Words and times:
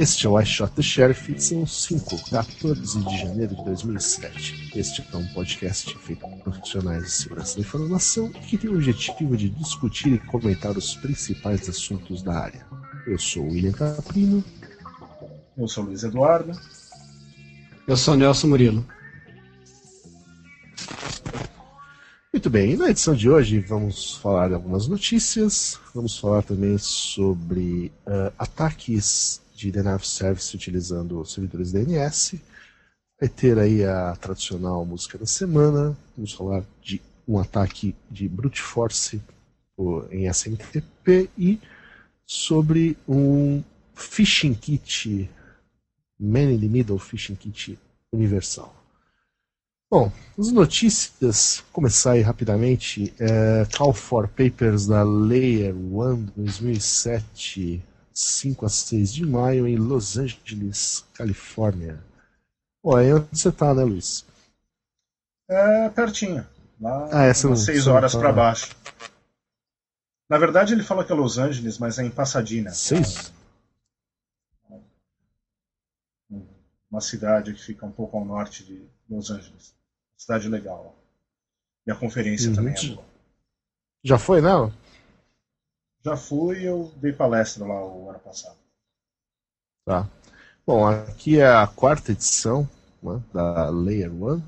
este 0.00 0.26
é 0.26 0.30
o 0.30 0.40
I 0.40 0.46
Shot 0.46 0.72
the 0.74 0.82
Sheriff, 0.82 1.30
edição 1.30 1.66
5, 1.66 2.30
14 2.30 3.04
de 3.04 3.18
janeiro 3.18 3.54
de 3.54 3.64
2007. 3.64 4.70
Este 4.74 5.04
é 5.12 5.16
um 5.16 5.26
podcast 5.34 5.98
feito 5.98 6.20
por 6.20 6.38
profissionais 6.38 7.04
de 7.04 7.10
segurança 7.10 7.56
da 7.56 7.60
informação 7.60 8.30
que 8.30 8.56
tem 8.56 8.70
o 8.70 8.74
objetivo 8.74 9.36
de 9.36 9.50
discutir 9.50 10.14
e 10.14 10.18
comentar 10.18 10.76
os 10.76 10.96
principais 10.96 11.68
assuntos 11.68 12.22
da 12.22 12.38
área. 12.38 12.66
Eu 13.06 13.18
sou 13.18 13.44
o 13.44 13.50
William 13.50 13.72
Caprino. 13.72 14.42
Eu 15.58 15.68
sou 15.68 15.84
o 15.84 15.86
Luiz 15.88 16.02
Eduardo. 16.02 16.58
Eu 17.86 17.96
sou 17.96 18.14
o 18.14 18.16
Nelson 18.16 18.46
Murilo. 18.46 18.86
Muito 22.32 22.48
bem, 22.48 22.78
na 22.78 22.88
edição 22.88 23.14
de 23.14 23.28
hoje 23.28 23.60
vamos 23.60 24.16
falar 24.16 24.48
de 24.48 24.54
algumas 24.54 24.88
notícias, 24.88 25.78
vamos 25.94 26.18
falar 26.18 26.42
também 26.42 26.78
sobre 26.78 27.92
uh, 28.06 28.32
ataques 28.38 29.42
de 29.70 29.78
of 29.80 30.06
service 30.06 30.54
utilizando 30.56 31.24
servidores 31.24 31.72
DNS, 31.72 32.40
vai 33.20 33.28
ter 33.28 33.58
aí 33.58 33.84
a 33.84 34.16
tradicional 34.16 34.84
música 34.84 35.18
da 35.18 35.26
semana, 35.26 35.96
vamos 36.16 36.32
falar 36.32 36.64
de 36.82 37.00
um 37.26 37.38
ataque 37.38 37.94
de 38.10 38.28
brute 38.28 38.60
force 38.60 39.22
em 40.10 40.28
SMTP 40.32 41.30
e 41.36 41.60
sobre 42.26 42.96
um 43.08 43.62
phishing 43.94 44.54
kit, 44.54 45.30
man 46.18 46.50
in 46.50 46.60
the 46.60 46.66
middle 46.66 46.98
phishing 46.98 47.36
kit 47.36 47.78
universal. 48.12 48.74
Bom, 49.90 50.10
as 50.38 50.50
notícias, 50.50 51.62
começar 51.70 52.12
aí 52.12 52.22
rapidamente. 52.22 53.12
É, 53.20 53.66
Call 53.76 53.92
for 53.92 54.26
Papers 54.26 54.86
da 54.86 55.02
Layer 55.02 55.74
One 55.76 56.32
2007, 56.34 57.82
5 58.14 58.66
a 58.66 58.68
6 58.68 59.12
de 59.12 59.26
maio, 59.26 59.66
em 59.66 59.76
Los 59.76 60.16
Angeles, 60.16 61.04
Califórnia. 61.14 62.02
Pô, 62.82 62.96
aí 62.96 63.12
onde 63.12 63.26
você 63.32 63.50
tá, 63.50 63.74
né, 63.74 63.82
Luiz? 63.84 64.24
É 65.48 65.88
pertinho. 65.90 66.46
Lá 66.80 67.08
ah, 67.12 67.24
essa 67.24 67.46
umas 67.46 67.60
6 67.60 67.86
horas 67.86 68.14
para 68.14 68.32
baixo. 68.32 68.74
Na 70.28 70.38
verdade, 70.38 70.72
ele 70.72 70.82
fala 70.82 71.04
que 71.04 71.12
é 71.12 71.14
Los 71.14 71.38
Angeles, 71.38 71.78
mas 71.78 71.98
é 71.98 72.02
em 72.02 72.10
Pasadena. 72.10 72.70
Seis? 72.70 73.32
Uma 76.90 77.00
cidade 77.00 77.52
que 77.54 77.62
fica 77.62 77.86
um 77.86 77.92
pouco 77.92 78.16
ao 78.16 78.24
norte 78.24 78.64
de 78.64 78.82
Los 79.08 79.30
Angeles 79.30 79.74
cidade 80.22 80.48
legal. 80.48 80.96
E 81.86 81.90
a 81.90 81.94
conferência 81.96 82.48
uhum. 82.50 82.54
também 82.54 82.74
é 82.74 82.86
boa. 82.86 83.04
Já 84.04 84.18
foi 84.18 84.40
nela? 84.40 84.72
Já 86.04 86.16
fui, 86.16 86.66
eu 86.66 86.92
dei 86.96 87.12
palestra 87.12 87.64
lá 87.64 87.86
o 87.86 88.10
ano 88.10 88.18
passado. 88.18 88.56
Tá. 89.84 90.08
Bom, 90.66 90.86
aqui 90.86 91.38
é 91.38 91.46
a 91.46 91.66
quarta 91.66 92.12
edição 92.12 92.68
né, 93.02 93.22
da 93.32 93.68
Layer 93.68 94.12
One 94.12 94.42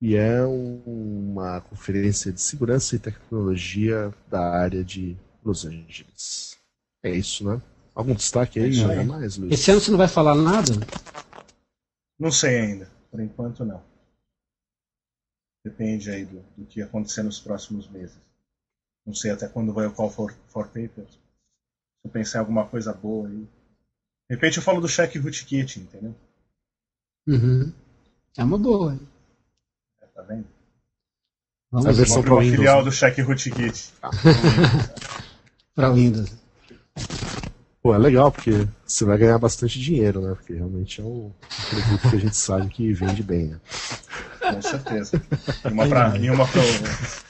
e 0.00 0.16
é 0.16 0.44
um, 0.44 1.30
uma 1.32 1.60
conferência 1.60 2.32
de 2.32 2.40
segurança 2.40 2.94
e 2.94 2.98
tecnologia 2.98 4.12
da 4.28 4.40
área 4.40 4.84
de 4.84 5.16
Los 5.44 5.64
Angeles. 5.64 6.58
É 7.02 7.10
isso, 7.10 7.44
né? 7.48 7.60
Algum 7.94 8.14
destaque 8.14 8.58
aí? 8.58 8.80
É 8.80 9.04
mais, 9.04 9.36
Luiz? 9.36 9.52
Esse 9.52 9.70
ano 9.70 9.80
você 9.80 9.90
não 9.90 9.98
vai 9.98 10.08
falar 10.08 10.34
nada? 10.34 10.72
Não 12.18 12.30
sei 12.30 12.58
ainda. 12.60 12.90
Por 13.10 13.20
enquanto, 13.20 13.64
não. 13.64 13.80
Depende 15.64 16.10
aí 16.10 16.24
do, 16.24 16.44
do 16.56 16.66
que 16.66 16.82
acontecer 16.82 17.22
nos 17.22 17.40
próximos 17.40 17.88
meses. 17.88 18.18
Não 19.06 19.14
sei 19.14 19.30
até 19.30 19.48
quando 19.48 19.72
vai 19.72 19.86
o 19.86 19.92
Call 19.92 20.10
for, 20.10 20.34
for 20.48 20.66
Papers. 20.66 21.12
Se 21.12 22.06
eu 22.06 22.10
pensar 22.10 22.38
em 22.38 22.40
alguma 22.40 22.66
coisa 22.66 22.92
boa 22.92 23.28
aí. 23.28 23.46
De 24.28 24.34
repente 24.34 24.56
eu 24.56 24.62
falo 24.62 24.80
do 24.80 24.88
cheque 24.88 25.18
rootkit, 25.18 25.80
entendeu? 25.80 26.14
Uhum. 27.26 27.72
É 28.36 28.44
uma 28.44 28.58
boa. 28.58 28.98
É, 30.00 30.06
tá 30.06 30.22
vendo? 30.22 30.46
Vamos 31.70 31.86
a 31.86 31.92
versão 31.92 32.22
para 32.22 32.34
uma 32.34 32.42
filial 32.42 32.78
né? 32.78 32.84
do 32.84 32.92
cheque 32.92 33.20
rootkit. 33.20 33.92
para 35.74 35.90
Windows. 35.92 36.30
Pô, 37.82 37.94
é 37.94 37.98
legal, 37.98 38.32
porque 38.32 38.66
você 38.86 39.04
vai 39.04 39.18
ganhar 39.18 39.38
bastante 39.38 39.78
dinheiro, 39.78 40.22
né? 40.22 40.34
Porque 40.34 40.54
realmente 40.54 41.02
é 41.02 41.04
um 41.04 41.30
produto 41.68 42.10
que 42.10 42.16
a 42.16 42.18
gente 42.18 42.36
sabe 42.36 42.68
que 42.70 42.92
vende 42.94 43.22
bem, 43.22 43.48
né? 43.48 43.60
Com 44.40 44.62
certeza. 44.62 45.22
E 46.20 46.30
uma 46.30 46.46
para 46.46 46.62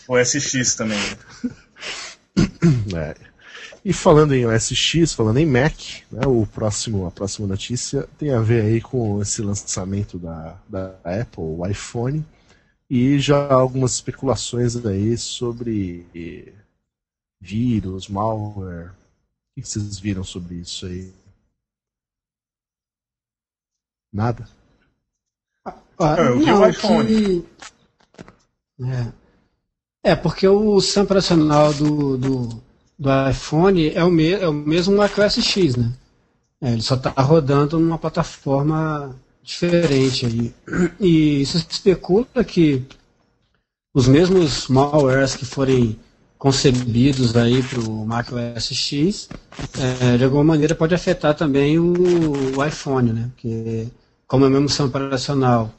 o 0.06 0.24
SX 0.24 0.76
também. 0.76 0.98
É. 2.96 3.34
E 3.84 3.92
falando 3.92 4.34
em 4.34 4.46
OSX, 4.46 5.12
falando 5.12 5.36
em 5.36 5.46
Mac, 5.46 5.74
né, 6.10 6.26
o 6.26 6.46
próximo, 6.46 7.06
a 7.06 7.10
próxima 7.10 7.46
notícia 7.46 8.08
tem 8.18 8.32
a 8.32 8.40
ver 8.40 8.62
aí 8.62 8.80
com 8.80 9.20
esse 9.20 9.42
lançamento 9.42 10.18
da, 10.18 10.58
da 10.66 10.98
Apple, 11.04 11.42
o 11.42 11.66
iPhone, 11.66 12.24
e 12.88 13.18
já 13.18 13.52
algumas 13.52 13.92
especulações 13.92 14.74
aí 14.86 15.18
sobre 15.18 16.06
vírus, 17.40 18.08
malware. 18.08 18.92
O 18.92 19.60
que 19.60 19.68
vocês 19.68 19.98
viram 19.98 20.24
sobre 20.24 20.54
isso 20.56 20.86
aí? 20.86 21.12
Nada? 24.10 24.48
Ah, 25.98 26.16
eu 26.18 26.38
vi 26.38 26.50
o 26.50 26.66
iPhone. 26.66 27.42
Que... 27.42 28.84
É. 28.84 29.23
é, 30.04 30.14
porque 30.14 30.46
o 30.46 30.78
sistema 30.82 31.06
operacional 31.06 31.72
do, 31.72 32.18
do, 32.18 32.62
do 32.98 33.30
iPhone 33.30 33.90
é 33.94 34.04
o, 34.04 34.10
me, 34.10 34.32
é 34.32 34.46
o 34.46 34.52
mesmo 34.52 34.94
macOS 34.94 35.42
X, 35.42 35.76
né? 35.76 35.90
É, 36.60 36.72
ele 36.72 36.82
só 36.82 36.94
está 36.94 37.10
rodando 37.10 37.78
numa 37.78 37.96
plataforma 37.96 39.16
diferente 39.42 40.26
aí. 40.26 40.54
E 41.00 41.40
isso 41.40 41.56
especula 41.56 42.44
que 42.46 42.84
os 43.94 44.06
mesmos 44.06 44.68
malwares 44.68 45.34
que 45.34 45.46
forem 45.46 45.98
concebidos 46.36 47.34
aí 47.34 47.62
para 47.62 47.80
o 47.80 48.06
macOS 48.06 48.66
X, 48.72 49.30
é, 49.78 50.18
de 50.18 50.24
alguma 50.24 50.44
maneira 50.44 50.74
pode 50.74 50.94
afetar 50.94 51.34
também 51.34 51.78
o, 51.78 51.94
o 52.58 52.64
iPhone, 52.64 53.10
né? 53.10 53.30
Porque 53.34 53.88
como 54.26 54.44
é 54.44 54.48
o 54.48 54.50
mesmo 54.50 54.68
sistema 54.68 54.88
operacional 54.90 55.72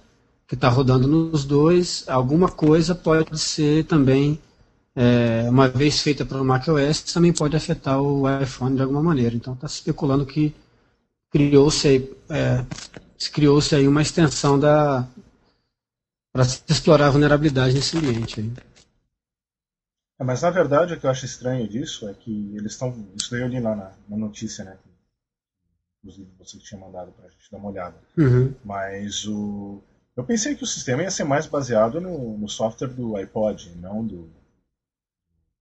que 0.48 0.56
está 0.56 0.70
rodando 0.70 1.08
nos 1.08 1.44
dois, 1.44 2.04
alguma 2.08 2.50
coisa 2.50 2.94
pode 2.94 3.38
ser 3.40 3.86
também, 3.86 4.40
é, 4.96 5.50
uma 5.50 5.68
vez 5.68 6.02
feita 6.02 6.26
para 6.26 6.42
o 6.42 6.46
macOS, 6.46 7.02
também 7.02 7.34
pode 7.34 7.56
afetar 7.56 8.00
o 8.02 8.24
iPhone 8.42 8.76
de 8.76 8.82
alguma 8.82 9.02
maneira. 9.02 9.36
Então 9.36 9.54
está 9.54 9.68
especulando 9.68 10.26
que 10.26 10.54
criou-se 11.32 12.16
é, 12.30 12.66
criou-se 13.32 13.76
aí 13.76 13.88
uma 13.88 14.02
extensão 14.02 14.60
da 14.60 15.08
para 16.32 16.44
se 16.44 16.62
explorar 16.68 17.08
a 17.08 17.12
vulnerabilidade 17.12 17.74
nesse 17.74 17.98
ambiente. 17.98 18.40
Aí. 18.40 18.52
É, 20.20 20.24
mas 20.24 20.42
na 20.42 20.50
verdade 20.50 20.94
o 20.94 21.00
que 21.00 21.06
eu 21.06 21.10
acho 21.10 21.26
estranho 21.26 21.68
disso 21.68 22.08
é 22.08 22.14
que 22.14 22.56
eles 22.56 22.74
estão. 22.74 23.08
Isso 23.16 23.32
daí 23.32 23.42
eu 23.42 23.48
li 23.48 23.60
lá 23.60 23.76
na, 23.76 23.92
na 24.08 24.18
notícia, 24.18 24.64
né? 24.64 24.78
Inclusive 26.04 26.30
você 26.38 26.60
tinha 26.60 26.80
mandado 26.80 27.12
para 27.14 27.26
a 27.26 27.30
gente 27.30 27.52
dar 27.52 27.58
uma 27.58 27.70
olhada. 27.70 27.96
Uhum. 28.18 28.54
Mas 28.64 29.26
o 29.26 29.82
eu 30.16 30.24
pensei 30.24 30.56
que 30.56 30.64
o 30.64 30.68
sistema 30.68 31.04
ia 31.04 31.12
ser 31.12 31.26
mais 31.26 31.46
baseado 31.46 32.00
no, 32.00 32.38
no 32.38 32.48
software 32.48 32.88
do 32.88 33.16
iPod, 33.18 33.76
não 33.76 34.06
do 34.06 34.30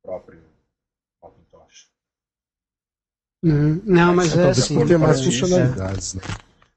próprio 0.02 0.42
Macintosh. 1.22 1.90
Uhum. 3.42 3.82
Não, 3.84 4.14
mas 4.14 4.36
é, 4.36 4.46
é 4.46 4.50
assim. 4.50 4.86
ter 4.86 4.98
mais 4.98 5.24
funcionalidades, 5.24 6.14
né? 6.14 6.22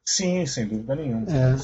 Sim, 0.05 0.45
sem 0.45 0.67
dúvida 0.67 0.95
nenhuma. 0.95 1.27
É. 1.29 1.55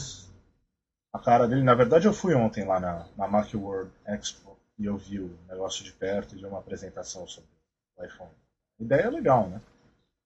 A 1.13 1.19
cara 1.19 1.47
dele, 1.47 1.63
na 1.63 1.73
verdade, 1.73 2.05
eu 2.05 2.13
fui 2.13 2.35
ontem 2.35 2.65
lá 2.65 2.79
na, 2.79 3.07
na 3.17 3.27
Macworld 3.27 3.91
Expo 4.05 4.57
e 4.77 4.85
eu 4.85 4.97
vi 4.97 5.19
o 5.19 5.37
negócio 5.47 5.83
de 5.83 5.91
perto 5.93 6.35
e 6.35 6.39
vi 6.39 6.45
uma 6.45 6.59
apresentação 6.59 7.27
sobre 7.27 7.49
o 7.97 8.03
iPhone. 8.03 8.31
A 8.79 8.83
ideia 8.83 9.01
é 9.03 9.09
legal, 9.09 9.47
né? 9.49 9.61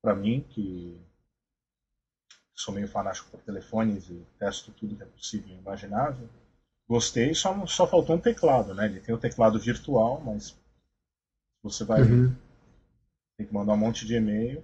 Para 0.01 0.15
mim, 0.15 0.45
que 0.49 0.99
sou 2.57 2.73
meio 2.73 2.87
fanático 2.87 3.29
por 3.29 3.39
telefones 3.41 4.09
e 4.09 4.25
testo 4.39 4.71
tudo 4.71 4.95
que 4.95 5.03
é 5.03 5.05
possível 5.05 5.55
e 5.55 5.59
imaginável. 5.59 6.27
Gostei, 6.89 7.33
só, 7.35 7.65
só 7.67 7.85
faltou 7.85 8.15
um 8.15 8.19
teclado, 8.19 8.73
né? 8.73 8.85
Ele 8.85 8.99
tem 8.99 9.13
o 9.13 9.19
teclado 9.19 9.59
virtual, 9.59 10.19
mas 10.21 10.57
você 11.61 11.83
vai 11.83 12.01
uhum. 12.01 12.35
tem 13.37 13.45
que 13.45 13.53
mandar 13.53 13.73
um 13.73 13.77
monte 13.77 14.05
de 14.05 14.15
e-mail, 14.15 14.63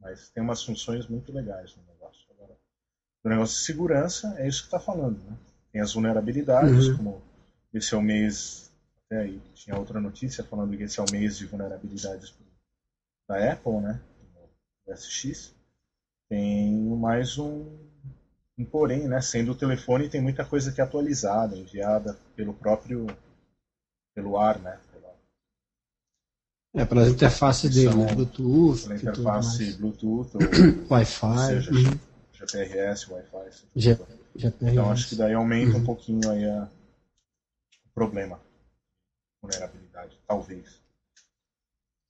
mas 0.00 0.30
tem 0.30 0.42
umas 0.42 0.64
funções 0.64 1.06
muito 1.06 1.32
legais 1.32 1.76
no 1.76 1.84
negócio. 1.84 2.26
Agora, 2.32 2.58
o 3.24 3.28
negócio 3.28 3.56
de 3.56 3.64
segurança 3.64 4.34
é 4.38 4.48
isso 4.48 4.62
que 4.62 4.66
está 4.66 4.80
falando, 4.80 5.22
né? 5.22 5.36
Tem 5.70 5.80
as 5.80 5.92
vulnerabilidades, 5.92 6.88
uhum. 6.88 6.96
como 6.96 7.22
esse 7.72 7.94
é 7.94 7.96
o 7.96 8.02
mês, 8.02 8.72
até 9.06 9.20
aí 9.20 9.40
tinha 9.54 9.78
outra 9.78 10.00
notícia 10.00 10.42
falando 10.42 10.76
que 10.76 10.82
esse 10.82 10.98
é 10.98 11.02
o 11.02 11.10
mês 11.12 11.38
de 11.38 11.46
vulnerabilidades 11.46 12.34
da 13.28 13.52
Apple, 13.52 13.80
né? 13.80 14.00
O 14.86 14.92
SX 14.92 15.54
tem 16.32 16.72
mais 16.96 17.36
um, 17.36 17.62
um 18.58 18.64
porém, 18.64 19.06
né? 19.06 19.20
Sendo 19.20 19.52
o 19.52 19.54
telefone 19.54 20.08
tem 20.08 20.22
muita 20.22 20.42
coisa 20.46 20.72
que 20.72 20.80
é 20.80 20.84
atualizada, 20.84 21.58
enviada 21.58 22.18
pelo 22.34 22.54
próprio 22.54 23.06
pelo 24.14 24.38
ar, 24.38 24.58
né? 24.58 24.80
É, 26.74 26.86
pelas 26.86 27.08
interfaces 27.08 27.74
dele, 27.74 27.94
né? 27.94 28.14
Bluetooth. 28.14 28.80
Pela 28.84 28.94
interface 28.94 29.72
Bluetooth, 29.74 30.30
Wi-Fi. 30.90 31.46
seja, 31.48 31.70
uhum. 31.70 31.98
GPRS, 32.32 33.12
Wi-Fi. 33.12 34.08
Então 34.62 34.90
acho 34.90 35.10
que 35.10 35.16
daí 35.16 35.34
aumenta 35.34 35.76
uhum. 35.76 35.82
um 35.82 35.84
pouquinho 35.84 36.30
aí 36.30 36.48
a, 36.48 36.66
o 37.84 37.88
problema. 37.94 38.40
Vulnerabilidade, 39.42 40.18
talvez. 40.26 40.80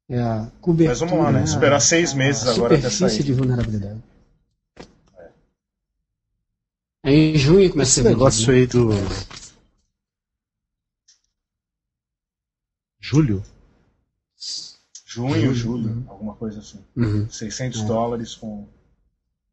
É 0.09 0.21
a 0.21 0.49
cobertura. 0.61 0.91
Mas 0.91 1.01
vamos 1.01 1.25
lá, 1.25 1.33
né? 1.33 1.43
Esperar 1.43 1.81
seis 1.81 2.15
meses 2.15 2.47
agora 2.47 2.79
até 2.79 2.89
sair. 2.89 3.21
de 3.25 3.33
vulnerabilidade. 3.33 4.12
É. 7.05 7.11
Em 7.11 7.37
junho 7.37 7.71
começa 7.71 8.01
Esse 8.01 8.09
negócio 8.09 8.53
né? 8.53 8.59
aí 8.59 8.67
do. 8.67 8.91
Julho? 13.01 13.43
Junho, 15.05 15.53
julho, 15.53 15.91
uhum. 15.91 16.05
alguma 16.09 16.35
coisa 16.37 16.61
assim. 16.61 16.83
Uhum. 16.97 17.29
600 17.29 17.81
é. 17.81 17.85
dólares 17.85 18.35
com. 18.35 18.69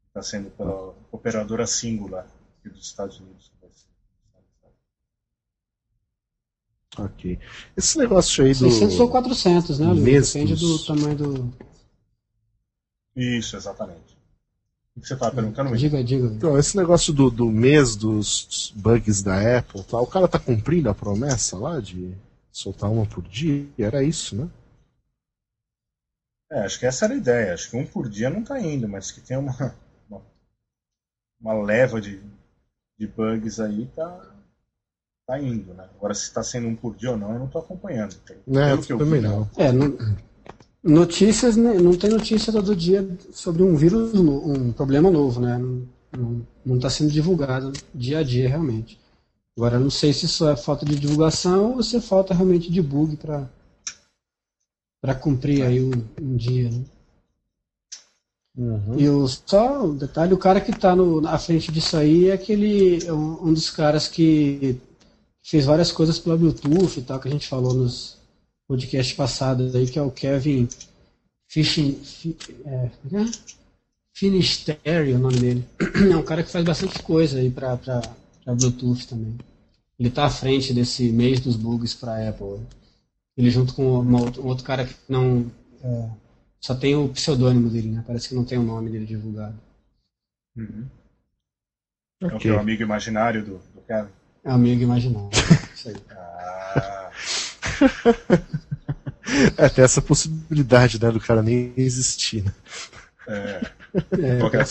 Está 0.08 0.22
sendo 0.22 0.50
pela 0.52 0.96
operadora 1.12 1.68
Singular 1.68 2.28
aqui 2.60 2.70
dos 2.70 2.86
Estados 2.86 3.20
Unidos. 3.20 3.52
Ok. 6.98 7.40
Esse 7.78 7.98
negócio 7.98 8.44
aí 8.44 8.52
do. 8.54 8.70
600 8.70 9.00
ou 9.00 9.10
400, 9.10 9.80
né, 9.80 9.94
Depende 9.96 10.56
do 10.56 10.86
tamanho 10.86 11.16
do. 11.16 11.54
Isso, 13.16 13.56
exatamente. 13.56 14.19
O 15.00 15.02
que 15.02 15.08
você 15.08 15.16
perguntando? 15.16 15.78
Diga, 15.78 16.04
diga. 16.04 16.28
Então, 16.28 16.60
esse 16.60 16.76
negócio 16.76 17.14
do, 17.14 17.30
do 17.30 17.46
mês 17.46 17.96
dos 17.96 18.74
bugs 18.76 19.24
da 19.24 19.58
Apple, 19.58 19.82
tá, 19.84 19.98
o 19.98 20.06
cara 20.06 20.28
tá 20.28 20.38
cumprindo 20.38 20.90
a 20.90 20.94
promessa 20.94 21.58
lá 21.58 21.80
de 21.80 22.14
soltar 22.52 22.92
uma 22.92 23.06
por 23.06 23.24
dia? 23.24 23.66
Era 23.78 24.04
isso, 24.04 24.36
né? 24.36 24.50
É, 26.52 26.66
acho 26.66 26.78
que 26.78 26.86
essa 26.86 27.06
era 27.06 27.14
a 27.14 27.18
ideia. 27.18 27.54
Acho 27.54 27.70
que 27.70 27.78
um 27.78 27.86
por 27.86 28.10
dia 28.10 28.30
não 28.30 28.44
tá 28.44 28.60
indo, 28.60 28.90
mas 28.90 29.10
que 29.10 29.22
tem 29.22 29.38
uma, 29.38 29.74
uma, 30.10 30.22
uma 31.40 31.54
leva 31.64 32.02
de, 32.02 32.22
de 33.00 33.08
bugs 33.08 33.58
aí, 33.62 33.86
tá, 33.96 34.36
tá 35.26 35.40
indo, 35.40 35.74
né? 35.74 35.88
Agora, 35.96 36.14
se 36.14 36.24
está 36.24 36.44
sendo 36.44 36.68
um 36.68 36.76
por 36.76 36.94
dia 36.94 37.12
ou 37.12 37.18
não, 37.18 37.32
eu 37.32 37.40
não 37.40 37.46
estou 37.46 37.62
acompanhando. 37.62 38.18
É, 38.30 38.74
eu 38.74 38.98
também 38.98 39.22
não. 39.22 39.50
É, 39.56 39.72
não, 39.72 39.98
notícias, 40.84 41.56
né, 41.56 41.74
não 41.74 41.96
tem 41.96 42.10
notícia 42.10 42.54
todo 42.54 42.76
dia 42.76 43.08
sobre 43.32 43.64
um 43.64 43.76
vírus, 43.76 44.14
um 44.14 44.72
problema 44.72 45.12
novo, 45.12 45.40
né? 45.42 45.60
Não 46.66 46.76
está 46.76 46.90
sendo 46.90 47.12
divulgado 47.12 47.72
dia 47.94 48.20
a 48.20 48.24
dia, 48.24 48.50
realmente. 48.50 49.00
Agora, 49.56 49.80
não 49.80 49.90
sei 49.90 50.14
se 50.14 50.26
isso 50.26 50.48
é 50.48 50.56
falta 50.56 50.86
de 50.86 50.96
divulgação 50.96 51.76
ou 51.76 51.84
se 51.84 51.98
é 51.98 52.02
falta 52.02 52.34
realmente 52.34 52.72
de 52.72 52.82
bug 52.82 53.18
para 53.18 53.50
para 55.02 55.16
cumprir 55.16 55.64
aí 55.64 55.82
um, 55.82 55.92
um 56.22 56.36
dia, 56.36 56.70
né? 56.70 56.84
Uhum. 58.58 59.00
E 59.00 59.10
o, 59.10 59.26
só 59.28 59.86
um 59.86 59.96
detalhe, 59.96 60.34
o 60.34 60.38
cara 60.38 60.60
que 60.60 60.72
está 60.72 60.94
à 61.28 61.38
frente 61.38 61.72
disso 61.72 61.96
aí 61.96 62.30
é 62.30 62.34
aquele 62.34 63.06
é 63.06 63.14
um, 63.14 63.48
um 63.48 63.54
dos 63.54 63.70
caras 63.70 64.08
que 64.08 64.78
fez 65.42 65.66
várias 65.66 65.92
coisas 65.92 66.20
pela 66.20 66.36
Bluetooth 66.36 67.00
e 67.00 67.02
tal, 67.02 67.20
que 67.20 67.30
a 67.30 67.32
gente 67.32 67.48
falou 67.48 67.74
nos 67.74 68.19
podcasts 68.70 69.16
passados 69.16 69.76
aí, 69.76 69.88
que 69.88 69.98
é 69.98 70.02
o 70.02 70.12
Kevin 70.12 70.70
Fishing, 71.48 72.00
é, 72.64 72.92
é? 73.12 73.60
Finisterre, 74.14 75.14
o 75.14 75.20
nome 75.20 75.40
dele. 75.40 75.66
É 76.12 76.16
um 76.16 76.24
cara 76.24 76.44
que 76.44 76.52
faz 76.52 76.64
bastante 76.64 77.02
coisa 77.02 77.40
aí 77.40 77.50
para 77.50 77.80
Bluetooth 78.46 79.08
também. 79.08 79.36
Ele 79.98 80.10
está 80.10 80.26
à 80.26 80.30
frente 80.30 80.72
desse 80.72 81.12
mês 81.12 81.40
dos 81.40 81.56
bugs 81.56 81.96
para 81.96 82.30
Apple. 82.30 82.60
Ele 83.36 83.50
junto 83.50 83.74
com 83.74 84.00
uma, 84.00 84.20
um 84.20 84.46
outro 84.46 84.64
cara 84.64 84.86
que 84.86 84.94
não. 85.10 85.52
É, 85.84 86.10
só 86.62 86.76
tem 86.76 86.96
o 86.96 87.10
pseudônimo 87.10 87.70
dele, 87.70 87.90
né? 87.90 88.04
Parece 88.06 88.30
que 88.30 88.36
não 88.36 88.46
tem 88.46 88.60
o 88.60 88.64
nome 88.64 88.92
dele 88.92 89.06
divulgado. 89.06 89.60
Uhum. 90.56 90.86
Okay. 92.22 92.52
É 92.52 92.54
o 92.54 92.60
amigo 92.60 92.84
imaginário 92.84 93.44
do, 93.44 93.62
do 93.74 93.82
Kevin? 93.88 94.10
É 94.44 94.52
amigo 94.52 94.84
imaginário. 94.84 95.30
Isso 95.74 95.90
aí. 95.90 95.96
Ah. 96.12 96.29
é, 99.58 99.70
tem 99.70 99.84
essa 99.84 100.02
possibilidade, 100.02 101.02
né, 101.02 101.12
do 101.12 101.20
cara 101.20 101.42
nem 101.42 101.74
existir, 101.78 102.44
né? 102.44 102.54
É. 103.28 103.62
é 104.14 104.40
qualquer, 104.40 104.66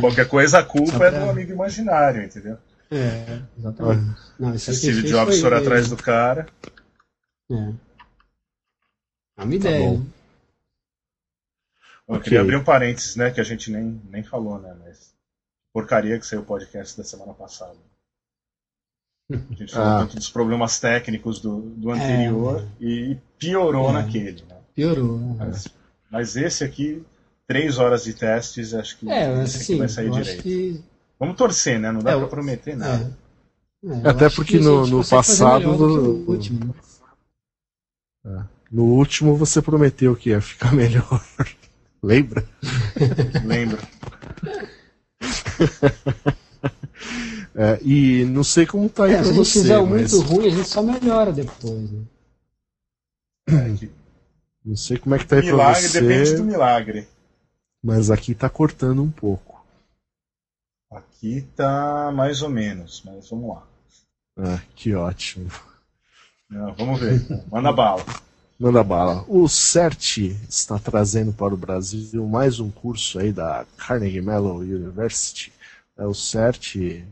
qualquer, 0.00 0.28
coisa, 0.28 0.58
a 0.58 0.64
culpa 0.64 0.98
pra... 0.98 1.08
é 1.08 1.10
do 1.20 1.30
amigo 1.30 1.52
imaginário, 1.52 2.22
entendeu? 2.22 2.58
É, 2.90 3.40
exatamente. 3.58 4.16
Não, 4.38 4.58
Se 4.58 4.74
Steve 4.74 5.02
Jobs 5.02 5.40
for 5.40 5.52
atrás 5.52 5.88
do 5.88 5.96
cara. 5.96 6.46
É. 7.50 7.54
É 9.36 9.42
uma 9.42 9.48
tá 9.48 9.54
ideia. 9.54 9.80
Bom. 9.80 9.98
Né? 9.98 10.06
Eu 12.06 12.14
okay. 12.16 12.24
queria 12.24 12.40
abrir 12.42 12.56
um 12.56 12.64
parênteses, 12.64 13.16
né, 13.16 13.30
que 13.30 13.40
a 13.40 13.44
gente 13.44 13.70
nem, 13.70 14.00
nem 14.10 14.22
falou, 14.22 14.60
né, 14.60 14.76
mas 14.84 15.14
porcaria 15.72 16.18
que 16.18 16.26
saiu 16.26 16.42
o 16.42 16.44
podcast 16.44 16.96
da 16.96 17.02
semana 17.02 17.32
passada. 17.32 17.78
A 19.30 19.54
gente 19.54 19.72
falou 19.72 19.88
ah. 19.88 19.98
muito 20.00 20.16
dos 20.16 20.28
problemas 20.28 20.78
técnicos 20.78 21.40
do, 21.40 21.60
do 21.60 21.90
anterior 21.90 22.66
é. 22.80 22.84
e 22.84 23.18
piorou 23.38 23.88
é. 23.90 23.92
naquele. 23.94 24.42
Né? 24.42 24.56
Piorou. 24.74 25.18
Mas, 25.38 25.68
mas, 26.10 26.36
esse 26.36 26.62
aqui, 26.62 27.02
três 27.46 27.78
horas 27.78 28.04
de 28.04 28.12
testes, 28.12 28.74
acho 28.74 28.98
que 28.98 29.10
é, 29.10 29.26
assim, 29.40 29.78
vai 29.78 29.88
sair 29.88 30.10
direito. 30.10 30.42
Que... 30.42 30.84
Vamos 31.18 31.36
torcer, 31.36 31.80
né? 31.80 31.90
Não 31.90 32.00
dá 32.00 32.12
é, 32.12 32.18
pra 32.18 32.26
prometer 32.26 32.76
nada. 32.76 33.16
É. 33.82 34.08
Até 34.08 34.28
porque 34.28 34.58
no, 34.58 34.86
no 34.86 35.06
passado. 35.06 35.74
Do... 35.76 36.30
Último, 36.30 36.74
né? 38.24 38.46
No 38.70 38.84
último 38.84 39.36
você 39.36 39.62
prometeu 39.62 40.16
que 40.16 40.30
ia 40.30 40.40
ficar 40.40 40.72
melhor. 40.74 41.24
Lembra? 42.02 42.44
Lembro. 43.44 43.78
É, 47.56 47.78
e 47.82 48.24
não 48.24 48.42
sei 48.42 48.66
como 48.66 48.88
tá 48.88 49.04
aí 49.04 49.12
é, 49.12 49.16
pra 49.16 49.24
se 49.24 49.30
a 49.30 49.34
gente 49.34 49.52
fizer 49.52 49.80
mas... 49.80 49.88
muito 49.88 50.20
ruim, 50.20 50.46
a 50.46 50.50
gente 50.50 50.68
só 50.68 50.82
melhora 50.82 51.32
depois. 51.32 51.90
Né? 51.90 52.04
É, 53.48 53.88
não 54.64 54.76
sei 54.76 54.98
como 54.98 55.14
é 55.14 55.18
que 55.18 55.26
tá 55.26 55.36
aí 55.36 55.42
milagre 55.42 55.80
pra 55.80 55.88
você. 55.88 56.00
depende 56.00 56.36
do 56.36 56.44
milagre. 56.44 57.08
Mas 57.82 58.10
aqui 58.10 58.34
tá 58.34 58.48
cortando 58.48 59.02
um 59.02 59.10
pouco. 59.10 59.64
Aqui 60.90 61.42
tá 61.54 62.10
mais 62.12 62.42
ou 62.42 62.48
menos, 62.48 63.02
mas 63.04 63.28
vamos 63.28 63.54
lá. 63.54 63.66
Ah, 64.38 64.60
que 64.74 64.94
ótimo. 64.94 65.50
Não, 66.48 66.74
vamos 66.74 66.98
ver. 66.98 67.20
Manda 67.50 67.72
bala. 67.72 68.04
Manda 68.58 68.82
bala. 68.82 69.24
O 69.28 69.48
CERT 69.48 70.18
está 70.48 70.78
trazendo 70.78 71.32
para 71.32 71.52
o 71.52 71.56
Brasil 71.56 72.26
mais 72.26 72.58
um 72.58 72.70
curso 72.70 73.18
aí 73.18 73.32
da 73.32 73.66
Carnegie 73.76 74.20
Mellon 74.20 74.58
University. 74.58 75.52
É 75.96 76.06
o 76.06 76.14
CERT 76.14 77.04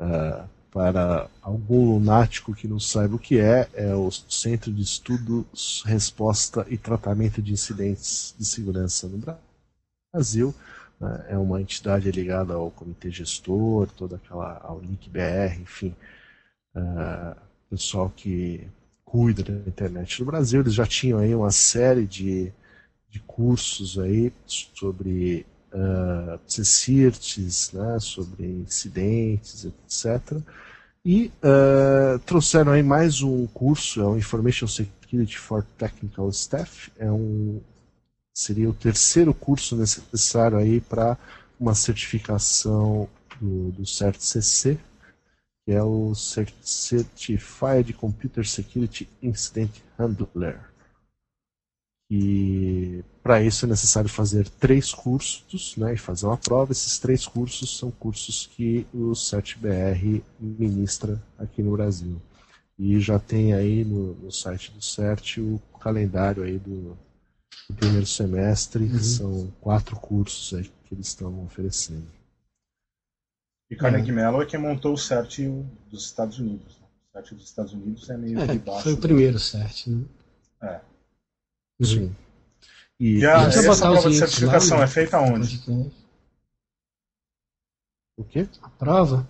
Uh, 0.00 0.48
para 0.72 1.28
algum 1.42 1.94
lunático 1.94 2.54
que 2.54 2.68
não 2.68 2.78
saiba 2.78 3.16
o 3.16 3.18
que 3.18 3.38
é, 3.38 3.68
é 3.74 3.94
o 3.94 4.10
Centro 4.10 4.72
de 4.72 4.82
Estudos, 4.82 5.82
Resposta 5.84 6.64
e 6.70 6.78
Tratamento 6.78 7.42
de 7.42 7.52
Incidentes 7.52 8.34
de 8.38 8.44
Segurança 8.44 9.08
no 9.08 9.20
Brasil. 10.12 10.54
Uh, 11.00 11.22
é 11.28 11.36
uma 11.36 11.60
entidade 11.60 12.10
ligada 12.10 12.54
ao 12.54 12.70
Comitê 12.70 13.10
Gestor, 13.10 13.88
toda 13.96 14.16
aquela, 14.16 14.58
ao 14.62 14.80
NIC-BR, 14.80 15.60
enfim, 15.60 15.94
uh, 16.76 17.36
pessoal 17.68 18.10
que 18.14 18.66
cuida 19.04 19.42
da 19.42 19.52
internet 19.52 20.20
no 20.20 20.26
Brasil. 20.26 20.60
Eles 20.60 20.74
já 20.74 20.86
tinham 20.86 21.18
aí 21.18 21.34
uma 21.34 21.50
série 21.50 22.06
de, 22.06 22.52
de 23.08 23.18
cursos 23.20 23.98
aí 23.98 24.32
sobre 24.46 25.44
uh, 25.72 26.38
CSIRTs, 26.46 27.72
né, 27.72 27.98
sobre 28.00 28.46
incidentes, 28.46 29.64
etc. 29.64 30.38
E 31.04 31.32
uh, 31.42 32.18
trouxeram 32.20 32.72
aí 32.72 32.82
mais 32.82 33.22
um 33.22 33.46
curso, 33.46 34.00
é 34.00 34.04
o 34.04 34.16
Information 34.16 34.66
Security 34.66 35.38
for 35.38 35.64
Technical 35.78 36.28
Staff, 36.30 36.92
é 36.98 37.10
um 37.10 37.60
seria 38.32 38.70
o 38.70 38.74
terceiro 38.74 39.34
curso 39.34 39.76
necessário 39.76 40.56
aí 40.56 40.80
para 40.80 41.18
uma 41.58 41.74
certificação 41.74 43.08
do, 43.40 43.70
do 43.72 43.86
CERT-CC, 43.86 44.78
que 45.64 45.72
é 45.72 45.82
o 45.82 46.14
Certified 46.14 47.92
Computer 47.92 48.46
Security 48.46 49.08
Incident 49.22 49.70
Handler. 49.98 50.69
E 52.10 53.04
para 53.22 53.40
isso 53.40 53.64
é 53.64 53.68
necessário 53.68 54.08
fazer 54.08 54.48
três 54.48 54.92
cursos 54.92 55.76
né, 55.76 55.94
e 55.94 55.96
fazer 55.96 56.26
uma 56.26 56.36
prova. 56.36 56.72
Esses 56.72 56.98
três 56.98 57.24
cursos 57.24 57.78
são 57.78 57.90
cursos 57.92 58.50
que 58.56 58.84
o 58.92 59.14
CERT-BR 59.14 60.20
ministra 60.40 61.22
aqui 61.38 61.62
no 61.62 61.70
Brasil. 61.70 62.20
E 62.76 62.98
já 62.98 63.18
tem 63.18 63.54
aí 63.54 63.84
no, 63.84 64.14
no 64.14 64.32
site 64.32 64.72
do 64.72 64.82
CERT 64.82 65.38
o 65.38 65.60
calendário 65.78 66.42
aí 66.42 66.58
do, 66.58 66.98
do 67.68 67.76
primeiro 67.76 68.06
semestre. 68.06 68.84
Uhum. 68.84 68.98
São 68.98 69.52
quatro 69.60 69.94
cursos 69.94 70.58
aí 70.58 70.64
que 70.84 70.94
eles 70.94 71.06
estão 71.06 71.44
oferecendo. 71.44 72.08
E 73.70 73.76
Carnegie 73.76 74.10
Mellon 74.10 74.42
é 74.42 74.46
quem 74.46 74.58
montou 74.58 74.94
o 74.94 74.98
CERT 74.98 75.38
dos 75.88 76.06
Estados 76.06 76.40
Unidos. 76.40 76.76
Né? 76.80 76.86
O 76.88 77.12
CERT 77.12 77.34
dos 77.34 77.44
Estados 77.44 77.72
Unidos 77.72 78.10
é 78.10 78.16
meio 78.16 78.40
é, 78.40 78.46
de 78.48 78.58
baixo. 78.58 78.82
Foi 78.82 78.94
o 78.94 78.98
primeiro 78.98 79.38
CERT, 79.38 79.86
né? 79.86 80.04
É. 80.62 80.89
Sim. 81.82 82.14
E, 82.98 83.18
e 83.18 83.26
a, 83.26 83.42
essa 83.42 83.76
prova 83.76 84.10
de 84.10 84.18
certificação 84.18 84.78
lá, 84.78 84.84
é 84.84 84.86
feita 84.86 85.18
onde? 85.18 85.62
O 88.16 88.24
quê? 88.24 88.46
A 88.62 88.68
prova? 88.68 89.28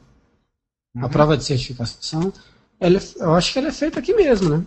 Uhum. 0.95 1.05
A 1.05 1.09
prova 1.09 1.37
de 1.37 1.45
certificação, 1.45 2.33
ela, 2.81 2.99
é, 2.99 3.01
eu 3.21 3.35
acho 3.35 3.53
que 3.53 3.59
ela 3.61 3.69
é 3.69 3.73
feita 3.73 4.01
aqui 4.01 4.13
mesmo, 4.13 4.49
né? 4.49 4.67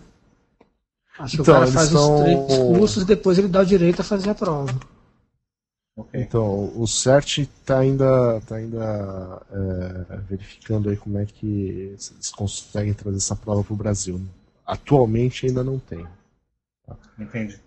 Acho 1.18 1.34
então, 1.34 1.44
que 1.44 1.50
o 1.50 1.54
cara 1.54 1.66
faz 1.66 1.92
os 1.92 2.20
três 2.20 2.58
cursos 2.58 3.02
e 3.02 3.06
depois 3.06 3.38
ele 3.38 3.48
dá 3.48 3.60
o 3.60 3.66
direito 3.66 4.00
a 4.00 4.04
fazer 4.04 4.30
a 4.30 4.34
prova. 4.34 4.74
Okay. 5.96 6.22
Então, 6.22 6.72
o 6.76 6.86
CERT 6.88 7.38
está 7.38 7.78
ainda, 7.78 8.40
tá 8.40 8.56
ainda 8.56 9.42
é, 10.10 10.16
verificando 10.28 10.90
aí 10.90 10.96
como 10.96 11.18
é 11.18 11.26
que 11.26 11.46
eles 11.46 12.32
conseguem 12.34 12.92
trazer 12.94 13.18
essa 13.18 13.36
prova 13.36 13.62
para 13.62 13.74
o 13.74 13.76
Brasil. 13.76 14.20
Atualmente 14.66 15.46
ainda 15.46 15.62
não 15.62 15.78
tem. 15.78 16.04
Entendi. 17.18 17.60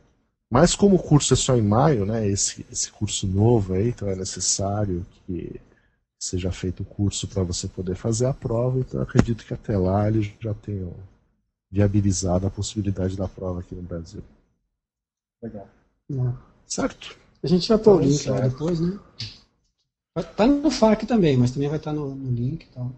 Mas 0.50 0.76
como 0.76 0.96
o 0.96 1.04
curso 1.04 1.34
é 1.34 1.38
só 1.38 1.56
em 1.58 1.62
maio, 1.62 2.06
né, 2.06 2.26
esse, 2.28 2.66
esse 2.72 2.92
curso 2.92 3.28
novo 3.28 3.74
aí, 3.74 3.90
então 3.90 4.08
é 4.08 4.16
necessário 4.16 5.06
que 5.26 5.60
seja 6.18 6.52
feito 6.52 6.84
o 6.84 6.86
curso 6.86 7.28
para 7.28 7.44
você 7.44 7.68
poder 7.68 7.96
fazer 7.96 8.26
a 8.26 8.34
prova, 8.34 8.80
então 8.80 9.02
acredito 9.02 9.46
que 9.46 9.54
até 9.54 9.78
lá 9.78 10.08
eles 10.08 10.32
já 10.40 10.54
tenham 10.54 10.94
viabilizado 11.70 12.48
a 12.48 12.52
possibilidade 12.52 13.18
da 13.18 13.28
prova 13.28 13.60
aqui 13.60 13.76
no 13.76 13.82
Brasil. 13.82 14.24
Legal. 15.42 15.68
Certo? 16.66 17.18
A 17.44 17.48
gente 17.48 17.68
vai 17.68 17.78
pôr 17.78 17.98
o 17.98 18.00
link 18.00 18.28
lá 18.30 18.40
depois, 18.40 18.80
né? 18.80 18.98
Tá 20.36 20.48
no 20.48 20.72
FAQ 20.72 21.06
também, 21.06 21.38
mas 21.38 21.52
também 21.52 21.70
vai 21.70 21.78
estar 21.78 21.92
tá 21.92 21.96
no, 21.96 22.16
no 22.16 22.32
link 22.32 22.64
e 22.64 22.70
tal. 22.70 22.92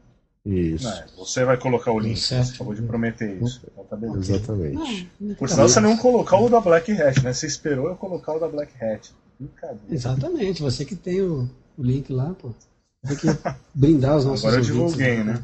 Isso. 0.50 0.88
É, 0.88 1.06
você 1.15 1.46
vai 1.46 1.58
colocar 1.58 1.91
o 1.91 2.00
link, 2.00 2.20
você 2.20 2.36
acabou 2.36 2.74
de 2.74 2.82
prometer 2.82 3.41
isso. 3.41 3.62
Então 3.72 3.84
tá 3.84 3.96
beleza. 3.96 4.36
Exatamente. 4.36 5.12
Ah, 5.22 5.36
Por 5.38 5.50
sinal, 5.50 5.70
você 5.70 5.79
não 5.79 5.96
colocar 5.98 6.38
o 6.38 6.50
da 6.50 6.60
Black 6.60 6.91
Hat, 6.91 7.24
né? 7.24 7.34
Você 7.34 7.46
esperou 7.46 7.88
eu 7.88 7.96
colocar 7.96 8.34
o 8.34 8.39
da 8.39 8.48
Black 8.48 8.74
Hat. 8.84 9.13
Exatamente, 9.89 10.62
você 10.62 10.84
que 10.84 10.96
tem 10.96 11.22
o, 11.22 11.50
o 11.77 11.84
link 11.84 12.12
lá, 12.12 12.34
pô. 12.34 12.51
Tem 13.08 13.15
que 13.15 13.27
brindar 13.74 14.18
os 14.18 14.25
nossos 14.25 14.44
Agora 14.44 14.60
eu 14.60 14.65
divulguei, 14.65 15.24
né? 15.24 15.41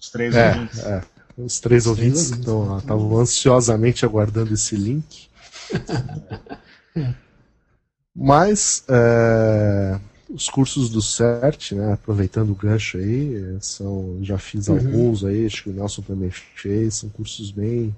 Os 0.00 0.10
três 0.10 0.34
é, 0.34 0.48
ouvintes. 0.48 0.78
É. 0.80 1.02
Os 1.36 1.60
três, 1.60 1.86
ouvintes 1.86 2.30
estavam 2.30 3.18
ansiosamente 3.18 4.04
aguardando 4.04 4.52
esse 4.52 4.76
link. 4.76 5.28
Mas 8.14 8.84
é, 8.88 9.98
os 10.32 10.48
cursos 10.48 10.88
do 10.88 11.02
CERT, 11.02 11.72
né, 11.72 11.92
aproveitando 11.92 12.50
o 12.50 12.54
gancho 12.54 12.96
aí, 12.96 13.56
são, 13.60 14.18
já 14.22 14.38
fiz 14.38 14.68
uhum. 14.68 14.76
alguns 14.76 15.24
aí, 15.24 15.44
acho 15.44 15.64
que 15.64 15.70
o 15.70 15.72
Nelson 15.72 16.02
também 16.02 16.30
fez, 16.30 16.94
são 16.94 17.10
cursos 17.10 17.50
bem 17.50 17.94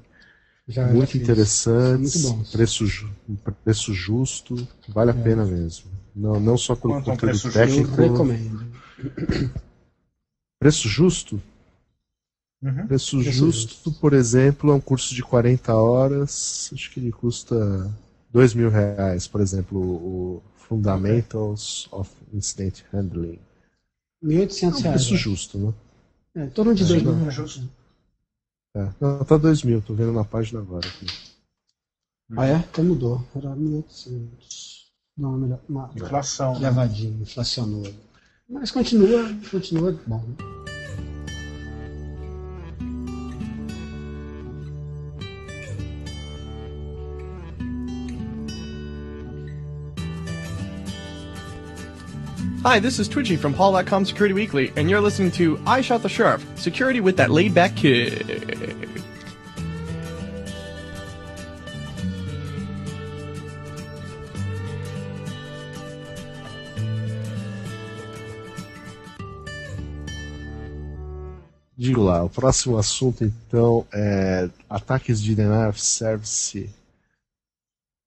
já, 0.67 0.87
muito 0.89 1.17
já 1.17 1.23
interessantes, 1.23 2.23
muito 2.25 2.51
preço, 2.51 2.85
preço 3.63 3.95
justo, 3.95 4.67
vale 4.89 5.13
a 5.13 5.15
é. 5.15 5.23
pena 5.23 5.45
mesmo. 5.45 5.91
Não, 6.15 6.41
não 6.41 6.57
só 6.57 6.75
pelo 6.75 6.95
Quanto 6.95 7.05
conteúdo 7.05 7.31
preço 7.31 7.53
técnico. 7.53 7.89
Justo, 7.89 8.03
recomendo. 8.03 8.67
Preço 10.59 10.89
justo? 10.89 11.43
Uhum. 12.63 12.87
Preço, 12.87 13.19
preço 13.19 13.23
justo, 13.23 13.71
justo, 13.71 13.93
por 14.01 14.13
exemplo, 14.13 14.71
é 14.71 14.75
um 14.75 14.81
curso 14.81 15.15
de 15.15 15.23
40 15.23 15.75
horas, 15.75 16.71
acho 16.73 16.91
que 16.91 16.99
ele 16.99 17.13
custa 17.13 17.95
dois 18.33 18.55
mil 18.55 18.71
reais, 18.71 19.27
por 19.29 19.41
exemplo, 19.41 19.79
o 19.79 20.43
Fundamentals 20.69 21.89
of 21.93 22.11
Incident 22.33 22.83
Handling. 22.93 23.39
1.800 24.23 24.63
é 24.63 24.67
um 24.67 24.71
reais. 24.71 24.83
Preço 24.83 25.17
justo, 25.17 25.59
né? 25.59 25.75
É, 26.37 26.45
em 26.45 26.51
torno 26.51 26.75
de 26.75 26.85
2 26.85 27.03
mil 27.03 27.15
reais. 27.15 27.35
Justo. 27.35 27.69
É, 28.75 28.89
não, 29.01 29.25
tá 29.25 29.37
2 29.37 29.63
mil, 29.63 29.83
tô 29.83 29.95
vendo 29.95 30.13
na 30.13 30.25
página 30.25 30.61
agora. 30.61 30.87
Aqui. 30.87 31.07
Ah, 32.37 32.47
é? 32.47 32.57
Então 32.57 32.85
mudou. 32.85 33.25
Era 33.37 33.51
1.800. 33.51 34.85
Não, 35.17 35.33
melhor. 35.33 35.61
Uma, 35.69 35.91
Inflação. 35.95 36.59
Levadinho, 36.59 37.13
né? 37.13 37.23
inflacionou. 37.23 37.95
Mas 38.49 38.71
continua, 38.71 39.31
continua 39.51 39.93
bom. 40.07 40.19
Né? 40.19 40.64
Hi, 52.67 52.79
this 52.79 52.99
is 52.99 53.09
Twitchy 53.09 53.37
from 53.37 53.53
Hall.com 53.53 54.07
Security 54.07 54.33
Weekly, 54.33 54.73
and 54.77 54.89
you're 54.89 54.99
listening 54.99 55.31
to 55.33 55.61
I 55.67 55.83
Shot 55.83 56.01
the 56.01 56.09
Sheriff, 56.09 56.43
security 56.59 56.99
with 56.99 57.15
that 57.19 57.31
laid 57.31 57.53
back 57.53 57.77
kid. 57.77 58.25
Digo 71.77 72.03
lá, 72.03 72.25
o 72.25 72.31
próximo 72.31 72.79
assunto 72.79 73.25
então 73.25 73.87
é 73.93 74.49
ataques 74.71 75.23
de 75.23 75.35
denial 75.35 75.69
of 75.69 75.79
service. 75.79 76.71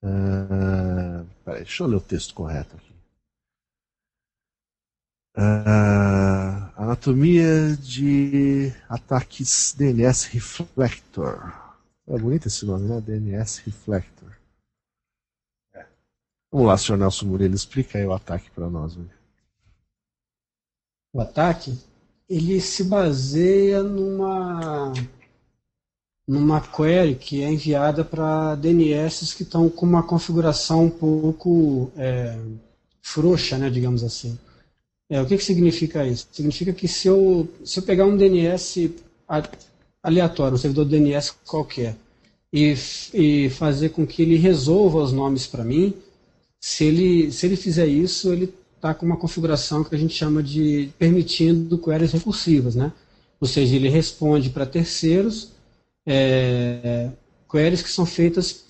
Uh, 0.04 1.24
peraí, 1.46 1.60
deixa 1.60 1.84
eu 1.84 1.88
ler 1.88 1.98
o 1.98 2.02
texto 2.02 2.34
correto 2.34 2.76
aqui. 2.76 2.87
Uh, 5.38 6.74
anatomia 6.75 7.77
de 7.77 8.74
ataques 8.89 9.75
DNS 9.77 10.29
Reflector. 10.32 11.53
É 12.08 12.17
bonito 12.17 12.48
esse 12.48 12.65
nome, 12.65 12.88
né? 12.88 13.00
DNS 13.00 13.62
Reflector. 13.63 14.32
É. 15.75 15.86
Vamos 16.51 16.65
lá, 16.65 16.75
senhor 16.75 16.98
Nelson 16.98 17.27
Murilo, 17.27 17.53
explica 17.53 18.00
aí 18.00 18.06
o 18.08 18.13
ataque 18.13 18.50
para 18.50 18.67
nós. 18.67 18.98
O 21.13 21.22
ataque, 21.22 21.77
ele 22.27 22.60
se 22.60 22.86
baseia 22.86 23.84
numa 23.84 24.91
numa 26.27 26.60
query 26.60 27.13
que 27.13 27.44
é 27.44 27.51
enviada 27.51 28.03
para 28.03 28.56
DNS 28.56 29.36
que 29.36 29.44
estão 29.44 29.70
com 29.70 29.86
uma 29.86 30.01
configuração 30.01 30.86
um 30.86 30.89
pouco 30.89 31.91
é, 31.96 32.38
frouxa, 33.03 33.56
né, 33.58 33.70
digamos 33.70 34.03
assim. 34.03 34.38
É, 35.10 35.22
o 35.22 35.26
que, 35.26 35.38
que 35.38 35.44
significa 35.44 36.06
isso? 36.06 36.28
Significa 36.32 36.74
que 36.74 36.88
se 36.88 37.08
eu, 37.08 37.48
se 37.64 37.80
eu 37.80 37.84
pegar 37.84 38.06
um 38.06 38.18
DNS 38.18 38.92
aleatório, 40.04 40.56
um 40.56 40.58
servidor 40.58 40.86
DNS 40.86 41.34
qualquer, 41.46 41.96
e, 42.52 42.76
e 43.14 43.50
fazer 43.50 43.90
com 43.90 44.06
que 44.06 44.22
ele 44.22 44.36
resolva 44.36 45.00
os 45.00 45.12
nomes 45.12 45.48
para 45.48 45.64
mim, 45.64 45.94
se 46.60 46.84
ele, 46.86 47.32
se 47.32 47.46
ele 47.46 47.56
fizer 47.56 47.88
isso, 47.88 48.32
ele 48.34 48.54
está 48.76 48.94
com 48.94 49.06
uma 49.06 49.18
configuração 49.18 49.84
que 49.84 49.96
a 49.96 49.98
gente 49.98 50.14
chama 50.14 50.44
de 50.44 50.90
permitindo 50.98 51.78
queries 51.78 52.12
recursivas, 52.12 52.76
né? 52.76 52.92
Ou 53.40 53.48
seja, 53.48 53.76
ele 53.76 53.90
responde 53.90 54.50
para 54.50 54.66
terceiros 54.66 55.52
é, 56.06 57.10
queries 57.50 57.82
que 57.82 57.90
são 57.90 58.06
feitas 58.06 58.66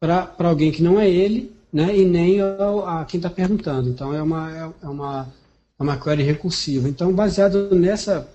para 0.00 0.34
alguém 0.38 0.72
que 0.72 0.82
não 0.82 0.98
é 0.98 1.08
ele, 1.08 1.52
né? 1.72 1.96
E 1.96 2.04
nem 2.04 2.40
a, 2.40 3.00
a 3.00 3.04
quem 3.04 3.18
está 3.18 3.30
perguntando. 3.30 3.88
Então 3.88 4.12
é 4.12 4.22
uma, 4.22 4.50
é, 4.50 4.86
é 4.86 4.88
uma 4.88 5.32
é 5.82 5.84
uma 5.84 5.98
query 5.98 6.22
recursiva. 6.22 6.88
Então, 6.88 7.12
baseado 7.12 7.74
nessa, 7.74 8.28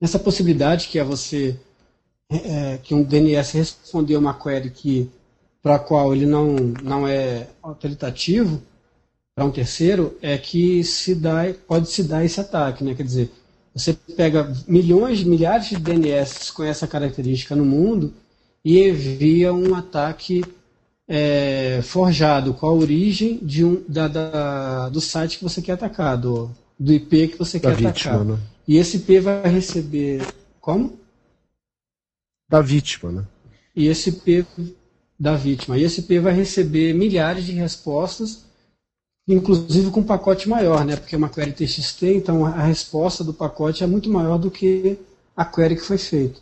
nessa 0.00 0.18
possibilidade 0.18 0.88
que 0.88 0.98
é 0.98 1.04
você 1.04 1.58
é, 2.30 2.78
que 2.82 2.94
um 2.94 3.02
DNS 3.02 3.56
responder 3.56 4.16
uma 4.16 4.34
query 4.34 4.70
que 4.70 5.10
para 5.62 5.76
a 5.76 5.78
qual 5.78 6.14
ele 6.14 6.26
não, 6.26 6.56
não 6.82 7.08
é 7.08 7.48
autoritativo 7.62 8.62
para 9.34 9.44
um 9.44 9.50
terceiro, 9.50 10.16
é 10.20 10.36
que 10.36 10.84
se 10.84 11.14
dá, 11.14 11.52
pode 11.66 11.90
se 11.90 12.02
dar 12.02 12.24
esse 12.24 12.38
ataque. 12.38 12.84
Né? 12.84 12.94
Quer 12.94 13.02
dizer, 13.02 13.30
você 13.74 13.92
pega 13.92 14.52
milhões, 14.68 15.24
milhares 15.24 15.68
de 15.70 15.76
DNS 15.76 16.52
com 16.52 16.62
essa 16.62 16.86
característica 16.86 17.56
no 17.56 17.64
mundo 17.64 18.12
e 18.64 18.86
envia 18.86 19.52
um 19.52 19.74
ataque 19.74 20.44
é, 21.08 21.80
forjado 21.82 22.54
com 22.54 22.66
a 22.66 22.72
origem 22.72 23.38
de 23.42 23.64
um, 23.64 23.82
da, 23.88 24.06
da, 24.08 24.88
do 24.88 25.00
site 25.00 25.38
que 25.38 25.44
você 25.44 25.60
quer 25.60 25.72
atacar, 25.72 26.16
do, 26.16 26.50
do 26.78 26.92
IP 26.92 27.28
que 27.28 27.38
você 27.38 27.58
da 27.58 27.70
quer 27.70 27.76
vítima, 27.76 28.14
atacar. 28.14 28.24
Né? 28.24 28.38
E 28.66 28.76
esse 28.76 28.96
IP 28.98 29.20
vai 29.20 29.48
receber. 29.48 30.26
Como? 30.60 30.98
Da 32.48 32.60
vítima, 32.60 33.12
né? 33.12 33.24
E 33.74 33.86
esse 33.88 34.10
IP 34.10 34.46
da 35.18 35.36
vítima. 35.36 35.78
E 35.78 35.82
esse 35.82 36.00
IP 36.00 36.18
vai 36.18 36.32
receber 36.32 36.92
milhares 36.94 37.44
de 37.44 37.52
respostas, 37.52 38.44
inclusive 39.26 39.90
com 39.90 40.00
um 40.00 40.04
pacote 40.04 40.48
maior, 40.48 40.84
né? 40.84 40.96
Porque 40.96 41.14
é 41.14 41.18
uma 41.18 41.28
query 41.28 41.52
TXT, 41.52 42.02
então 42.14 42.44
a 42.44 42.62
resposta 42.62 43.22
do 43.22 43.32
pacote 43.32 43.84
é 43.84 43.86
muito 43.86 44.10
maior 44.10 44.38
do 44.38 44.50
que 44.50 44.98
a 45.36 45.44
query 45.44 45.76
que 45.76 45.82
foi 45.82 45.98
feita. 45.98 46.40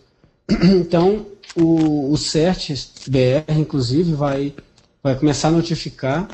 Então, 0.62 1.27
o, 1.57 2.12
o 2.12 2.17
CERT 2.17 2.71
BR, 3.07 3.59
inclusive, 3.59 4.12
vai, 4.15 4.55
vai 5.03 5.19
começar 5.19 5.49
a 5.49 5.53
notificar 5.53 6.29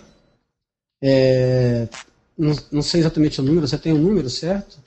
é, 1.03 1.89
não, 2.39 2.57
não 2.71 2.83
sei 2.83 3.01
exatamente 3.01 3.41
o 3.41 3.45
número, 3.45 3.67
você 3.67 3.77
tem 3.77 3.93
o 3.93 3.97
um 3.97 4.03
número 4.03 4.31
certo? 4.31 4.79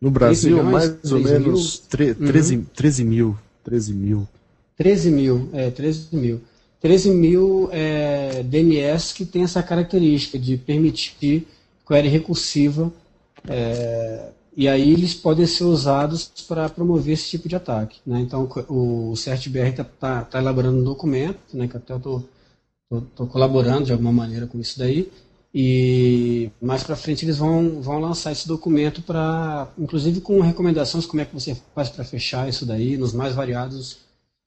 No 0.00 0.10
Brasil, 0.10 0.56
milhões, 0.56 0.72
mais 0.72 1.12
ou 1.12 1.18
menos 1.18 1.78
13, 1.80 2.56
uhum. 2.56 2.64
13 2.72 3.04
mil. 3.04 3.38
13 3.64 3.92
mil. 3.92 4.28
13 4.76 5.10
mil, 5.10 5.50
é, 5.52 5.70
13 5.70 6.16
mil. 6.16 6.40
13 6.80 7.10
mil 7.10 7.68
é, 7.72 8.44
DNS 8.44 9.12
que 9.12 9.26
tem 9.26 9.42
essa 9.42 9.60
característica 9.60 10.38
de 10.38 10.56
permitir 10.56 11.48
query 11.86 12.08
recursiva 12.08 12.92
é, 13.48 14.28
e 14.56 14.68
aí 14.68 14.92
eles 14.92 15.14
podem 15.14 15.46
ser 15.46 15.64
usados 15.64 16.30
para 16.46 16.68
promover 16.68 17.14
esse 17.14 17.30
tipo 17.30 17.48
de 17.48 17.56
ataque. 17.56 18.00
Né? 18.06 18.20
Então 18.20 18.48
o 18.68 19.16
CertBR 19.16 19.70
está 19.70 19.84
tá, 19.84 20.22
tá 20.22 20.38
elaborando 20.38 20.78
um 20.78 20.84
documento, 20.84 21.38
né, 21.52 21.66
que 21.66 21.76
até 21.76 21.92
eu 21.92 22.24
estou 22.92 23.26
colaborando 23.26 23.84
de 23.84 23.92
alguma 23.92 24.12
maneira 24.12 24.46
com 24.46 24.60
isso 24.60 24.78
daí, 24.78 25.10
e 25.60 26.52
mais 26.62 26.84
para 26.84 26.94
frente 26.94 27.24
eles 27.24 27.38
vão, 27.38 27.82
vão 27.82 27.98
lançar 27.98 28.30
esse 28.30 28.46
documento 28.46 29.02
para, 29.02 29.68
inclusive 29.76 30.20
com 30.20 30.40
recomendações 30.40 31.04
como 31.04 31.20
é 31.20 31.24
que 31.24 31.34
você 31.34 31.56
faz 31.74 31.88
para 31.88 32.04
fechar 32.04 32.48
isso 32.48 32.64
daí 32.64 32.96
nos 32.96 33.12
mais 33.12 33.34
variados 33.34 33.98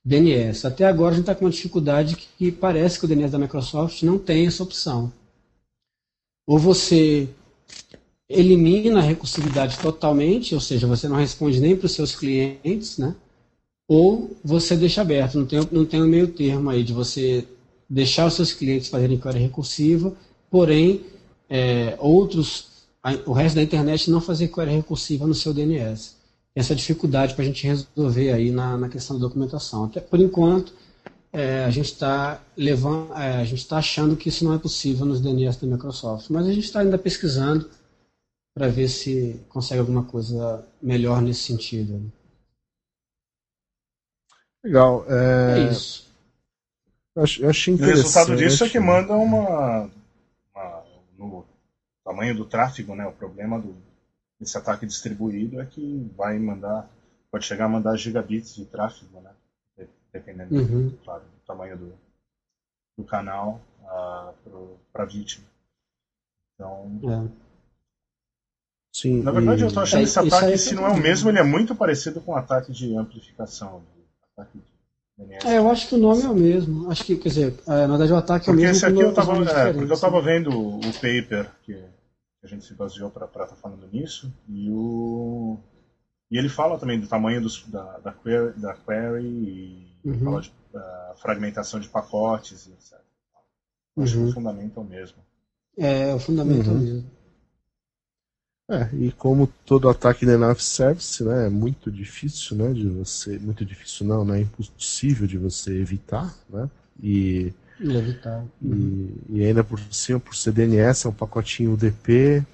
DNS. 0.05 0.65
Até 0.65 0.85
agora 0.85 1.11
a 1.11 1.15
gente 1.15 1.23
está 1.23 1.35
com 1.35 1.43
uma 1.43 1.51
dificuldade 1.51 2.15
que, 2.15 2.27
que 2.37 2.49
parece 2.49 2.97
que 2.97 3.03
o 3.03 3.07
DNS 3.09 3.29
da 3.29 3.37
Microsoft 3.37 4.01
não 4.03 4.17
tem 4.17 4.47
essa 4.47 4.63
opção. 4.63 5.11
Ou 6.47 6.57
você 6.57 7.27
elimina 8.29 8.99
a 8.99 9.03
recursividade 9.03 9.79
totalmente, 9.79 10.55
ou 10.55 10.61
seja, 10.61 10.87
você 10.87 11.09
não 11.09 11.17
responde 11.17 11.59
nem 11.59 11.75
para 11.75 11.87
os 11.87 11.91
seus 11.91 12.15
clientes, 12.15 12.97
né? 12.97 13.13
ou 13.85 14.31
você 14.41 14.77
deixa 14.77 15.01
aberto, 15.01 15.37
não 15.37 15.45
tem, 15.45 15.59
não 15.69 15.85
tem 15.85 16.01
um 16.01 16.07
meio 16.07 16.29
termo 16.29 16.69
aí 16.69 16.81
de 16.81 16.93
você 16.93 17.45
deixar 17.89 18.27
os 18.27 18.35
seus 18.35 18.53
clientes 18.53 18.87
fazerem 18.87 19.19
query 19.19 19.39
recursiva, 19.39 20.15
porém 20.51 21.05
é, 21.49 21.95
outros, 21.97 22.85
a, 23.01 23.13
o 23.25 23.31
resto 23.31 23.55
da 23.55 23.63
internet 23.63 24.11
não 24.11 24.21
fazer 24.21 24.49
query 24.49 24.71
recursiva 24.71 25.25
no 25.25 25.33
seu 25.33 25.53
DNS. 25.53 26.15
Essa 26.53 26.75
dificuldade 26.75 27.33
para 27.33 27.43
a 27.43 27.47
gente 27.47 27.65
resolver 27.65 28.33
aí 28.33 28.51
na, 28.51 28.77
na 28.77 28.89
questão 28.89 29.17
da 29.17 29.25
documentação. 29.25 29.85
Até 29.85 30.01
por 30.01 30.19
enquanto, 30.19 30.73
é, 31.31 31.63
a 31.63 31.71
gente 31.71 31.85
está 31.85 32.41
levando, 32.57 33.13
é, 33.13 33.37
a 33.37 33.45
gente 33.45 33.59
está 33.59 33.77
achando 33.77 34.17
que 34.17 34.27
isso 34.27 34.43
não 34.43 34.53
é 34.53 34.59
possível 34.59 35.05
nos 35.05 35.21
DNS 35.21 35.59
da 35.59 35.67
Microsoft, 35.67 36.29
mas 36.29 36.45
a 36.45 36.51
gente 36.51 36.65
está 36.65 36.81
ainda 36.81 36.97
pesquisando 36.97 37.69
para 38.53 38.67
ver 38.67 38.89
se 38.89 39.39
consegue 39.47 39.79
alguma 39.79 40.03
coisa 40.03 40.65
melhor 40.81 41.21
nesse 41.21 41.43
sentido. 41.43 42.11
Legal. 44.63 45.05
É, 45.07 45.59
é 45.59 45.71
isso. 45.71 46.11
Eu 47.15 47.49
achei 47.49 47.73
interessante. 47.73 47.99
O 47.99 48.03
resultado 48.03 48.37
disso 48.37 48.63
é 48.65 48.69
que 48.69 48.79
manda 48.79 49.13
uma, 49.13 49.89
tamanho 52.03 52.35
do 52.35 52.45
tráfego, 52.45 52.95
né? 52.95 53.05
O 53.05 53.13
problema 53.13 53.59
do, 53.59 53.75
desse 54.39 54.57
ataque 54.57 54.85
distribuído 54.85 55.61
é 55.61 55.65
que 55.65 56.09
vai 56.15 56.37
mandar, 56.39 56.89
pode 57.31 57.45
chegar 57.45 57.65
a 57.65 57.69
mandar 57.69 57.95
gigabits 57.95 58.55
de 58.55 58.65
tráfego, 58.65 59.21
né? 59.21 59.31
Dependendo, 60.13 60.53
uhum. 60.53 60.89
do, 60.89 60.97
claro, 60.97 61.23
do 61.23 61.45
tamanho 61.47 61.77
do, 61.77 61.93
do 62.97 63.05
canal 63.05 63.61
uh, 63.81 63.87
ah, 63.87 64.33
para 64.91 65.03
a 65.03 65.07
vítima. 65.07 65.45
Então. 66.53 66.99
É. 67.03 67.41
Sim, 68.93 69.23
Na 69.23 69.31
verdade, 69.31 69.61
e... 69.61 69.63
eu 69.63 69.67
estou 69.69 69.81
achando 69.81 70.01
é, 70.01 70.03
esse 70.03 70.19
ataque, 70.19 70.57
se 70.57 70.75
não 70.75 70.85
é 70.85 70.89
o 70.89 70.97
mesmo, 70.97 71.29
ele 71.29 71.39
é 71.39 71.43
muito 71.43 71.73
parecido 71.73 72.19
com 72.19 72.33
o 72.33 72.35
ataque 72.35 72.73
de 72.73 72.93
amplificação. 72.97 73.81
Ataque 74.33 74.57
de 74.57 74.71
é, 75.45 75.57
eu 75.57 75.69
acho 75.69 75.87
que 75.87 75.95
o 75.95 75.97
nome 75.97 76.23
é 76.23 76.29
o 76.29 76.35
mesmo. 76.35 76.89
Acho 76.89 77.03
que, 77.03 77.15
quer 77.15 77.29
dizer, 77.29 77.55
é, 77.67 77.87
na 77.87 77.87
verdade 77.87 78.13
o 78.13 78.17
ataque 78.17 78.49
é 78.49 78.51
o 78.51 78.55
porque 78.55 78.65
mesmo. 78.65 78.77
Esse 78.77 78.85
aqui 78.85 79.01
eu 79.01 79.09
é, 79.09 79.73
porque 79.73 79.91
eu 79.91 79.95
estava 79.95 80.21
vendo 80.21 80.49
o 80.49 80.81
paper 80.93 81.49
que 81.63 81.83
a 82.43 82.47
gente 82.47 82.65
se 82.65 82.73
baseou 82.73 83.09
para 83.09 83.25
estar 83.25 83.45
tá 83.45 83.55
falando 83.55 83.87
nisso, 83.87 84.33
e, 84.47 84.69
o, 84.71 85.59
e 86.29 86.37
ele 86.37 86.49
fala 86.49 86.79
também 86.79 86.99
do 86.99 87.07
tamanho 87.07 87.41
dos, 87.41 87.65
da, 87.67 87.99
da, 87.99 88.13
query, 88.13 88.59
da 88.59 88.73
query 88.73 89.27
e 90.03 90.09
uhum. 90.09 90.19
fala 90.19 90.41
de 90.41 90.49
uh, 90.49 91.17
fragmentação 91.17 91.79
de 91.79 91.87
pacotes 91.89 92.67
e 92.67 92.71
etc. 92.71 92.99
Acho 93.97 94.17
uhum. 94.17 94.25
que 94.25 94.31
o 94.31 94.33
fundamento 94.33 94.79
é 94.79 94.83
o 94.83 94.85
mesmo. 94.85 95.17
É, 95.77 96.13
o 96.13 96.19
fundamento 96.19 96.67
uhum. 96.69 96.75
é 96.75 96.79
o 96.79 96.81
mesmo. 96.81 97.11
É, 98.69 98.89
e 98.95 99.11
como 99.11 99.47
todo 99.65 99.89
ataque 99.89 100.25
de 100.25 100.31
enough 100.31 100.59
service, 100.59 101.21
né, 101.23 101.47
é 101.47 101.49
muito 101.49 101.91
difícil, 101.91 102.55
né, 102.55 102.71
de 102.71 102.87
você, 102.87 103.37
muito 103.37 103.65
difícil 103.65 104.07
não, 104.07 104.23
né, 104.23 104.39
é 104.39 104.41
impossível 104.43 105.27
de 105.27 105.37
você 105.37 105.77
evitar, 105.77 106.33
né, 106.49 106.69
e 107.03 107.53
Uhum. 108.61 109.09
E, 109.29 109.39
e, 109.39 109.45
ainda 109.45 109.63
por 109.63 109.79
cima, 109.91 110.19
por 110.19 110.35
ser 110.35 110.53
DNS, 110.53 111.05
é 111.05 111.09
um 111.09 111.13
pacotinho 111.13 111.73
UDP, 111.73 112.45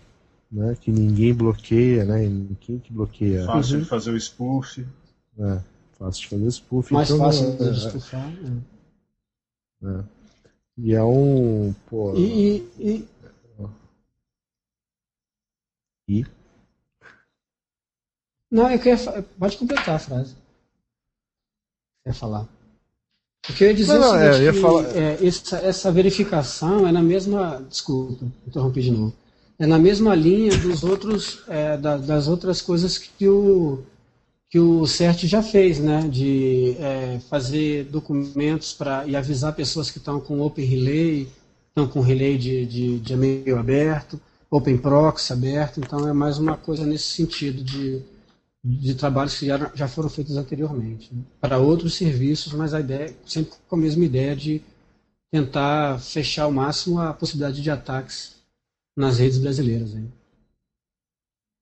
né, 0.51 0.77
que 0.79 0.91
ninguém 0.91 1.33
bloqueia, 1.33 2.05
né, 2.05 2.19
quem 2.61 2.79
que 2.79 2.93
bloqueia? 2.93 3.45
Fácil 3.45 3.75
uhum. 3.75 3.83
de 3.83 3.89
fazer 3.89 4.11
o 4.11 4.17
spoof. 4.17 4.85
É, 5.39 5.59
fácil 5.99 6.21
de 6.21 6.27
fazer 6.29 6.43
o 6.43 6.51
spoof. 6.51 6.93
Mais 6.93 7.09
então, 7.09 7.25
fácil 7.25 7.53
é, 7.53 7.71
de 7.71 7.77
estufar. 7.77 8.33
É. 9.83 9.87
É. 9.87 10.03
E 10.77 10.93
é 10.93 11.03
um, 11.03 11.73
pô... 11.89 12.15
E, 12.15 12.57
e, 12.57 12.69
e 12.79 13.07
e? 16.07 16.25
Não, 18.49 18.71
eu 18.71 18.79
queria. 18.79 19.23
Pode 19.37 19.57
completar 19.57 19.95
a 19.95 19.99
frase. 19.99 20.35
Quer 22.03 22.13
falar? 22.13 22.47
O 23.49 23.53
que 23.53 23.63
eu 23.63 23.69
ia 23.69 23.73
dizer 23.73 23.97
não, 23.97 24.13
não, 24.13 24.19
é, 24.19 24.51
que 24.51 24.59
falar... 24.59 24.83
é, 24.95 25.17
essa, 25.25 25.57
essa, 25.57 25.91
verificação 25.91 26.87
é 26.87 26.91
na 26.91 27.01
mesma. 27.01 27.63
Desculpa, 27.69 28.25
interrompi 28.45 28.81
de 28.81 28.91
novo. 28.91 29.13
É 29.57 29.65
na 29.65 29.79
mesma 29.79 30.13
linha 30.13 30.55
dos 30.57 30.83
outros, 30.83 31.39
é, 31.47 31.77
da, 31.77 31.97
das 31.97 32.27
outras 32.27 32.61
coisas 32.61 32.97
que 32.97 33.27
o, 33.27 33.79
que 34.49 34.59
o 34.59 34.85
CERT 34.85 35.23
já 35.25 35.41
fez, 35.41 35.79
né? 35.79 36.07
De 36.11 36.75
é, 36.79 37.19
fazer 37.29 37.85
documentos 37.85 38.73
para 38.73 39.07
e 39.07 39.15
avisar 39.15 39.55
pessoas 39.55 39.89
que 39.89 39.97
estão 39.97 40.19
com 40.19 40.41
Open 40.41 40.65
Relay, 40.65 41.27
estão 41.69 41.87
com 41.87 42.01
relay 42.01 42.37
de, 42.37 42.65
de, 42.65 42.99
de 42.99 43.13
e-mail 43.13 43.57
aberto, 43.57 44.19
Open 44.49 44.77
Proxy 44.77 45.31
aberto, 45.31 45.79
então 45.79 46.07
é 46.07 46.13
mais 46.13 46.37
uma 46.37 46.57
coisa 46.57 46.85
nesse 46.85 47.05
sentido 47.05 47.63
de, 47.63 48.01
de 48.67 48.95
trabalhos 48.95 49.39
que 49.39 49.45
já, 49.45 49.71
já 49.73 49.87
foram 49.87 50.09
feitos 50.09 50.35
anteriormente. 50.35 51.13
Né? 51.13 51.23
Para 51.39 51.57
outros 51.57 51.95
serviços, 51.95 52.51
mas 52.53 52.73
a 52.73 52.81
ideia, 52.81 53.15
sempre 53.25 53.53
com 53.67 53.75
a 53.75 53.79
mesma 53.79 54.03
ideia 54.03 54.35
de 54.35 54.61
tentar 55.31 55.99
fechar 55.99 56.43
ao 56.43 56.51
máximo 56.51 56.99
a 56.99 57.13
possibilidade 57.13 57.61
de 57.61 57.71
ataques 57.71 58.35
nas 58.95 59.19
redes 59.19 59.37
brasileiras. 59.37 59.93
Hein? 59.93 60.11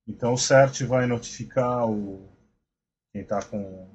Então 0.07 0.33
o 0.33 0.37
CERT 0.37 0.81
vai 0.81 1.05
notificar 1.05 1.87
o, 1.87 2.27
quem 3.11 3.21
está 3.21 3.41
com 3.43 3.87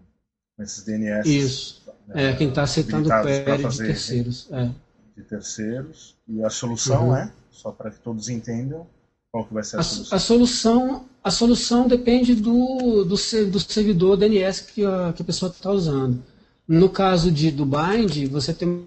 esses 0.59 0.85
DNS. 0.85 1.29
Isso. 1.29 1.83
Né, 2.07 2.31
é, 2.31 2.37
quem 2.37 2.49
está 2.49 2.62
aceitando 2.62 3.09
o 3.09 3.23
query 3.23 3.68
de 3.68 3.79
terceiros. 3.79 4.49
É. 4.53 4.70
De 5.16 5.23
terceiros. 5.25 6.16
E 6.29 6.44
a 6.44 6.51
solução 6.51 7.09
uhum. 7.09 7.16
é? 7.16 7.33
Só 7.51 7.73
para 7.73 7.90
que 7.90 7.99
todos 7.99 8.29
entendam 8.29 8.87
qual 9.31 9.45
que 9.45 9.55
vai 9.55 9.62
ser 9.62 9.77
a, 9.77 9.81
a 9.81 9.83
solução. 9.83 10.16
A 10.16 10.19
solução, 10.19 11.05
a 11.23 11.31
solução 11.31 11.88
depende 11.88 12.35
do, 12.35 13.05
do, 13.05 13.16
do 13.51 13.61
servidor 13.61 14.16
DNS 14.16 14.62
que 14.62 14.85
a, 14.85 15.12
que 15.14 15.23
a 15.23 15.25
pessoa 15.25 15.51
está 15.51 15.71
usando. 15.71 16.23
No 16.66 16.88
caso 16.88 17.31
de, 17.31 17.51
do 17.51 17.64
bind, 17.64 18.27
você 18.31 18.53
tem 18.53 18.87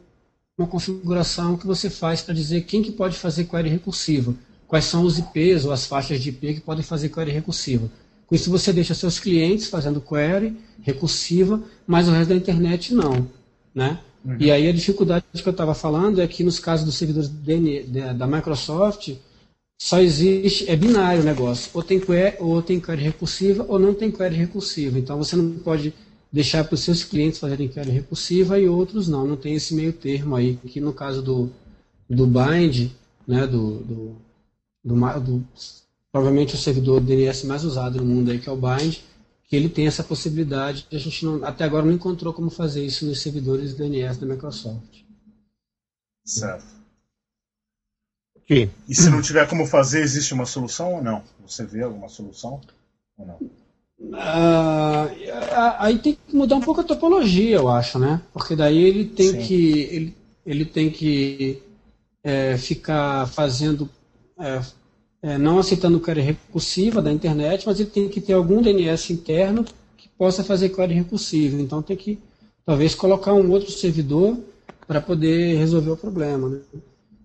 uma 0.58 0.67
configuração 0.67 1.58
que 1.58 1.65
você 1.65 1.89
faz 1.89 2.21
para 2.21 2.34
dizer 2.34 2.62
quem 2.62 2.82
que 2.82 2.91
pode 2.91 3.17
fazer 3.17 3.45
query 3.45 3.69
recursiva, 3.69 4.34
quais 4.67 4.86
são 4.86 5.03
os 5.03 5.17
IPs 5.17 5.65
ou 5.65 5.71
as 5.71 5.86
faixas 5.86 6.21
de 6.21 6.29
IP 6.29 6.56
que 6.56 6.62
podem 6.62 6.84
fazer 6.84 7.10
query 7.10 7.32
recursiva. 7.32 7.89
Com 8.27 8.36
isso 8.36 8.49
você 8.49 8.71
deixa 8.71 8.93
seus 8.93 9.19
clientes 9.19 9.67
fazendo 9.67 10.01
query 10.01 10.58
recursiva, 10.82 11.62
mas 11.86 12.08
o 12.08 12.12
resto 12.12 12.29
da 12.29 12.36
internet 12.36 12.93
não. 12.93 13.27
Né? 13.73 13.99
Uhum. 14.23 14.38
E 14.39 14.51
aí 14.51 14.67
a 14.67 14.71
dificuldade 14.71 15.25
que 15.34 15.47
eu 15.47 15.51
estava 15.51 15.73
falando 15.73 16.21
é 16.21 16.27
que 16.27 16.43
nos 16.43 16.60
casos 16.60 16.86
dos 16.86 16.95
servidores 16.95 17.29
da 18.15 18.27
Microsoft 18.27 19.13
só 19.84 20.00
existe, 20.00 20.72
é 20.72 20.78
binário 20.78 21.22
o 21.22 21.26
negócio, 21.26 21.69
ou 21.74 21.84
tem 21.84 22.00
query, 22.00 22.38
ou 22.39 22.62
tem 22.62 22.80
query 22.80 23.04
recursiva 23.04 23.65
ou 23.67 23.78
não 23.78 23.93
tem 23.93 24.10
query 24.10 24.34
recursiva. 24.34 24.98
Então 24.98 25.17
você 25.17 25.36
não 25.36 25.60
pode 25.60 25.93
deixar 26.32 26.63
para 26.63 26.76
os 26.76 26.80
seus 26.80 27.04
clientes 27.04 27.38
fazerem 27.38 27.67
query 27.67 27.91
recursiva 27.91 28.58
e 28.58 28.65
outros 28.65 29.10
não, 29.10 29.28
não 29.28 29.36
tem 29.36 29.56
esse 29.56 29.76
meio 29.76 29.91
termo 29.91 30.38
aí, 30.38 30.56
que 30.56 30.80
no 30.80 30.93
caso 30.93 31.22
do, 31.22 31.50
do 32.10 32.26
bind, 32.26 32.91
né, 33.28 33.46
do, 33.46 33.80
do, 33.80 34.15
do, 34.86 35.19
do 35.19 35.48
provavelmente 36.10 36.56
o 36.56 36.58
servidor 36.58 37.02
DNS 37.02 37.46
mais 37.46 37.65
usado 37.65 37.98
no 38.00 38.06
mundo 38.06 38.32
aí 38.32 38.39
que 38.39 38.48
é 38.48 38.54
o 38.54 38.56
bind, 38.56 39.00
que 39.50 39.54
ele 39.54 39.67
tem 39.67 39.86
essa 39.86 40.02
possibilidade. 40.02 40.88
A 40.93 40.98
gente 40.98 41.26
não, 41.26 41.43
até 41.43 41.65
agora 41.65 41.86
não 41.86 41.91
encontrou 41.91 42.32
como 42.32 42.50
fazer 42.50 42.86
isso 42.86 43.06
nos 43.06 43.19
servidores 43.19 43.74
DNS 43.74 44.17
da 44.17 44.28
Microsoft. 44.28 45.02
Certo. 46.24 46.83
E 48.88 48.95
se 48.95 49.10
não 49.10 49.21
tiver 49.21 49.47
como 49.47 49.65
fazer, 49.65 50.01
existe 50.01 50.34
uma 50.34 50.45
solução 50.45 50.95
ou 50.95 51.03
não? 51.03 51.23
Você 51.47 51.65
vê 51.65 51.84
alguma 51.84 52.10
solução 52.10 52.60
ou 53.17 53.25
não? 53.25 53.39
Ah, 54.13 55.08
aí 55.79 55.97
tem 55.97 56.13
que 56.13 56.36
mudar 56.36 56.56
um 56.56 56.62
pouco 56.62 56.82
a 56.82 56.84
topologia, 56.84 57.56
eu 57.56 57.69
acho, 57.69 57.97
né? 57.97 58.21
Porque 58.34 58.56
daí 58.56 58.77
ele 58.77 59.06
tem 59.06 59.32
Sim. 59.32 59.39
que 59.39 59.71
ele, 59.91 60.17
ele 60.45 60.65
tem 60.65 60.89
que 60.89 61.62
é, 62.23 62.58
ficar 62.58 63.27
fazendo 63.27 63.89
é, 64.39 64.62
é, 65.21 65.38
não 65.38 65.58
aceitando 65.58 66.01
query 66.01 66.21
recursiva 66.21 67.01
da 67.01 67.12
internet, 67.12 67.65
mas 67.65 67.79
ele 67.79 67.89
tem 67.89 68.10
que 68.10 68.19
ter 68.19 68.34
algum 68.34 68.62
DNS 68.62 69.13
interno 69.13 69.63
que 69.95 70.10
possa 70.17 70.43
fazer 70.43 70.69
query 70.69 70.95
recursiva. 70.95 71.62
Então 71.62 71.82
tem 71.82 71.95
que 71.95 72.19
talvez 72.65 72.93
colocar 72.93 73.34
um 73.34 73.49
outro 73.51 73.71
servidor 73.71 74.38
para 74.86 74.99
poder 74.99 75.58
resolver 75.58 75.91
o 75.91 75.97
problema. 75.97 76.49
Né? 76.49 76.60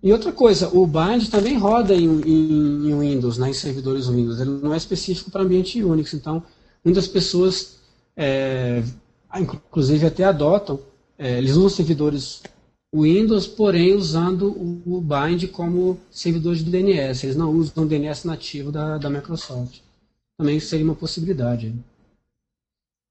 E 0.01 0.13
outra 0.13 0.31
coisa, 0.31 0.69
o 0.69 0.87
bind 0.87 1.29
também 1.29 1.57
roda 1.57 1.93
em, 1.93 2.21
em, 2.21 2.89
em 2.89 2.99
Windows, 2.99 3.37
né, 3.37 3.49
em 3.49 3.53
servidores 3.53 4.07
Windows. 4.07 4.39
Ele 4.39 4.51
não 4.51 4.73
é 4.73 4.77
específico 4.77 5.29
para 5.29 5.43
ambiente 5.43 5.83
Unix. 5.83 6.13
Então, 6.13 6.41
muitas 6.83 7.07
pessoas, 7.07 7.79
é, 8.15 8.81
inclusive 9.37 10.05
até 10.05 10.23
adotam, 10.23 10.79
é, 11.17 11.37
eles 11.37 11.51
usam 11.51 11.69
servidores 11.69 12.41
Windows, 12.95 13.45
porém 13.45 13.93
usando 13.93 14.51
o, 14.51 14.97
o 14.97 15.01
bind 15.01 15.47
como 15.51 15.99
servidor 16.09 16.55
de 16.55 16.63
DNS. 16.63 17.25
Eles 17.25 17.35
não 17.35 17.51
usam 17.51 17.83
o 17.83 17.87
DNS 17.87 18.25
nativo 18.25 18.71
da, 18.71 18.97
da 18.97 19.09
Microsoft. 19.09 19.81
Também 20.37 20.59
seria 20.61 20.85
uma 20.85 20.95
possibilidade. 20.95 21.75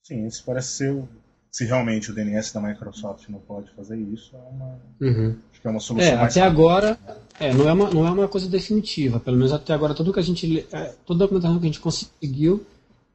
Sim, 0.03 0.27
isso 0.27 0.43
parece 0.45 0.69
ser 0.69 1.05
se 1.51 1.65
realmente 1.65 2.11
o 2.11 2.15
DNS 2.15 2.53
da 2.53 2.61
Microsoft 2.61 3.29
não 3.29 3.41
pode 3.41 3.71
fazer 3.73 3.97
isso, 3.97 4.37
é 4.37 4.39
uma, 4.39 4.79
uhum. 5.01 5.37
Acho 5.59 5.61
que 5.61 5.67
é 5.67 5.71
uma 5.71 5.81
solução 5.81 6.09
é, 6.09 6.17
mais 6.17 6.37
até 6.37 6.47
agora 6.47 6.99
é, 7.41 7.53
não, 7.53 7.69
é 7.69 7.73
uma, 7.73 7.91
não 7.91 8.07
é 8.07 8.11
uma 8.11 8.29
coisa 8.29 8.49
definitiva. 8.49 9.21
Pelo 9.21 9.37
menos 9.37 9.53
até 9.53 9.73
agora, 9.73 9.95
tudo 9.95 10.13
que 10.13 10.19
a 10.19 10.23
gente, 10.23 10.67
é, 10.73 10.95
toda 11.07 11.25
a 11.25 11.27
documentação 11.27 11.59
que 11.59 11.67
a 11.67 11.69
gente 11.69 11.81
conseguiu 11.81 12.67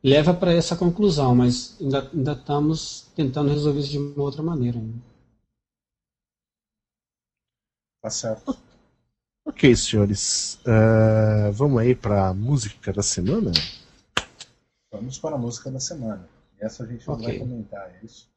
leva 0.02 0.34
para 0.34 0.54
essa 0.54 0.76
conclusão, 0.76 1.36
mas 1.36 1.78
ainda, 1.80 2.10
ainda 2.14 2.32
estamos 2.34 3.08
tentando 3.16 3.50
resolver 3.50 3.80
isso 3.80 3.92
de 3.92 3.98
uma 3.98 4.24
outra 4.24 4.42
maneira. 4.42 4.78
Ainda. 4.78 4.98
Tá 8.02 8.10
certo. 8.10 8.58
Ok, 9.46 9.76
senhores. 9.76 10.58
Uh, 10.66 11.52
vamos 11.52 11.80
aí 11.80 11.94
para 11.94 12.30
a 12.30 12.34
música 12.34 12.94
da 12.94 13.04
semana? 13.04 13.52
Vamos 14.92 15.20
para 15.20 15.36
a 15.36 15.38
música 15.38 15.70
da 15.70 15.80
semana. 15.80 16.30
Essa 16.60 16.84
a 16.84 16.88
gente 16.88 17.06
não 17.06 17.16
okay. 17.16 17.28
vai 17.28 17.40
comentar, 17.40 17.90
é 17.90 18.06
isso? 18.06 18.30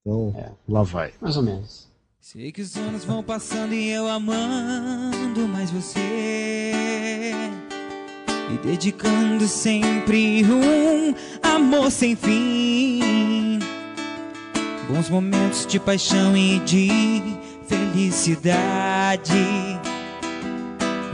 Então, 0.00 0.34
é. 0.34 0.54
lá 0.66 0.82
vai. 0.82 1.12
Mais 1.20 1.36
ou 1.36 1.42
menos. 1.42 1.90
Sei 2.32 2.50
que 2.50 2.60
os 2.60 2.74
anos 2.74 3.04
vão 3.04 3.22
passando 3.22 3.72
e 3.72 3.88
eu 3.88 4.08
amando 4.08 5.46
mais 5.46 5.70
você. 5.70 7.30
E 8.52 8.58
dedicando 8.66 9.46
sempre 9.46 10.44
um 10.44 11.14
amor 11.40 11.88
sem 11.88 12.16
fim. 12.16 13.60
Bons 14.88 15.08
momentos 15.08 15.66
de 15.66 15.78
paixão 15.78 16.36
e 16.36 16.58
de 16.58 17.22
felicidade. 17.68 19.32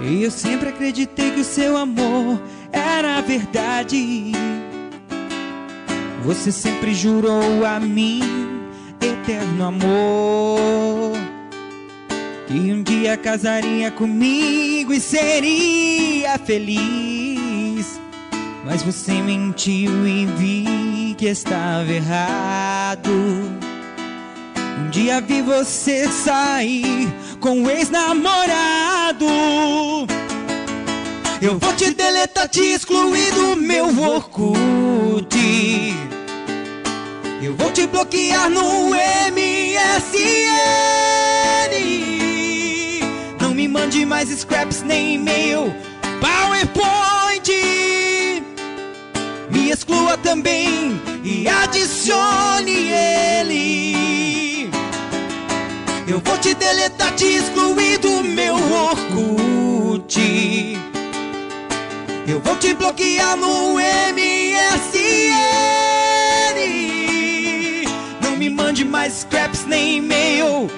E 0.09 0.23
eu 0.23 0.31
sempre 0.31 0.71
acreditei 0.71 1.31
que 1.33 1.41
o 1.41 1.45
seu 1.45 1.77
amor 1.77 2.41
era 2.73 3.21
verdade. 3.21 4.33
Você 6.25 6.51
sempre 6.51 6.95
jurou 6.95 7.67
a 7.67 7.79
mim 7.79 8.63
eterno 9.23 9.65
amor. 9.65 11.02
Que 12.53 12.71
um 12.71 12.83
dia 12.83 13.17
casaria 13.17 13.91
comigo 13.91 14.93
e 14.93 15.01
seria 15.01 16.37
feliz. 16.37 17.99
Mas 18.63 18.83
você 18.83 19.13
mentiu 19.23 20.07
e 20.07 20.27
vi 20.27 21.15
que 21.17 21.29
estava 21.29 21.91
errado. 21.91 23.11
Um 23.11 24.91
dia 24.91 25.23
vi 25.23 25.41
você 25.41 26.07
sair 26.09 27.09
com 27.41 27.63
o 27.63 27.71
ex-namorado. 27.71 29.25
Eu 31.41 31.59
vou 31.59 31.73
te 31.73 31.95
deletar, 31.95 32.51
te 32.51 32.61
excluir 32.61 33.33
do 33.33 33.57
meu 33.57 33.87
Orkut. 33.99 35.39
Eu 37.41 37.57
vou 37.57 37.73
te 37.73 37.87
bloquear 37.87 38.51
no 38.51 38.91
MSN. 38.91 40.43
Não 43.73 43.81
mande 43.81 44.05
mais 44.05 44.29
scraps 44.29 44.83
nem 44.83 45.15
e-mail, 45.15 45.75
PowerPoint. 46.21 47.51
Me 49.51 49.71
exclua 49.71 50.19
também 50.19 51.01
e 51.25 51.49
adicione 51.49 52.91
ele. 53.41 54.71
Eu 56.07 56.21
vou 56.21 56.37
te 56.37 56.53
deletar, 56.53 57.15
te 57.15 57.25
excluir 57.25 57.97
do 57.97 58.23
meu 58.23 58.57
Orkut. 58.57 60.21
Eu 62.29 62.41
vou 62.41 62.57
te 62.57 62.75
bloquear 62.75 63.39
no 63.39 63.79
MSN 63.79 65.33
me 68.43 68.51
mande 68.51 68.85
mais 68.85 69.21
scraps 69.21 69.65
nem 69.67 69.99
e-mail, 69.99 70.69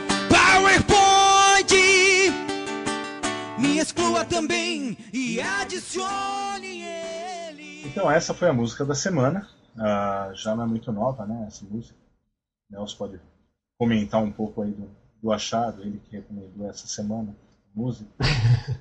Também 4.25 4.97
e 5.13 5.41
adicione 5.41 6.83
ele. 6.83 7.87
Então 7.87 8.11
essa 8.11 8.35
foi 8.35 8.49
a 8.49 8.53
música 8.53 8.85
da 8.85 8.95
semana. 8.95 9.49
Uh, 9.75 10.35
já 10.35 10.55
não 10.55 10.65
é 10.65 10.67
muito 10.67 10.93
nova, 10.93 11.27
né? 11.27 11.45
Essa 11.47 11.65
música. 11.69 11.97
Nelson 12.71 12.97
pode 12.97 13.21
comentar 13.79 14.23
um 14.23 14.31
pouco 14.31 14.63
aí 14.63 14.71
do, 14.71 14.89
do 15.23 15.33
achado, 15.33 15.83
ele 15.83 16.01
que 16.09 16.17
recomendou 16.17 16.69
essa 16.69 16.87
semana 16.87 17.35
música. 17.75 18.11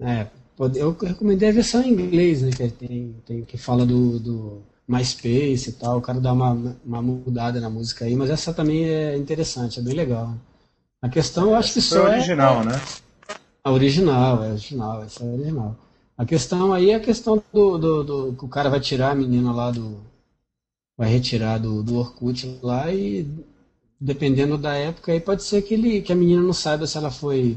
é, 0.00 0.26
eu 0.74 0.92
recomendei 0.92 1.50
a 1.50 1.52
versão 1.52 1.82
em 1.82 1.90
inglês, 1.90 2.42
né? 2.42 2.50
Que, 2.50 2.68
tem, 2.70 3.22
tem, 3.26 3.44
que 3.44 3.58
fala 3.58 3.84
do, 3.84 4.18
do 4.18 4.62
MySpace 4.88 5.70
e 5.70 5.72
tal, 5.72 5.98
o 5.98 6.02
cara 6.02 6.20
dá 6.20 6.32
uma, 6.32 6.76
uma 6.84 7.02
mudada 7.02 7.60
na 7.60 7.68
música 7.68 8.06
aí, 8.06 8.16
mas 8.16 8.30
essa 8.30 8.54
também 8.54 8.88
é 8.88 9.16
interessante, 9.16 9.78
é 9.78 9.82
bem 9.82 9.94
legal. 9.94 10.34
A 11.00 11.08
questão 11.08 11.50
eu 11.50 11.54
acho 11.54 11.74
que 11.74 11.80
só 11.80 12.08
é 12.08 12.16
original, 12.16 12.62
é, 12.62 12.66
né? 12.66 12.80
Original, 13.70 14.42
é 14.42 14.50
original, 14.50 15.02
essa 15.02 15.24
é 15.24 15.26
original. 15.26 15.76
A 16.16 16.24
questão 16.24 16.72
aí 16.72 16.90
é 16.90 16.94
a 16.96 17.00
questão 17.00 17.42
do, 17.52 17.78
do, 17.78 18.04
do 18.04 18.32
que 18.36 18.44
o 18.44 18.48
cara 18.48 18.68
vai 18.68 18.80
tirar 18.80 19.12
a 19.12 19.14
menina 19.14 19.52
lá 19.52 19.70
do. 19.70 19.98
Vai 20.96 21.08
retirar 21.08 21.58
do, 21.58 21.82
do 21.82 21.96
Orkut 21.96 22.58
lá 22.62 22.92
e 22.92 23.26
dependendo 24.00 24.58
da 24.58 24.74
época 24.74 25.12
aí 25.12 25.20
pode 25.20 25.44
ser 25.44 25.62
que, 25.62 25.74
ele, 25.74 26.02
que 26.02 26.12
a 26.12 26.16
menina 26.16 26.42
não 26.42 26.52
saiba 26.52 26.86
se 26.86 26.96
ela 26.96 27.10
foi 27.10 27.56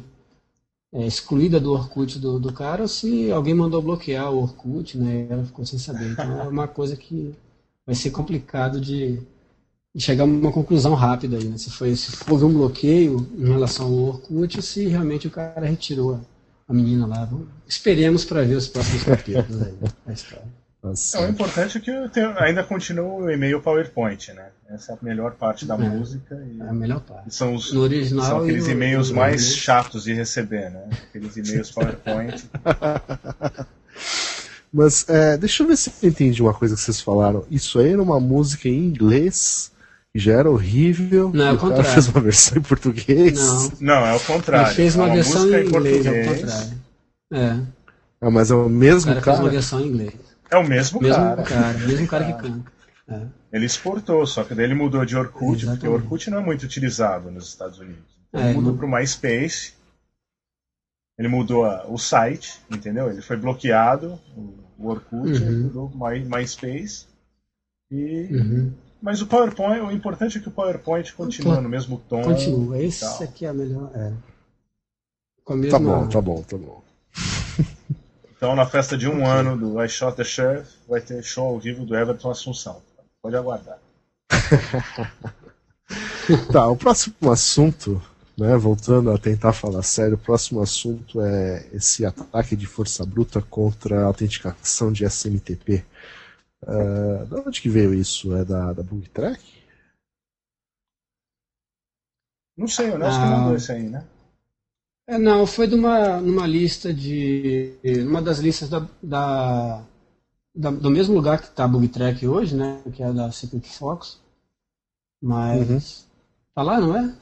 é, 0.94 1.06
excluída 1.08 1.60
do 1.60 1.72
Orkut 1.74 2.20
do, 2.20 2.40
do 2.40 2.54
cara 2.54 2.84
ou 2.84 2.88
se 2.88 3.32
alguém 3.32 3.54
mandou 3.54 3.82
bloquear 3.82 4.32
o 4.32 4.42
Orkut, 4.42 4.98
né? 4.98 5.28
Ela 5.30 5.46
ficou 5.46 5.66
sem 5.66 5.80
saber. 5.80 6.12
Então 6.12 6.42
é 6.42 6.48
uma 6.48 6.68
coisa 6.68 6.96
que 6.96 7.34
vai 7.86 7.96
ser 7.96 8.12
complicado 8.12 8.80
de, 8.80 9.20
de 9.94 10.02
chegar 10.02 10.24
a 10.24 10.26
uma 10.26 10.52
conclusão 10.52 10.94
rápida 10.94 11.38
aí, 11.38 11.44
né? 11.44 11.58
Se, 11.58 11.70
foi, 11.70 11.96
se 11.96 12.12
houve 12.30 12.46
um 12.46 12.54
bloqueio 12.54 13.28
em 13.38 13.46
relação 13.46 13.88
ao 13.88 13.94
Orkut 13.94 14.58
ou 14.58 14.64
se 14.64 14.88
realmente 14.88 15.28
o 15.28 15.32
cara 15.32 15.66
retirou 15.66 16.22
a 16.68 16.74
menina 16.74 17.06
lá. 17.06 17.30
Esperemos 17.68 18.24
para 18.24 18.44
ver 18.44 18.56
os 18.56 18.68
próximos 18.68 19.04
capítulos 19.04 19.62
aí 19.62 19.74
da 20.06 20.14
história. 20.14 20.62
Nossa. 20.82 21.20
É, 21.20 21.28
o 21.28 21.30
importante 21.30 21.78
é 21.78 21.82
que 21.82 21.92
ainda 22.40 22.64
continua 22.64 23.06
o 23.06 23.30
e-mail 23.30 23.62
PowerPoint, 23.62 24.34
né? 24.34 24.48
Essa 24.68 24.94
é 24.94 24.96
a 24.96 24.98
melhor 25.02 25.34
parte 25.34 25.64
da 25.64 25.76
é, 25.76 25.78
música. 25.78 26.36
E, 26.36 26.60
é 26.60 26.70
a 26.70 26.74
melhor 26.74 27.02
parte. 27.02 27.36
São, 27.36 27.54
os, 27.54 27.72
no 27.72 27.82
original 27.82 28.26
são 28.26 28.42
aqueles 28.42 28.68
e-mails 28.68 29.12
mais 29.12 29.56
chatos 29.56 30.06
de 30.06 30.14
receber, 30.14 30.72
né? 30.72 30.90
Aqueles 31.10 31.38
e-mails 31.38 31.70
PowerPoint. 31.72 32.46
Mas 34.74 35.08
é, 35.08 35.38
deixa 35.38 35.62
eu 35.62 35.68
ver 35.68 35.78
se 35.78 35.92
eu 36.02 36.10
entendi 36.10 36.42
uma 36.42 36.54
coisa 36.54 36.74
que 36.74 36.82
vocês 36.82 37.00
falaram. 37.00 37.46
Isso 37.52 37.78
aí 37.78 37.90
era 37.90 38.02
uma 38.02 38.20
música 38.20 38.68
em 38.68 38.86
inglês 38.86 39.72
já 40.20 40.34
era 40.34 40.50
horrível. 40.50 41.32
Não, 41.34 41.48
é 41.48 41.52
o 41.54 41.58
contrário. 41.58 41.92
fez 41.92 42.08
uma 42.10 42.22
versão 42.22 42.58
em 42.58 42.62
português. 42.62 43.34
Não, 43.80 43.96
Não 43.96 44.08
é 44.08 44.16
o 44.16 44.20
contrário. 44.20 44.68
Ele 44.68 44.76
fez 44.76 44.96
uma, 44.96 45.06
é 45.06 45.08
uma 45.08 45.16
versão 45.16 45.48
em 45.48 45.66
inglês, 45.66 46.06
é 46.06 46.12
o 46.12 46.28
contrário. 46.28 46.82
É. 47.34 47.60
Ah, 48.20 48.30
mas 48.30 48.52
é 48.52 48.56
o 48.56 48.70
mesmo 48.70 49.12
o 49.12 49.16
cara. 49.16 49.22
cara? 49.22 49.38
fez 49.38 49.40
uma 49.40 49.50
versão 49.50 49.80
em 49.80 49.88
inglês. 49.88 50.14
É 50.50 50.58
o 50.58 50.68
mesmo, 50.68 51.02
mesmo 51.02 51.16
cara. 51.16 51.44
cara. 51.44 51.78
Mesmo 51.80 52.08
cara 52.08 52.26
que 52.26 52.34
canta. 52.34 52.72
É. 53.08 53.22
Ele 53.54 53.66
exportou, 53.66 54.26
só 54.26 54.44
que 54.44 54.54
daí 54.54 54.66
ele 54.66 54.74
mudou 54.74 55.06
de 55.06 55.16
Orkut, 55.16 55.64
Exatamente. 55.64 55.80
porque 55.80 55.88
o 55.88 55.94
Orkut 55.94 56.30
não 56.30 56.40
é 56.40 56.42
muito 56.42 56.64
utilizado 56.64 57.32
nos 57.32 57.48
Estados 57.48 57.80
Unidos. 57.80 58.04
Então, 58.30 58.42
ele 58.42 58.52
é, 58.52 58.54
mudou 58.54 58.72
não... 58.72 58.78
para 58.78 58.86
o 58.86 58.90
MySpace. 58.90 59.74
Ele 61.18 61.28
mudou 61.28 61.66
a, 61.66 61.86
o 61.88 61.98
site, 61.98 62.60
entendeu? 62.70 63.10
Ele 63.10 63.22
foi 63.22 63.38
bloqueado, 63.38 64.20
o, 64.36 64.54
o 64.78 64.88
Orkut, 64.90 65.30
uhum. 65.30 65.36
ele 65.36 65.64
mudou 65.64 65.92
My, 65.94 66.20
MySpace. 66.24 67.06
E... 67.90 68.28
Uhum. 68.32 68.74
Mas 69.02 69.22
o 69.22 69.28
PowerPoint, 69.28 69.82
o 69.82 69.92
importante 69.92 70.38
é 70.38 70.42
que 70.42 70.48
o 70.48 70.52
PowerPoint 70.52 71.12
continua 71.14 71.60
no 71.60 71.68
mesmo 71.68 72.00
tom. 72.08 72.22
Continua, 72.22 72.80
esse 72.80 73.24
aqui 73.24 73.46
é 73.46 73.50
a 73.50 73.54
melhor. 73.54 73.92
É. 73.96 74.12
Tá 75.70 75.80
bom, 75.80 76.08
tá 76.08 76.22
bom, 76.22 76.42
tá 76.44 76.58
bom. 76.58 76.82
Então, 78.42 78.56
na 78.56 78.66
festa 78.66 78.98
de 78.98 79.08
um 79.08 79.18
okay. 79.18 79.28
ano 79.28 79.56
do 79.56 79.80
I 79.80 79.88
Shot 79.88 80.18
the 80.18 80.24
Sheriff, 80.24 80.72
vai 80.90 81.00
ter 81.00 81.24
show 81.24 81.46
ao 81.46 81.60
vivo 81.60 81.86
do 81.86 81.96
Everton 81.96 82.32
Assunção. 82.32 82.82
Pode 83.22 83.36
aguardar. 83.36 83.78
tá, 86.52 86.68
o 86.68 86.76
próximo 86.76 87.32
assunto, 87.32 88.02
né, 88.36 88.58
voltando 88.58 89.12
a 89.12 89.18
tentar 89.20 89.54
falar 89.54 89.84
sério, 89.84 90.16
o 90.16 90.18
próximo 90.18 90.60
assunto 90.60 91.22
é 91.22 91.68
esse 91.72 92.04
ataque 92.04 92.56
de 92.56 92.66
força 92.66 93.06
bruta 93.06 93.44
contra 93.44 94.02
a 94.02 94.06
autenticação 94.06 94.92
de 94.92 95.06
SMTP. 95.06 95.86
Uh, 96.64 97.26
da 97.26 97.42
onde 97.42 97.62
que 97.62 97.70
veio 97.70 97.94
isso? 97.94 98.36
É 98.36 98.46
da, 98.46 98.74
da 98.74 98.84
Bug 98.84 99.10
Track? 99.10 99.42
Não 102.56 102.68
sei, 102.68 102.92
o 102.92 102.98
Nelson 102.98 103.18
ah, 103.18 103.24
que 103.24 103.30
mandou 103.30 103.56
esse 103.56 103.72
aí, 103.72 103.90
né? 103.90 104.06
É, 105.08 105.18
não, 105.18 105.48
foi 105.48 105.68
de 105.68 105.76
uma, 105.76 106.22
numa 106.22 106.46
lista 106.46 106.94
de. 106.94 107.74
Uma 108.06 108.22
das 108.22 108.40
listas 108.40 108.70
da, 108.70 108.88
da, 109.02 109.84
da 110.54 110.70
do 110.70 110.92
mesmo 110.92 111.16
lugar 111.16 111.40
que 111.40 111.48
está 111.48 111.66
a 111.66 111.68
Bug 111.68 111.88
Track 111.88 112.28
hoje, 112.28 112.56
né? 112.56 112.82
Que 112.94 113.02
é 113.02 113.12
da 113.12 113.32
Secret 113.32 113.66
Fox. 113.66 114.20
Mas. 115.22 115.70
Uhum. 115.70 115.80
Tá 116.54 116.62
lá, 116.62 116.80
não 116.80 116.96
é? 116.96 117.16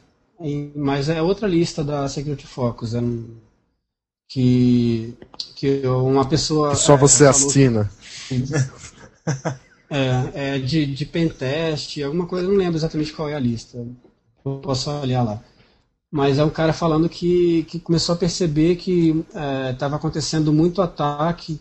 mas 0.75 1.09
é 1.09 1.21
outra 1.21 1.47
lista 1.47 1.83
da 1.83 2.07
Security 2.07 2.47
Focus. 2.47 2.93
É 2.93 2.99
um, 2.99 3.35
que, 4.27 5.17
que 5.55 5.85
uma 5.87 6.27
pessoa. 6.27 6.75
Só 6.75 6.93
é, 6.93 6.97
você 6.97 7.25
assina. 7.25 7.89
É, 9.91 10.55
é 10.55 10.59
de, 10.59 10.85
de 10.85 11.03
pentest, 11.03 11.99
alguma 12.03 12.27
coisa, 12.27 12.47
não 12.47 12.55
lembro 12.55 12.77
exatamente 12.77 13.11
qual 13.11 13.27
é 13.27 13.33
a 13.33 13.39
lista. 13.39 13.83
Eu 14.45 14.57
posso 14.57 14.91
olhar 14.91 15.23
lá. 15.23 15.41
Mas 16.11 16.37
é 16.37 16.43
um 16.43 16.49
cara 16.49 16.73
falando 16.73 17.09
que, 17.09 17.63
que 17.63 17.79
começou 17.79 18.13
a 18.13 18.17
perceber 18.17 18.75
que 18.75 19.25
estava 19.71 19.95
é, 19.95 19.97
acontecendo 19.97 20.53
muito 20.53 20.81
ataque 20.81 21.59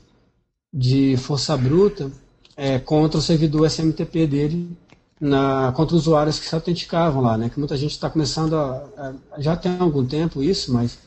de 0.72 1.16
força 1.16 1.56
bruta 1.56 2.10
é, 2.56 2.78
contra 2.78 3.18
o 3.18 3.22
servidor 3.22 3.66
SMTP 3.66 4.26
dele 4.26 4.76
na, 5.20 5.72
contra 5.72 5.96
usuários 5.96 6.38
que 6.38 6.46
se 6.46 6.54
autenticavam 6.54 7.22
lá, 7.22 7.36
né? 7.36 7.48
Que 7.48 7.58
muita 7.58 7.76
gente 7.76 7.92
está 7.92 8.08
começando 8.08 8.54
a, 8.54 8.84
a, 8.96 9.40
já 9.40 9.56
tem 9.56 9.76
algum 9.78 10.04
tempo 10.04 10.42
isso, 10.42 10.72
mas 10.72 10.98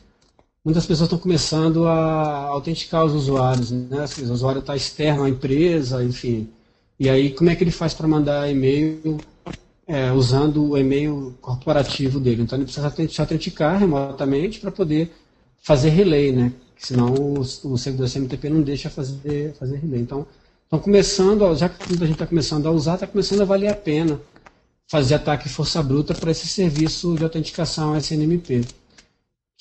muitas 0.64 0.86
pessoas 0.86 1.06
estão 1.06 1.18
começando 1.18 1.86
a 1.86 2.46
autenticar 2.48 3.04
os 3.04 3.14
usuários, 3.14 3.70
né? 3.70 4.02
Assim, 4.02 4.24
o 4.26 4.32
usuário 4.32 4.60
está 4.60 4.76
externo 4.76 5.24
à 5.24 5.28
empresa, 5.28 6.02
enfim. 6.04 6.48
E 6.98 7.08
aí 7.08 7.32
como 7.32 7.50
é 7.50 7.56
que 7.56 7.64
ele 7.64 7.70
faz 7.70 7.94
para 7.94 8.08
mandar 8.08 8.50
e-mail 8.50 9.18
é, 9.86 10.12
usando 10.12 10.70
o 10.70 10.78
e-mail 10.78 11.36
corporativo 11.40 12.20
dele? 12.20 12.42
Então 12.42 12.58
ele 12.58 12.64
precisa 12.64 12.90
se 13.08 13.20
autenticar 13.20 13.78
remotamente 13.78 14.60
para 14.60 14.70
poder 14.70 15.10
fazer 15.62 15.90
relay, 15.90 16.32
né? 16.32 16.52
Senão 16.76 17.14
o, 17.14 17.78
servidor 17.78 18.06
SMTP 18.08 18.48
não 18.48 18.62
deixa 18.62 18.90
fazer, 18.90 19.54
fazer 19.54 19.76
relay. 19.76 20.00
Então 20.00 20.26
Estão 20.72 20.80
começando, 20.80 21.54
já 21.54 21.68
que 21.68 21.92
a 21.92 21.96
gente 22.06 22.12
está 22.12 22.26
começando 22.26 22.66
a 22.66 22.70
usar, 22.70 22.94
está 22.94 23.06
começando 23.06 23.42
a 23.42 23.44
valer 23.44 23.68
a 23.68 23.74
pena 23.74 24.18
fazer 24.90 25.16
ataque 25.16 25.46
força 25.46 25.82
bruta 25.82 26.14
para 26.14 26.30
esse 26.30 26.48
serviço 26.48 27.14
de 27.14 27.22
autenticação 27.22 27.94
SNMP. 27.94 28.64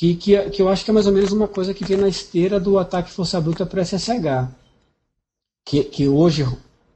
Que, 0.02 0.16
que, 0.16 0.50
que 0.50 0.60
eu 0.60 0.68
acho 0.68 0.84
que 0.84 0.90
é 0.90 0.94
mais 0.96 1.06
ou 1.06 1.14
menos 1.14 1.32
uma 1.32 1.48
coisa 1.48 1.76
que 1.76 1.86
vem 1.86 1.96
na 1.96 2.08
esteira 2.08 2.60
do 2.60 2.80
ataque 2.80 3.12
força 3.12 3.40
bruta 3.40 3.68
para 3.68 3.86
SSH. 3.86 4.50
Que, 5.64 5.84
que 5.84 6.08
hoje 6.08 6.44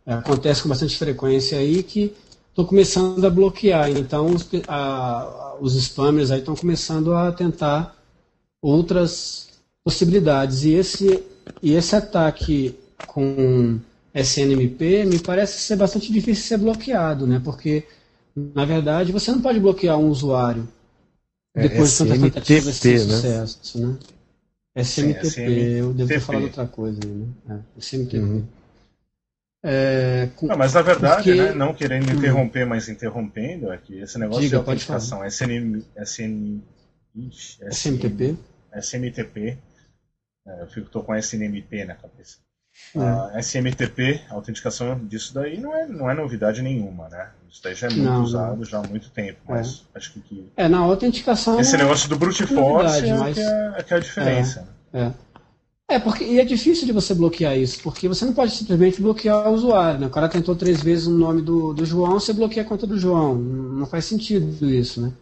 é, 0.04 0.13
acontece 0.13 0.63
com 0.63 0.70
bastante 0.70 0.98
frequência 0.98 1.60
aí, 1.60 1.84
que 1.84 2.15
estão 2.50 2.65
começando 2.65 3.24
a 3.24 3.30
bloquear. 3.30 3.91
Então, 3.91 4.26
os, 4.26 4.50
a, 4.68 5.56
os 5.62 5.76
spammers 5.76 6.32
estão 6.32 6.56
começando 6.56 7.13
a 7.13 7.32
tentar 7.32 7.96
outras 8.60 9.50
possibilidades. 9.84 10.63
E 10.63 10.74
esse, 10.74 11.24
e 11.62 11.76
esse 11.76 11.96
ataque 11.96 12.74
com 13.06 13.80
SNMP, 14.15 15.06
me 15.06 15.20
parece 15.20 15.60
ser 15.60 15.76
bastante 15.76 16.12
difícil 16.12 16.41
de 16.41 16.48
ser 16.48 16.58
bloqueado, 16.58 17.28
né? 17.28 17.39
Porque, 17.46 17.84
na 18.36 18.65
verdade, 18.65 19.12
você 19.12 19.32
não 19.32 19.41
pode 19.41 19.60
bloquear 19.60 19.96
um 19.96 20.10
usuário 20.10 20.68
é, 21.56 21.68
depois 21.68 21.91
de 21.91 21.98
tanta 21.98 22.20
tentativa 22.20 22.72
de 22.72 22.89
né? 22.89 22.98
sucesso, 23.00 23.80
né? 23.80 23.98
SMTP, 24.76 25.26
Sim, 25.30 25.41
eu 25.41 25.94
devo 25.94 26.10
ter 26.10 26.20
falado 26.20 26.44
outra 26.44 26.68
coisa 26.68 27.00
aí, 27.02 27.12
né? 27.12 27.28
É, 27.50 27.80
SMTP. 27.80 28.18
Uhum. 28.18 28.46
É, 29.68 30.30
com, 30.36 30.46
não, 30.46 30.58
mas 30.58 30.74
na 30.74 30.82
verdade, 30.84 31.24
porque... 31.24 31.34
né, 31.34 31.54
não 31.54 31.74
querendo 31.74 32.08
uhum. 32.10 32.18
interromper, 32.18 32.65
mas 32.65 32.88
interrompendo, 32.88 33.72
é 33.72 33.78
que 33.78 34.00
esse 34.00 34.20
negócio 34.20 34.44
Diga, 34.44 34.50
de 34.50 34.56
autenticação 34.58 35.26
SN, 35.26 35.82
SN, 35.98 36.62
SMTP, 37.72 38.38
SMTP, 38.74 39.58
é, 40.46 40.62
eu 40.62 40.68
fico 40.68 40.89
tô 40.89 41.02
com 41.02 41.15
SNMP 41.15 41.84
na 41.86 41.96
cabeça. 41.96 42.45
A 42.96 43.40
SMTP, 43.40 44.22
a 44.30 44.34
autenticação 44.34 44.98
disso 45.06 45.34
daí 45.34 45.60
não 45.60 45.76
é, 45.76 45.88
não 45.88 46.10
é 46.10 46.14
novidade 46.14 46.62
nenhuma, 46.62 47.10
né? 47.10 47.30
Isso 47.50 47.62
daí 47.64 47.76
já 47.76 47.88
é 47.88 47.90
muito 47.90 48.04
não, 48.04 48.24
usado 48.24 48.58
não. 48.58 48.66
já 48.66 48.80
há 48.80 48.84
muito 48.88 49.10
tempo, 49.10 49.40
mas 49.48 49.86
é. 49.94 49.98
acho 49.98 50.14
que, 50.14 50.20
que, 50.22 50.50
É, 50.58 50.68
na 50.68 50.80
autenticação. 50.80 51.60
Esse 51.60 51.78
negócio 51.78 52.10
do 52.10 52.18
brute 52.18 52.46
force 52.46 53.06
é, 53.06 53.14
mas... 53.18 53.36
que 53.36 53.42
é, 53.42 53.74
é, 53.78 53.84
que 53.84 53.94
é 53.94 53.98
a 53.98 54.00
diferença. 54.00 54.68
É, 54.94 55.02
é. 55.02 55.14
é, 55.96 56.00
porque 56.00 56.24
e 56.26 56.40
é 56.40 56.46
difícil 56.46 56.86
de 56.86 56.92
você 56.92 57.14
bloquear 57.14 57.58
isso, 57.58 57.82
porque 57.82 58.08
você 58.10 58.26
não 58.26 58.34
pode 58.34 58.52
simplesmente 58.52 59.02
bloquear 59.02 59.50
o 59.50 59.54
usuário, 59.54 60.00
né? 60.02 60.08
O 60.08 60.12
cara 60.12 60.28
tentou 60.28 60.56
três 60.56 60.82
vezes 60.82 61.08
o 61.08 61.12
nome 61.12 61.42
do, 61.42 61.74
do 61.74 61.86
João, 61.86 62.20
você 62.20 62.34
bloqueia 62.34 62.66
a 62.66 62.70
conta 62.70 62.86
do 62.86 62.98
João. 62.98 63.36
Não 63.36 63.86
faz 63.86 64.04
sentido 64.06 64.70
isso, 64.70 65.02
né? 65.02 65.14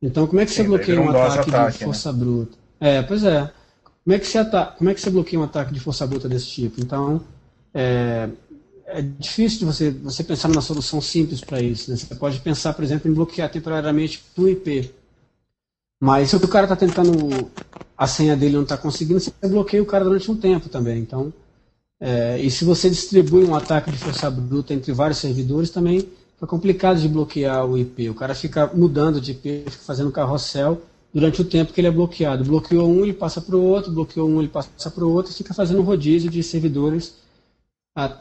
Então 0.00 0.26
como 0.26 0.40
é 0.40 0.46
que 0.46 0.52
Sim, 0.52 0.62
você 0.62 0.68
bloqueia 0.68 1.00
um 1.00 1.10
ataque, 1.10 1.50
ataque, 1.50 1.72
de 1.72 1.80
né? 1.80 1.84
força 1.86 2.12
né? 2.12 2.18
bruta? 2.18 2.58
É, 2.80 3.02
pois 3.02 3.24
é. 3.24 3.50
Como 4.04 4.16
é 4.16 4.18
que 4.18 4.26
você, 4.26 4.44
como 4.78 4.90
é 4.90 4.94
que 4.94 5.00
você 5.00 5.10
bloqueia 5.10 5.40
um 5.40 5.44
ataque 5.44 5.72
de 5.72 5.80
força 5.80 6.06
bruta 6.06 6.28
desse 6.28 6.46
tipo? 6.46 6.80
Então, 6.80 7.22
é, 7.74 8.28
é 8.86 9.02
difícil 9.02 9.60
de 9.60 9.64
você, 9.66 9.90
você 9.90 10.24
pensar 10.24 10.48
numa 10.48 10.62
solução 10.62 11.00
simples 11.00 11.40
para 11.40 11.60
isso. 11.60 11.90
Né? 11.90 11.96
Você 11.96 12.14
pode 12.14 12.40
pensar, 12.40 12.72
por 12.72 12.82
exemplo, 12.82 13.10
em 13.10 13.14
bloquear 13.14 13.50
temporariamente 13.50 14.22
um 14.36 14.48
IP. 14.48 14.92
Mas 16.00 16.30
se 16.30 16.36
o 16.36 16.48
cara 16.48 16.64
está 16.64 16.76
tentando, 16.76 17.50
a 17.96 18.06
senha 18.06 18.36
dele 18.36 18.54
não 18.54 18.62
está 18.62 18.76
conseguindo, 18.76 19.20
você 19.20 19.32
bloqueia 19.42 19.82
o 19.82 19.86
cara 19.86 20.04
durante 20.04 20.30
um 20.30 20.36
tempo 20.36 20.68
também. 20.68 20.98
Então, 20.98 21.32
é, 22.00 22.40
e 22.40 22.50
se 22.50 22.64
você 22.64 22.88
distribui 22.88 23.44
um 23.44 23.54
ataque 23.54 23.90
de 23.90 23.98
força 23.98 24.30
bruta 24.30 24.72
entre 24.72 24.92
vários 24.92 25.18
servidores, 25.18 25.68
também 25.68 26.08
é 26.40 26.46
complicado 26.46 26.98
de 26.98 27.08
bloquear 27.08 27.66
o 27.66 27.76
IP. 27.76 28.08
O 28.08 28.14
cara 28.14 28.34
fica 28.34 28.66
mudando 28.74 29.20
de 29.20 29.32
IP, 29.32 29.64
fica 29.66 29.84
fazendo 29.84 30.10
carrossel 30.10 30.80
durante 31.12 31.40
o 31.40 31.44
tempo 31.44 31.72
que 31.72 31.80
ele 31.80 31.88
é 31.88 31.90
bloqueado. 31.90 32.44
Bloqueou 32.44 32.88
um, 32.88 33.02
ele 33.02 33.12
passa 33.12 33.40
para 33.40 33.56
o 33.56 33.62
outro, 33.62 33.92
bloqueou 33.92 34.28
um, 34.28 34.38
ele 34.38 34.48
passa 34.48 34.90
para 34.90 35.04
o 35.04 35.12
outro, 35.12 35.32
e 35.32 35.34
fica 35.34 35.52
fazendo 35.52 35.80
um 35.80 35.84
rodízio 35.84 36.30
de 36.30 36.42
servidores 36.42 37.16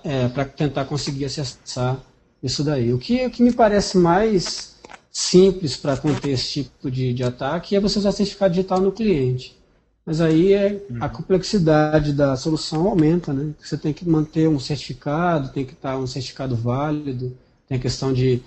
é, 0.04 0.28
para 0.28 0.46
tentar 0.46 0.86
conseguir 0.86 1.26
acessar 1.26 2.02
isso 2.42 2.64
daí. 2.64 2.94
O 2.94 2.98
que, 2.98 3.26
o 3.26 3.30
que 3.30 3.44
me 3.44 3.54
parece 3.54 3.98
mais 3.98 4.76
simples 5.12 5.76
para 5.76 5.98
conter 5.98 6.32
esse 6.32 6.64
tipo 6.64 6.90
de, 6.90 7.14
de 7.14 7.24
ataque 7.24 7.76
é 7.76 7.80
você 7.80 8.00
usar 8.00 8.12
certificado 8.12 8.54
digital 8.54 8.80
no 8.80 8.92
cliente. 8.92 9.58
Mas 10.06 10.22
aí 10.22 10.54
é, 10.54 10.82
a 11.00 11.06
uhum. 11.06 11.12
complexidade 11.12 12.14
da 12.14 12.36
solução 12.36 12.88
aumenta, 12.88 13.32
né? 13.32 13.54
Você 13.60 13.78
tem 13.78 13.94
que 13.94 14.08
manter 14.08 14.48
um 14.48 14.60
certificado, 14.60 15.50
tem 15.50 15.66
que 15.66 15.74
estar 15.74 15.98
um 15.98 16.08
certificado 16.08 16.56
válido, 16.56 17.38
tem 17.68 17.78
a 17.78 17.82
questão 17.82 18.12
de 18.12 18.42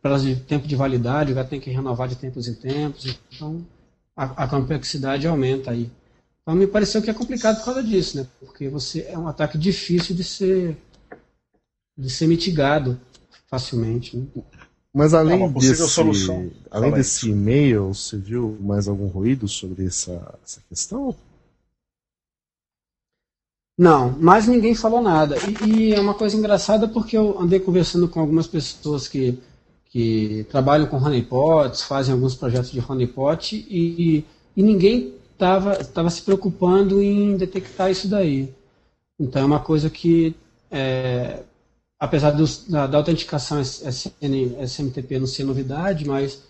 prazo 0.00 0.26
de 0.26 0.36
tempo 0.36 0.68
de 0.68 0.76
validade, 0.76 1.34
já 1.34 1.44
tem 1.44 1.58
que 1.58 1.70
renovar 1.70 2.08
de 2.08 2.14
tempos 2.14 2.46
em 2.46 2.54
tempos. 2.54 3.18
Então, 3.34 3.66
a, 4.18 4.44
a, 4.44 4.48
complexidade 4.48 5.28
aumenta 5.28 5.70
aí. 5.70 5.88
Então 6.42 6.56
me 6.56 6.66
pareceu 6.66 7.00
que 7.00 7.08
é 7.08 7.14
complicado 7.14 7.58
por 7.58 7.66
causa 7.66 7.84
disso, 7.84 8.16
né? 8.16 8.26
Porque 8.40 8.68
você 8.68 9.02
é 9.08 9.16
um 9.16 9.28
ataque 9.28 9.56
difícil 9.56 10.16
de 10.16 10.24
ser 10.24 10.76
de 11.96 12.10
ser 12.10 12.26
mitigado 12.26 13.00
facilmente. 13.46 14.16
Né? 14.16 14.26
Mas 14.92 15.14
além 15.14 15.44
é 15.44 15.48
desse, 15.48 15.88
solução. 15.88 16.50
além 16.68 16.92
desse 16.92 17.30
e-mail, 17.30 17.94
você 17.94 18.16
viu 18.16 18.58
mais 18.60 18.88
algum 18.88 19.06
ruído 19.06 19.46
sobre 19.46 19.86
essa, 19.86 20.36
essa 20.44 20.60
questão? 20.68 21.14
Não, 23.78 24.10
mais 24.18 24.48
ninguém 24.48 24.74
falou 24.74 25.00
nada. 25.00 25.36
E, 25.64 25.70
e, 25.70 25.94
é 25.94 26.00
uma 26.00 26.14
coisa 26.14 26.36
engraçada 26.36 26.88
porque 26.88 27.16
eu 27.16 27.40
andei 27.40 27.60
conversando 27.60 28.08
com 28.08 28.18
algumas 28.18 28.48
pessoas 28.48 29.06
que 29.06 29.38
trabalham 30.50 30.86
com 30.86 30.96
honeypots, 30.96 31.82
fazem 31.82 32.14
alguns 32.14 32.34
projetos 32.34 32.70
de 32.70 32.80
honeypot 32.80 33.56
e, 33.56 34.24
e 34.56 34.62
ninguém 34.62 35.14
estava 35.32 36.10
se 36.10 36.22
preocupando 36.22 37.02
em 37.02 37.36
detectar 37.36 37.90
isso 37.90 38.08
daí. 38.08 38.52
Então 39.18 39.42
é 39.42 39.44
uma 39.44 39.60
coisa 39.60 39.88
que, 39.88 40.34
é, 40.70 41.42
apesar 41.98 42.32
da, 42.68 42.86
da, 42.86 42.98
autenticação 42.98 43.60
SN, 43.60 44.62
SMTP 44.66 45.18
não 45.18 45.26
ser 45.26 45.44
novidade, 45.44 46.06
mas 46.06 46.42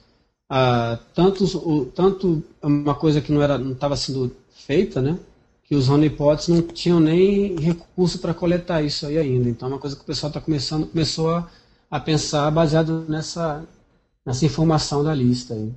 ah, 0.51 0.99
tanto, 1.15 1.45
o, 1.45 1.87
tanto 1.87 2.43
uma 2.63 2.95
coisa 2.95 3.21
que 3.21 3.33
não 3.33 3.73
estava 3.73 3.97
sendo 3.97 4.35
feita, 4.51 5.01
né? 5.01 5.19
Que 5.65 5.75
os 5.75 5.89
honeypots 5.89 6.49
não 6.49 6.63
tinham 6.63 6.99
nem 6.99 7.57
recurso 7.57 8.19
para 8.19 8.33
coletar 8.33 8.83
isso 8.83 9.07
aí 9.07 9.19
ainda. 9.19 9.49
Então 9.49 9.69
é 9.69 9.73
uma 9.73 9.79
coisa 9.79 9.97
que 9.97 10.03
o 10.03 10.07
pessoal 10.07 10.29
está 10.29 10.41
começando, 10.41 10.87
começou 10.87 11.31
a 11.31 11.51
a 11.90 11.98
pensar 11.98 12.51
baseado 12.51 13.07
nessa, 13.09 13.66
nessa 14.24 14.44
informação 14.44 15.03
da 15.03 15.14
lista. 15.14 15.55
Aí. 15.55 15.74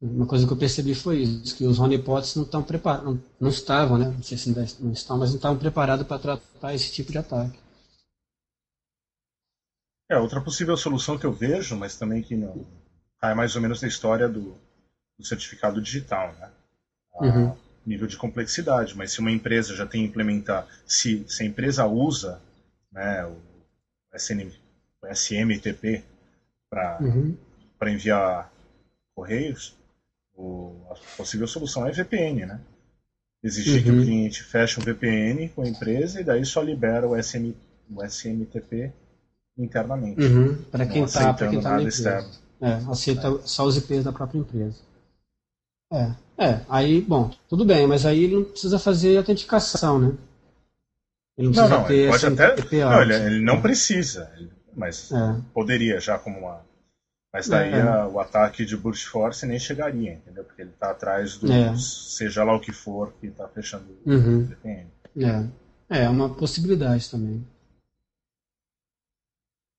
Uma 0.00 0.26
coisa 0.26 0.46
que 0.46 0.52
eu 0.52 0.56
percebi 0.56 0.94
foi 0.94 1.22
isso, 1.22 1.56
que 1.56 1.64
os 1.66 1.80
honeypots 1.80 2.36
não 2.36 2.44
estão 2.44 2.62
preparados, 2.62 3.04
não, 3.04 3.22
não, 3.40 3.48
estavam, 3.48 3.98
né? 3.98 4.06
Não 4.08 4.22
sei 4.22 4.38
se 4.38 4.50
ainda 4.50 4.64
não 4.78 4.92
estão, 4.92 5.18
mas 5.18 5.30
não 5.30 5.36
estavam 5.36 5.58
preparados 5.58 6.06
para 6.06 6.18
tratar 6.20 6.74
esse 6.74 6.92
tipo 6.92 7.10
de 7.10 7.18
ataque. 7.18 7.58
É, 10.08 10.16
outra 10.18 10.40
possível 10.40 10.76
solução 10.76 11.18
que 11.18 11.26
eu 11.26 11.32
vejo, 11.32 11.76
mas 11.76 11.96
também 11.96 12.22
que 12.22 12.36
não 12.36 12.64
cai 13.20 13.34
mais 13.34 13.56
ou 13.56 13.62
menos 13.62 13.82
na 13.82 13.88
história 13.88 14.28
do, 14.28 14.56
do 15.18 15.24
certificado 15.24 15.82
digital, 15.82 16.32
né? 16.34 16.50
A 17.14 17.24
uhum. 17.24 17.56
nível 17.84 18.06
de 18.06 18.16
complexidade, 18.16 18.96
mas 18.96 19.10
se 19.10 19.18
uma 19.18 19.32
empresa 19.32 19.74
já 19.74 19.84
tem 19.84 20.04
implementar, 20.04 20.66
se, 20.86 21.24
se 21.28 21.42
a 21.42 21.46
empresa 21.46 21.84
usa 21.84 22.40
né, 22.92 23.26
o 23.26 23.36
SNMP 24.14 24.67
SMTP 25.06 26.02
para 26.70 26.98
uhum. 27.00 27.36
enviar 27.86 28.52
correios, 29.14 29.76
o, 30.34 30.74
a 30.90 30.94
possível 31.16 31.46
solução 31.46 31.86
é 31.86 31.90
VPN, 31.90 32.46
né? 32.46 32.60
Exigir 33.42 33.76
uhum. 33.76 33.82
que 33.82 33.90
o 33.90 33.94
uhum. 33.94 34.04
cliente 34.04 34.42
feche 34.42 34.80
um 34.80 34.82
VPN 34.82 35.48
com 35.50 35.62
a 35.62 35.68
empresa 35.68 36.20
e 36.20 36.24
daí 36.24 36.44
só 36.44 36.60
libera 36.60 37.06
o, 37.06 37.20
SM, 37.20 37.52
o 37.90 38.04
SMTP 38.04 38.92
internamente. 39.56 40.20
Uhum. 40.20 40.62
Para 40.70 40.86
quem 40.86 41.04
está 41.04 41.32
tá 41.32 41.50
na 41.50 41.54
empresa. 41.82 42.30
É, 42.60 42.72
aceita 42.90 43.28
é. 43.28 43.38
só 43.44 43.64
os 43.64 43.76
IPs 43.76 44.04
da 44.04 44.12
própria 44.12 44.38
empresa. 44.38 44.80
É, 45.92 46.12
é, 46.36 46.60
aí, 46.68 47.00
bom, 47.00 47.30
tudo 47.48 47.64
bem, 47.64 47.86
mas 47.86 48.04
aí 48.04 48.24
ele 48.24 48.34
não 48.34 48.44
precisa 48.44 48.78
fazer 48.78 49.16
autenticação, 49.16 49.98
né? 49.98 50.16
Ele 51.36 51.48
não 51.48 51.52
precisa 51.52 51.68
não, 51.68 51.80
não, 51.80 51.86
ter 51.86 52.10
pode 52.10 52.26
até, 52.26 52.84
não, 52.84 53.02
ele, 53.02 53.14
ele, 53.14 53.40
não 53.44 53.62
precisa, 53.62 54.30
mas 54.74 55.10
é. 55.12 55.40
poderia 55.52 56.00
já 56.00 56.18
como 56.18 56.38
uma. 56.38 56.66
Mas 57.32 57.48
daí 57.48 57.72
é. 57.72 57.82
a, 57.82 58.08
o 58.08 58.18
ataque 58.18 58.64
de 58.64 58.76
Burst 58.76 59.06
Force 59.06 59.44
nem 59.46 59.58
chegaria, 59.58 60.14
entendeu? 60.14 60.44
Porque 60.44 60.62
ele 60.62 60.70
está 60.70 60.90
atrás 60.90 61.36
do 61.36 61.52
é. 61.52 61.76
seja 61.76 62.42
lá 62.42 62.54
o 62.54 62.60
que 62.60 62.72
for 62.72 63.12
que 63.20 63.26
está 63.26 63.46
fechando 63.48 63.86
uhum. 64.06 64.38
o 64.38 64.44
VPN. 64.46 64.86
É. 65.90 66.04
é 66.04 66.08
uma 66.08 66.34
possibilidade 66.34 67.10
também. 67.10 67.46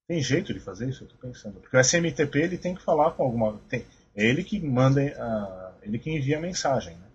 Tem 0.07 0.21
jeito 0.21 0.53
de 0.53 0.59
fazer 0.59 0.89
isso? 0.89 1.03
Eu 1.03 1.07
tô 1.07 1.15
pensando. 1.17 1.59
Porque 1.59 1.77
o 1.77 1.79
SMTP 1.79 2.39
ele 2.39 2.57
tem 2.57 2.73
que 2.73 2.83
falar 2.83 3.11
com 3.11 3.23
alguma. 3.23 3.59
Tem, 3.69 3.85
é 4.15 4.25
ele 4.25 4.43
que 4.43 4.59
manda. 4.59 5.01
Uh, 5.01 5.73
ele 5.83 5.99
que 5.99 6.09
envia 6.09 6.37
a 6.37 6.41
mensagem, 6.41 6.95
né? 6.95 7.07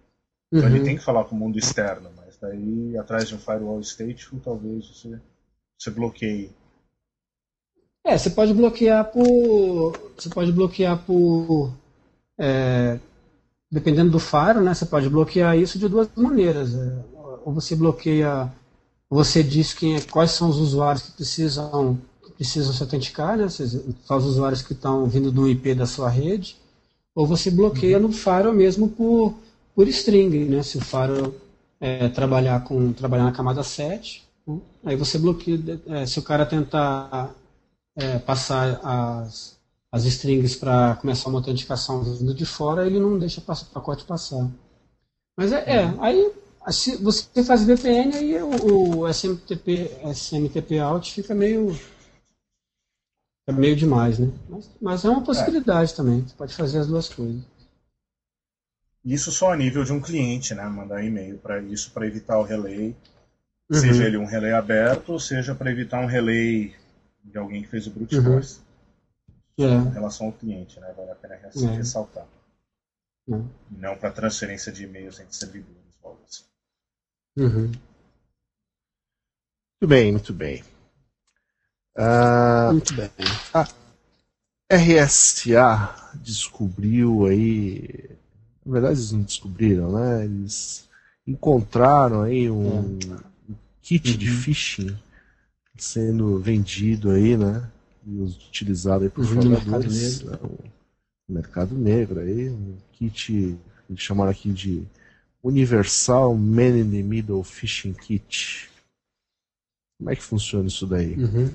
Então 0.53 0.69
uhum. 0.69 0.77
ele 0.77 0.85
tem 0.85 0.97
que 0.97 1.03
falar 1.03 1.25
com 1.25 1.35
o 1.35 1.39
mundo 1.39 1.59
externo, 1.59 2.13
mas 2.17 2.39
daí 2.39 2.97
atrás 2.97 3.29
de 3.29 3.35
um 3.35 3.39
firewall 3.39 3.81
stateful 3.81 4.39
talvez 4.39 4.87
você, 4.87 5.21
você 5.77 5.91
bloqueie. 5.91 6.53
É, 8.05 8.19
você 8.19 8.31
pode 8.31 8.53
bloquear 8.53 9.11
por. 9.11 10.13
Você 10.17 10.29
pode 10.29 10.53
bloquear 10.53 10.99
por. 11.05 11.73
É, 12.39 12.99
dependendo 13.71 14.11
do 14.11 14.19
faro, 14.19 14.61
né? 14.61 14.75
Você 14.75 14.85
pode 14.85 15.09
bloquear 15.09 15.57
isso 15.57 15.79
de 15.79 15.89
duas 15.89 16.09
maneiras. 16.15 16.75
É, 16.75 16.99
ou 17.45 17.53
você 17.53 17.75
bloqueia. 17.75 18.53
Você 19.09 19.43
diz 19.43 19.73
quem 19.73 19.97
é, 19.97 20.01
quais 20.01 20.33
são 20.33 20.49
os 20.51 20.59
usuários 20.59 21.05
que 21.05 21.13
precisam 21.13 21.99
precisam 22.37 22.73
se 22.73 22.83
autenticar, 22.83 23.37
né? 23.37 23.49
São 23.49 24.17
os 24.19 24.25
usuários 24.25 24.61
que 24.61 24.73
estão 24.73 25.07
vindo 25.07 25.31
do 25.31 25.49
IP 25.49 25.75
da 25.75 25.87
sua 25.87 26.09
rede, 26.09 26.57
ou 27.15 27.27
você 27.27 27.51
bloqueia 27.51 27.97
uhum. 27.97 28.09
no 28.09 28.13
Faro 28.13 28.53
mesmo 28.53 28.89
por, 28.89 29.35
por 29.75 29.89
string, 29.89 30.45
né? 30.47 30.63
Se 30.63 30.77
o 30.77 30.81
Faro 30.81 31.35
é, 31.81 32.09
trabalhar 32.09 32.65
com 32.65 32.93
trabalhar 32.93 33.25
na 33.25 33.33
camada 33.33 33.63
7, 33.63 34.25
né? 34.47 34.61
aí 34.85 34.97
você 34.97 35.17
bloqueia. 35.17 35.81
É, 35.87 36.07
se 36.07 36.19
o 36.19 36.23
cara 36.23 36.45
tentar 36.45 37.33
é, 37.97 38.19
passar 38.19 38.81
as, 38.83 39.59
as 39.91 40.05
strings 40.05 40.57
para 40.57 40.97
começar 40.97 41.29
uma 41.29 41.39
autenticação 41.39 42.03
vindo 42.03 42.35
de 42.35 42.47
fora, 42.47 42.87
ele 42.87 42.99
não 42.99 43.19
deixa 43.19 43.41
o 43.41 43.45
pacote 43.45 44.05
passar. 44.05 44.51
Mas 45.37 45.53
é, 45.53 45.65
é 45.67 45.87
uhum. 45.87 46.03
aí 46.03 46.33
se 46.73 46.97
você 46.97 47.45
faz 47.45 47.65
VPN, 47.65 48.17
aí 48.17 48.43
o, 48.43 49.01
o 49.01 49.09
SMTP, 49.09 49.91
SMTP 50.15 50.79
out 50.79 51.13
fica 51.13 51.35
meio 51.35 51.77
é 53.47 53.53
meio 53.53 53.77
demais, 53.77 54.19
né? 54.19 54.33
Mas, 54.49 54.71
mas 54.81 55.05
é 55.05 55.09
uma 55.09 55.23
possibilidade 55.23 55.93
é. 55.93 55.97
também. 55.97 56.23
Você 56.23 56.35
pode 56.35 56.55
fazer 56.55 56.79
as 56.79 56.87
duas 56.87 57.09
coisas. 57.09 57.43
Isso 59.05 59.31
só 59.31 59.53
a 59.53 59.57
nível 59.57 59.85
de 59.85 59.93
um 59.93 60.01
cliente, 60.01 60.55
né? 60.55 60.65
Mandar 60.65 61.05
e-mail 61.05 61.37
para 61.37 61.61
isso 61.61 61.91
para 61.91 62.07
evitar 62.07 62.39
o 62.39 62.43
relay, 62.43 62.97
uhum. 63.71 63.81
seja 63.81 64.05
ele 64.05 64.17
um 64.17 64.25
relay 64.25 64.53
aberto, 64.53 65.11
ou 65.13 65.21
seja 65.21 65.55
para 65.55 65.71
evitar 65.71 66.01
um 66.01 66.07
relay 66.07 66.75
de 67.25 67.39
alguém 67.39 67.63
que 67.63 67.69
fez 67.69 67.87
o 67.87 67.91
brute 67.91 68.17
uhum. 68.17 68.25
force. 68.25 68.61
É. 69.59 69.65
Em 69.65 69.91
relação 69.91 70.27
ao 70.27 70.33
cliente, 70.33 70.79
né? 70.81 70.93
Vale 70.97 71.11
a 71.11 71.15
pena 71.15 71.35
é. 71.35 71.77
ressaltar. 71.77 72.27
É. 73.31 73.41
Não 73.71 73.97
para 73.97 74.11
transferência 74.11 74.71
de 74.71 74.85
e-mails 74.85 75.19
entre 75.19 75.35
servidores. 75.35 75.75
Assim. 76.05 76.45
Uhum. 77.37 77.73
Muito 79.81 79.89
bem, 79.89 80.13
muito 80.13 80.33
bem. 80.33 80.65
Uh, 81.97 82.73
Muito 82.73 82.95
bem. 82.95 83.11
A 83.53 83.69
RSA 84.75 86.13
descobriu 86.15 87.27
aí. 87.27 88.11
Na 88.67 88.73
verdade, 88.73 88.99
eles 88.99 89.13
não 89.13 89.23
descobriram, 89.23 89.93
né? 89.93 90.25
Eles 90.25 90.89
encontraram 91.27 92.23
aí 92.23 92.51
um, 92.51 92.99
um 93.49 93.57
kit 93.81 94.11
uhum. 94.11 94.17
de 94.17 94.31
phishing 94.31 94.99
sendo 95.77 96.39
vendido 96.39 97.11
aí, 97.11 97.37
né? 97.37 97.71
E 98.07 98.21
utilizado 98.21 99.05
aí 99.05 99.11
por 99.11 99.25
uhum, 99.25 99.43
fraudadores. 99.43 100.23
Né? 100.23 100.39
No 101.29 101.35
mercado 101.35 101.75
negro 101.75 102.21
aí, 102.21 102.51
um 102.51 102.77
kit 102.93 103.59
eles 103.89 104.01
chamaram 104.01 104.31
aqui 104.31 104.53
de 104.53 104.87
Universal 105.43 106.35
Man 106.37 106.79
in 106.79 106.91
the 106.91 107.03
Middle 107.03 107.45
Phishing 107.45 107.93
Kit. 107.93 108.71
Como 109.99 110.11
é 110.11 110.17
que 110.17 110.23
funciona 110.23 110.67
isso 110.67 110.87
daí? 110.87 111.15
Uhum. 111.15 111.55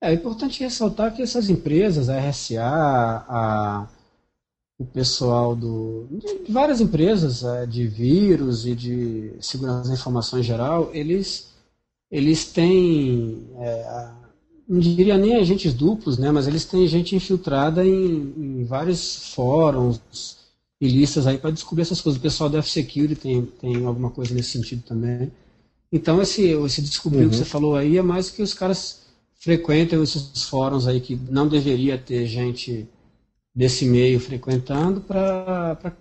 É 0.00 0.12
importante 0.12 0.60
ressaltar 0.60 1.14
que 1.14 1.22
essas 1.22 1.50
empresas, 1.50 2.08
a 2.08 2.18
RSA, 2.20 2.62
a, 2.62 3.88
o 4.78 4.84
pessoal 4.84 5.56
do, 5.56 6.06
de 6.46 6.52
várias 6.52 6.80
empresas 6.80 7.42
é, 7.42 7.66
de 7.66 7.86
vírus 7.88 8.64
e 8.64 8.76
de 8.76 9.32
segurança 9.40 9.88
da 9.88 9.94
informação 9.94 10.38
em 10.38 10.42
geral, 10.42 10.90
eles, 10.94 11.48
eles 12.08 12.44
têm, 12.44 13.48
é, 13.58 14.08
não 14.68 14.78
diria 14.78 15.18
nem 15.18 15.34
agentes 15.34 15.74
duplos, 15.74 16.16
né, 16.16 16.30
mas 16.30 16.46
eles 16.46 16.64
têm 16.64 16.86
gente 16.86 17.16
infiltrada 17.16 17.84
em, 17.84 18.32
em 18.36 18.64
vários 18.64 19.32
fóruns 19.34 20.38
e 20.80 20.86
listas 20.86 21.26
aí 21.26 21.38
para 21.38 21.50
descobrir 21.50 21.82
essas 21.82 22.00
coisas. 22.00 22.18
O 22.18 22.22
pessoal 22.22 22.48
da 22.48 22.58
F-Security 22.58 23.16
tem, 23.16 23.44
tem 23.44 23.84
alguma 23.84 24.10
coisa 24.10 24.32
nesse 24.32 24.50
sentido 24.50 24.82
também. 24.82 25.32
Então, 25.90 26.22
esse, 26.22 26.42
esse 26.42 26.82
descobrir 26.82 27.24
uhum. 27.24 27.30
que 27.30 27.36
você 27.36 27.44
falou 27.44 27.74
aí 27.74 27.96
é 27.96 28.02
mais 28.02 28.30
que 28.30 28.42
os 28.42 28.54
caras 28.54 29.00
frequentam 29.40 30.04
esses 30.04 30.44
fóruns 30.44 30.86
aí 30.86 31.00
que 31.00 31.16
não 31.16 31.48
deveria 31.48 31.98
ter 31.98 32.26
gente 32.26 32.86
desse 33.58 33.84
meio 33.84 34.20
frequentando 34.20 35.00
para 35.00 35.92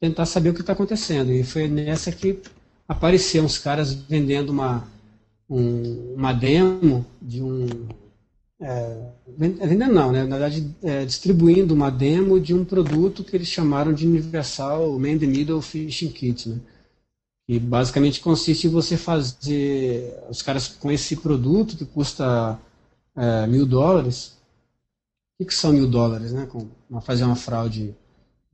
tentar 0.00 0.26
saber 0.26 0.50
o 0.50 0.54
que 0.54 0.60
está 0.60 0.72
acontecendo. 0.72 1.30
E 1.30 1.44
foi 1.44 1.68
nessa 1.68 2.10
que 2.10 2.40
apareceram 2.88 3.46
uns 3.46 3.58
caras 3.58 3.92
vendendo 3.92 4.50
uma, 4.50 4.88
um, 5.48 6.14
uma 6.16 6.32
demo 6.32 7.06
de 7.22 7.40
um. 7.40 7.68
É, 8.60 9.06
vendendo 9.38 9.94
não, 9.94 10.10
né? 10.10 10.24
na 10.24 10.36
verdade 10.36 10.74
é, 10.82 11.04
distribuindo 11.04 11.74
uma 11.74 11.90
demo 11.90 12.40
de 12.40 12.52
um 12.52 12.64
produto 12.64 13.22
que 13.22 13.36
eles 13.36 13.48
chamaram 13.48 13.92
de 13.92 14.04
Universal 14.04 14.98
Man 14.98 15.18
the 15.18 15.26
Middle 15.26 15.62
Fishing 15.62 16.08
Kit. 16.08 16.48
Né? 16.48 16.58
E 17.46 17.60
basicamente 17.60 18.20
consiste 18.20 18.66
em 18.66 18.70
você 18.70 18.96
fazer. 18.96 20.12
Os 20.28 20.42
caras 20.42 20.66
com 20.66 20.90
esse 20.90 21.14
produto 21.14 21.76
que 21.76 21.84
custa 21.84 22.58
é, 23.14 23.46
mil 23.46 23.64
dólares. 23.64 24.34
O 25.36 25.44
que, 25.44 25.44
que, 25.46 25.54
são 25.54 25.72
mil 25.72 25.86
dólares, 25.86 26.32
né? 26.32 26.46
Com, 26.46 26.66
fazer 27.02 27.24
uma 27.24 27.36
fraude 27.36 27.94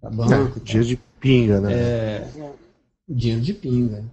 para 0.01 0.11
banco. 0.11 0.59
É, 0.59 0.63
dinheiro 0.63 0.89
de 0.89 0.97
pinga, 1.21 1.61
né? 1.61 1.73
É, 1.73 2.29
dinheiro 3.09 3.41
de 3.41 3.55
pinga. 3.55 4.05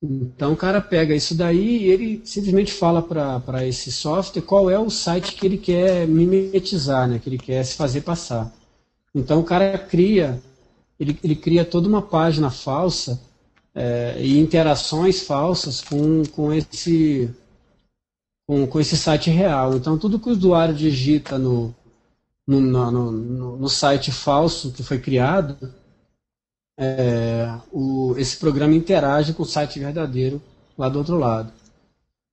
Então 0.00 0.52
o 0.52 0.56
cara 0.56 0.80
pega 0.80 1.12
isso 1.12 1.34
daí 1.34 1.78
e 1.78 1.90
ele 1.90 2.22
simplesmente 2.24 2.72
fala 2.72 3.02
para 3.02 3.66
esse 3.66 3.90
software 3.90 4.42
qual 4.42 4.70
é 4.70 4.78
o 4.78 4.88
site 4.88 5.34
que 5.34 5.44
ele 5.44 5.58
quer 5.58 6.06
mimetizar, 6.06 7.08
né? 7.08 7.18
Que 7.18 7.28
ele 7.28 7.38
quer 7.38 7.64
se 7.64 7.74
fazer 7.74 8.02
passar. 8.02 8.52
Então 9.12 9.40
o 9.40 9.44
cara 9.44 9.76
cria, 9.76 10.40
ele, 11.00 11.18
ele 11.24 11.34
cria 11.34 11.64
toda 11.64 11.88
uma 11.88 12.00
página 12.00 12.48
falsa 12.48 13.20
é, 13.74 14.16
e 14.20 14.38
interações 14.38 15.22
falsas 15.22 15.80
com, 15.80 16.22
com 16.26 16.52
esse 16.52 17.28
com, 18.48 18.66
com 18.66 18.80
esse 18.80 18.96
site 18.96 19.28
real. 19.30 19.76
Então, 19.76 19.98
tudo 19.98 20.18
que 20.18 20.28
o 20.28 20.32
usuário 20.32 20.74
digita 20.74 21.38
no, 21.38 21.74
no, 22.48 22.90
no, 22.90 23.56
no, 23.58 23.68
site 23.68 24.10
falso 24.10 24.72
que 24.72 24.82
foi 24.82 24.98
criado, 24.98 25.56
é, 26.78 27.54
o, 27.70 28.14
esse 28.16 28.38
programa 28.38 28.74
interage 28.74 29.34
com 29.34 29.42
o 29.42 29.46
site 29.46 29.78
verdadeiro 29.78 30.40
lá 30.76 30.88
do 30.88 30.98
outro 30.98 31.18
lado. 31.18 31.52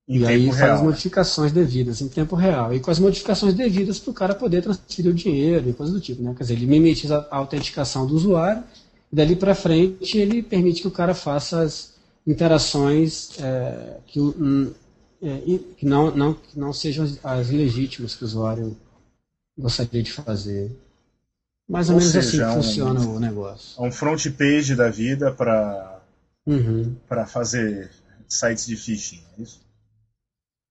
Em 0.07 0.19
e 0.19 0.25
aí 0.25 0.45
faz 0.47 0.57
real, 0.57 0.73
as 0.75 0.79
né? 0.79 0.85
modificações 0.85 1.51
devidas 1.51 1.99
em 1.99 2.07
tempo 2.07 2.35
real. 2.35 2.73
E 2.73 2.79
com 2.79 2.91
as 2.91 2.99
modificações 2.99 3.53
devidas 3.53 3.99
para 3.99 4.11
o 4.11 4.13
cara 4.13 4.35
poder 4.35 4.61
transferir 4.61 5.11
o 5.11 5.15
dinheiro 5.15 5.69
e 5.69 5.73
coisas 5.73 5.93
do 5.93 5.99
tipo. 5.99 6.21
Né? 6.21 6.33
Quer 6.37 6.43
dizer, 6.43 6.53
ele 6.53 6.67
mimetiza 6.67 7.27
a 7.29 7.37
autenticação 7.37 8.07
do 8.07 8.15
usuário 8.15 8.63
e 9.11 9.15
dali 9.15 9.35
para 9.35 9.53
frente 9.53 10.17
ele 10.17 10.41
permite 10.41 10.81
que 10.81 10.87
o 10.87 10.91
cara 10.91 11.13
faça 11.13 11.61
as 11.61 11.95
interações 12.25 13.31
é, 13.39 13.97
que 14.07 14.19
o, 14.19 14.73
é, 15.21 15.59
que, 15.75 15.85
não, 15.85 16.15
não, 16.15 16.33
que 16.35 16.57
não 16.57 16.71
sejam 16.71 17.05
as 17.23 17.49
legítimas 17.49 18.15
que 18.15 18.23
o 18.23 18.27
usuário 18.27 18.77
gostaria 19.57 20.03
de 20.03 20.11
fazer. 20.11 20.71
Mais 21.67 21.89
ou, 21.89 21.95
ou 21.95 21.99
menos 21.99 22.13
seja, 22.13 22.47
assim 22.47 22.59
um, 22.59 22.63
funciona 22.63 22.99
o 23.01 23.19
negócio. 23.19 23.83
Um 23.83 23.91
front 23.91 24.23
page 24.37 24.75
da 24.75 24.89
vida 24.89 25.31
para 25.31 26.01
uhum. 26.45 26.95
para 27.07 27.25
fazer 27.25 27.89
sites 28.27 28.65
de 28.65 28.75
phishing, 28.75 29.23
é 29.37 29.41
isso? 29.41 29.61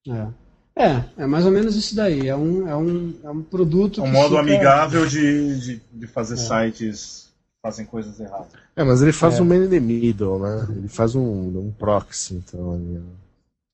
É. 0.08 0.44
É, 0.76 1.04
é 1.18 1.26
mais 1.26 1.44
ou 1.46 1.52
menos 1.52 1.76
isso 1.76 1.94
daí. 1.94 2.28
É 2.28 2.34
um, 2.34 2.68
é 2.68 2.76
um, 2.76 3.14
é 3.22 3.30
um 3.30 3.42
produto. 3.42 4.02
Um 4.02 4.10
modo 4.10 4.30
fica... 4.30 4.40
amigável 4.40 5.06
de, 5.06 5.60
de, 5.60 5.82
de 5.92 6.06
fazer 6.06 6.34
é. 6.34 6.36
sites 6.36 7.32
fazem 7.62 7.86
coisas 7.86 8.18
erradas. 8.18 8.52
É, 8.76 8.82
mas 8.84 9.00
ele 9.00 9.12
faz 9.12 9.38
é. 9.38 9.42
um 9.42 9.44
man 9.44 9.64
in 9.64 9.68
the 9.68 9.80
middle, 9.80 10.38
né? 10.38 10.66
Ele 10.68 10.88
faz 10.88 11.14
um, 11.14 11.22
um 11.22 11.72
proxy, 11.78 12.34
então. 12.34 12.72
Ali, 12.72 13.02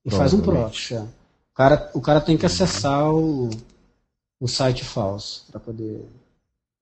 ele 0.05 0.15
faz 0.15 0.33
um 0.33 0.41
proxy, 0.41 0.95
é. 0.95 1.01
O 1.01 1.55
cara, 1.57 1.91
o 1.95 2.01
cara 2.01 2.21
tem 2.21 2.37
que 2.37 2.47
acessar 2.47 3.13
o, 3.13 3.51
o 4.41 4.49
site 4.49 4.85
falso 4.85 5.47
para 5.51 5.61
poder, 5.61 6.09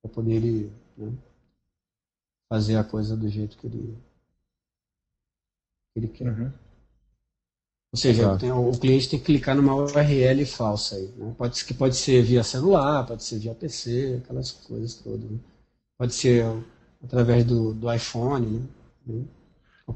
pra 0.00 0.10
poder 0.10 0.34
ele 0.34 0.72
né, 0.96 1.12
fazer 2.48 2.76
a 2.76 2.84
coisa 2.84 3.16
do 3.16 3.28
jeito 3.28 3.58
que 3.58 3.66
ele, 3.66 3.98
que 5.92 6.00
ele 6.00 6.08
quer. 6.08 6.28
Uhum. 6.28 6.52
Ou 7.90 7.98
seja, 7.98 8.36
tem, 8.38 8.52
o 8.52 8.70
cliente 8.72 9.08
tem 9.08 9.18
que 9.18 9.24
clicar 9.24 9.56
numa 9.56 9.74
URL 9.74 10.44
falsa 10.46 10.96
aí. 10.96 11.08
Né? 11.16 11.34
Pode, 11.36 11.64
que 11.64 11.74
pode 11.74 11.96
ser 11.96 12.22
via 12.22 12.44
celular, 12.44 13.06
pode 13.06 13.24
ser 13.24 13.38
via 13.38 13.54
PC, 13.54 14.20
aquelas 14.22 14.52
coisas 14.52 14.94
todas. 14.94 15.28
Né? 15.28 15.38
Pode 15.96 16.14
ser 16.14 16.44
através 17.02 17.44
do, 17.44 17.72
do 17.72 17.92
iPhone. 17.92 18.68
Né? 19.06 19.24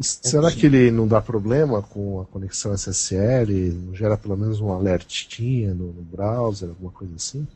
Será 0.01 0.51
que 0.51 0.66
ele 0.66 0.90
não 0.90 1.07
dá 1.07 1.20
problema 1.20 1.82
com 1.82 2.20
a 2.20 2.26
conexão 2.26 2.72
SSL? 2.72 3.72
Não 3.72 3.95
gera 3.95 4.16
pelo 4.16 4.36
menos 4.36 4.61
um 4.61 4.72
alertinha 4.72 5.74
no, 5.74 5.93
no 5.93 6.03
browser, 6.03 6.70
alguma 6.70 6.90
coisa 6.90 7.14
assim? 7.14 7.47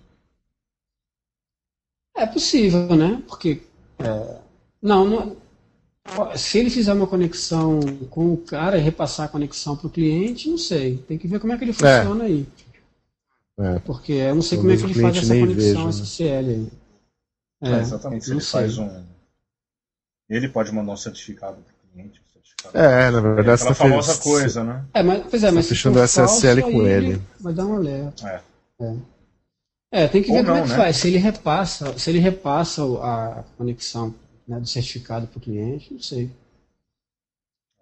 É 2.15 2.27
possível, 2.27 2.95
né? 2.95 3.23
Porque. 3.27 3.63
É, 3.99 4.39
não, 4.83 5.09
não, 5.09 5.37
se 6.37 6.59
ele 6.59 6.71
fizer 6.71 6.93
uma 6.93 7.07
conexão 7.07 7.81
com 8.11 8.33
o 8.33 8.37
cara 8.37 8.79
e 8.79 8.81
repassar 8.81 9.27
a 9.27 9.29
conexão 9.29 9.77
para 9.77 9.87
o 9.87 9.91
cliente, 9.91 10.49
não 10.49 10.59
sei. 10.59 10.99
Tem 10.99 11.19
que 11.19 11.27
ver 11.29 11.41
como 11.41 11.53
é 11.53 11.59
que 11.59 11.65
ele 11.65 11.73
funciona 11.73 12.25
é. 12.25 12.27
aí. 12.27 12.47
É. 13.59 13.79
Porque 13.81 14.13
eu 14.13 14.35
não 14.35 14.43
sei 14.43 14.59
como 14.59 14.71
é 14.71 14.77
que 14.77 14.85
ele 14.85 14.95
faz 14.95 15.17
essa 15.17 15.35
conexão 15.35 15.87
vejo, 15.87 15.89
SSL 15.89 16.51
aí. 16.51 16.73
É, 17.63 17.71
é, 17.71 17.81
exatamente. 17.81 18.25
Se 18.25 18.31
ele 18.33 18.41
sei. 18.41 18.61
faz 18.61 18.79
um. 18.79 19.05
Ele 20.29 20.49
pode 20.49 20.73
mandar 20.73 20.93
um 20.93 20.97
certificado 20.97 21.63
para 21.63 21.73
o 21.73 21.93
cliente. 21.93 22.26
É, 22.73 23.11
na 23.11 23.21
verdade, 23.21 23.49
é 23.49 23.55
aquela 23.55 23.69
tá 23.71 23.75
famosa 23.75 24.13
fez... 24.15 24.25
coisa, 24.25 24.65
né? 24.65 24.85
É, 24.93 25.03
mas, 25.03 25.25
pois 25.29 25.43
é, 25.43 25.47
tá 25.47 25.53
mas 25.53 25.69
fechando 25.69 25.99
o 25.99 26.03
SSL 26.03 26.61
falso, 26.61 26.77
com 26.77 26.87
ele. 26.87 27.23
Vai 27.41 27.53
dar 27.53 27.67
um 27.67 27.75
alerta. 27.75 28.29
É. 28.29 28.85
é. 28.85 28.97
É, 29.93 30.09
tem 30.09 30.23
que 30.23 30.31
ver 30.31 30.39
Ou 30.39 30.45
como 30.45 30.57
não, 30.57 30.63
é 30.63 30.63
que 30.65 30.71
né? 30.71 30.77
faz. 30.77 30.97
Se 30.97 31.09
ele 31.09 31.19
repassa, 31.19 31.99
se 31.99 32.11
ele 32.11 32.19
repassa 32.19 32.83
a 32.83 33.45
conexão 33.57 34.15
né, 34.47 34.59
do 34.59 34.67
certificado 34.67 35.27
para 35.27 35.39
o 35.39 35.41
cliente, 35.41 35.95
não 35.95 36.01
sei. 36.01 36.31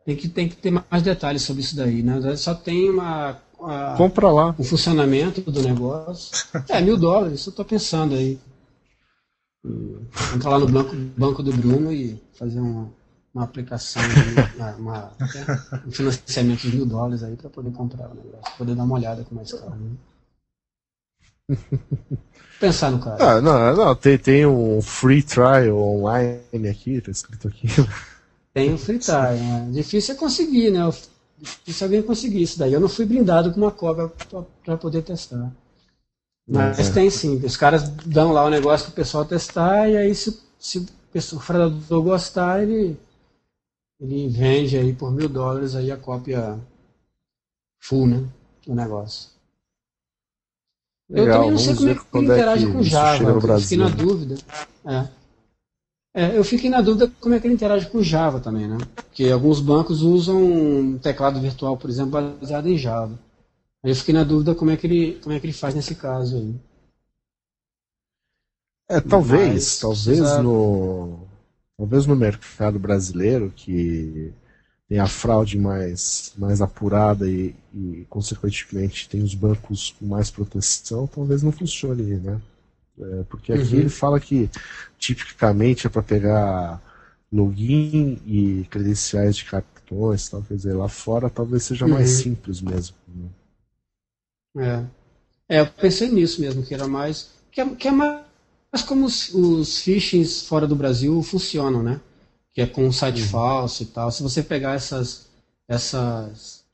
Tem 0.04 0.14
que, 0.14 0.28
tem 0.28 0.48
que 0.48 0.56
ter 0.56 0.70
mais 0.70 1.02
detalhes 1.02 1.42
sobre 1.42 1.62
isso 1.62 1.74
daí. 1.74 2.02
Né? 2.02 2.36
Só 2.36 2.54
tem 2.54 2.90
uma. 2.90 3.40
A, 3.60 3.94
Compra 3.96 4.30
lá. 4.30 4.54
O 4.58 4.64
funcionamento 4.64 5.40
do 5.40 5.62
negócio. 5.62 6.46
É, 6.68 6.80
mil 6.80 6.96
dólares, 6.96 7.40
isso 7.40 7.48
eu 7.48 7.52
estou 7.52 7.64
pensando 7.64 8.14
aí. 8.14 8.38
Entrar 10.34 10.50
lá 10.50 10.58
no 10.58 10.68
banco, 10.68 10.94
banco 11.16 11.42
do 11.42 11.52
Bruno 11.52 11.90
e 11.90 12.20
fazer 12.34 12.60
uma, 12.60 12.92
uma 13.34 13.44
aplicação, 13.44 14.00
uma, 14.56 14.72
uma, 14.76 15.12
um 15.86 15.90
financiamento 15.90 16.60
de 16.60 16.76
mil 16.76 16.86
dólares 16.86 17.22
aí 17.22 17.34
para 17.34 17.50
poder 17.50 17.72
comprar 17.72 18.08
o 18.08 18.14
negócio, 18.14 18.56
poder 18.56 18.74
dar 18.76 18.84
uma 18.84 18.94
olhada 18.94 19.24
com 19.24 19.34
mais 19.34 19.52
calma. 19.52 19.76
Né? 19.76 21.56
pensar 22.60 22.90
no 22.90 22.98
cara. 22.98 23.36
Ah, 23.36 23.40
não, 23.40 23.76
não 23.76 23.94
tem, 23.94 24.16
tem 24.16 24.46
um 24.46 24.80
free 24.80 25.22
trial 25.22 25.76
online 25.76 26.68
aqui, 26.70 27.00
tá 27.00 27.10
escrito 27.10 27.48
aqui. 27.48 27.66
Tem 28.54 28.72
um 28.72 28.78
free 28.78 29.00
trial, 29.00 29.34
né? 29.34 29.68
Difícil 29.72 30.14
é 30.14 30.16
conseguir, 30.16 30.70
né? 30.70 30.88
Difícil 31.38 31.86
alguém 31.86 32.02
conseguir 32.02 32.42
isso 32.42 32.56
daí. 32.56 32.72
Eu 32.72 32.80
não 32.80 32.88
fui 32.88 33.04
brindado 33.04 33.52
com 33.52 33.60
uma 33.60 33.72
cobra 33.72 34.10
para 34.64 34.76
poder 34.76 35.02
testar. 35.02 35.50
Mas 36.46 36.90
é. 36.90 36.92
tem 36.92 37.10
sim. 37.10 37.40
Os 37.44 37.56
caras 37.56 37.88
dão 38.06 38.30
lá 38.30 38.44
o 38.44 38.50
negócio 38.50 38.86
para 38.86 38.92
o 38.92 38.94
pessoal 38.94 39.24
testar 39.24 39.88
e 39.88 39.96
aí 39.96 40.14
se, 40.14 40.38
se 40.58 40.86
o 41.34 41.40
fraudador 41.40 42.02
gostar, 42.02 42.62
ele, 42.62 42.96
ele 44.00 44.28
vende 44.28 44.76
aí 44.76 44.92
por 44.92 45.10
mil 45.10 45.28
dólares 45.28 45.74
aí 45.74 45.90
a 45.90 45.96
cópia 45.96 46.58
full, 47.80 48.06
né? 48.06 48.28
Do 48.66 48.74
negócio. 48.74 49.30
Eu 51.08 51.26
também 51.30 51.50
não 51.50 51.58
sei 51.58 51.74
como 51.74 51.90
é 51.90 51.94
que 51.94 52.16
ele 52.16 52.24
interage 52.24 52.66
é 52.66 52.72
com 52.72 52.82
Java. 52.82 53.24
Eu 53.24 53.60
fiquei 53.60 53.78
na 53.78 53.88
dúvida. 53.88 54.36
É. 54.84 55.08
é. 56.14 56.38
eu 56.38 56.44
fiquei 56.44 56.70
na 56.70 56.80
dúvida 56.80 57.12
como 57.20 57.34
é 57.34 57.40
que 57.40 57.46
ele 57.46 57.54
interage 57.54 57.88
com 57.90 58.02
Java 58.02 58.40
também, 58.40 58.66
né? 58.66 58.78
Porque 58.94 59.30
alguns 59.30 59.60
bancos 59.60 60.02
usam 60.02 60.42
um 60.42 60.98
teclado 60.98 61.40
virtual, 61.40 61.76
por 61.76 61.90
exemplo, 61.90 62.12
baseado 62.40 62.68
em 62.68 62.78
Java. 62.78 63.18
Aí 63.82 63.90
eu 63.90 63.96
fiquei 63.96 64.14
na 64.14 64.24
dúvida 64.24 64.54
como 64.54 64.70
é 64.70 64.76
que 64.76 64.86
ele, 64.86 65.20
como 65.22 65.34
é 65.34 65.40
que 65.40 65.46
ele 65.46 65.52
faz 65.52 65.74
nesse 65.74 65.94
caso 65.94 66.36
aí. 66.36 66.54
É, 68.88 69.00
talvez, 69.00 69.52
Mas, 69.52 69.78
talvez 69.78 70.20
no 70.42 71.23
talvez 71.76 72.06
no 72.06 72.16
mercado 72.16 72.78
brasileiro 72.78 73.52
que 73.54 74.32
tem 74.88 74.98
a 74.98 75.06
fraude 75.06 75.58
mais, 75.58 76.32
mais 76.36 76.60
apurada 76.60 77.28
e, 77.28 77.54
e, 77.74 78.06
consequentemente, 78.08 79.08
tem 79.08 79.22
os 79.22 79.34
bancos 79.34 79.94
com 79.98 80.06
mais 80.06 80.30
proteção, 80.30 81.06
talvez 81.06 81.42
não 81.42 81.50
funcione, 81.50 82.16
né? 82.16 82.40
É, 82.98 83.24
porque 83.24 83.52
aqui 83.52 83.74
uhum. 83.74 83.80
ele 83.80 83.88
fala 83.88 84.20
que 84.20 84.48
tipicamente 84.98 85.86
é 85.86 85.90
para 85.90 86.02
pegar 86.02 86.80
login 87.32 88.20
e 88.24 88.66
credenciais 88.70 89.34
de 89.34 89.44
cartões, 89.46 90.28
tal, 90.28 90.42
quer 90.42 90.54
dizer, 90.54 90.74
lá 90.74 90.88
fora 90.88 91.28
talvez 91.28 91.64
seja 91.64 91.88
mais 91.88 92.10
uhum. 92.10 92.22
simples 92.22 92.60
mesmo. 92.60 92.96
Né? 94.54 94.86
É. 95.48 95.56
é, 95.56 95.60
eu 95.60 95.66
pensei 95.66 96.08
nisso 96.08 96.40
mesmo, 96.40 96.62
que 96.62 96.72
era 96.72 96.86
mais. 96.86 97.32
que 97.50 97.60
é, 97.60 97.68
que 97.74 97.88
é 97.88 97.90
mais 97.90 98.23
como 98.82 99.06
os, 99.06 99.32
os 99.32 99.78
phishings 99.78 100.42
fora 100.46 100.66
do 100.66 100.76
Brasil 100.76 101.22
funcionam, 101.22 101.82
né? 101.82 102.00
que 102.54 102.60
é 102.60 102.66
com 102.66 102.86
um 102.86 102.92
site 102.92 103.20
uhum. 103.22 103.28
falso 103.28 103.82
e 103.82 103.86
tal. 103.86 104.10
Se 104.12 104.22
você 104.22 104.42
pegar 104.42 104.74
essas, 104.74 105.26
essas 105.66 106.64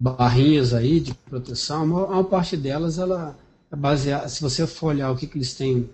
barrinhas 0.00 0.72
aí 0.72 0.98
de 0.98 1.14
proteção, 1.14 1.82
a 1.82 1.86
maior 1.86 2.24
parte 2.24 2.56
delas 2.56 2.98
ela 2.98 3.38
é 3.70 3.76
baseada. 3.76 4.28
Se 4.28 4.40
você 4.40 4.66
for 4.66 4.88
olhar 4.88 5.10
o 5.10 5.16
que, 5.16 5.26
que 5.26 5.36
eles 5.36 5.54
têm 5.54 5.90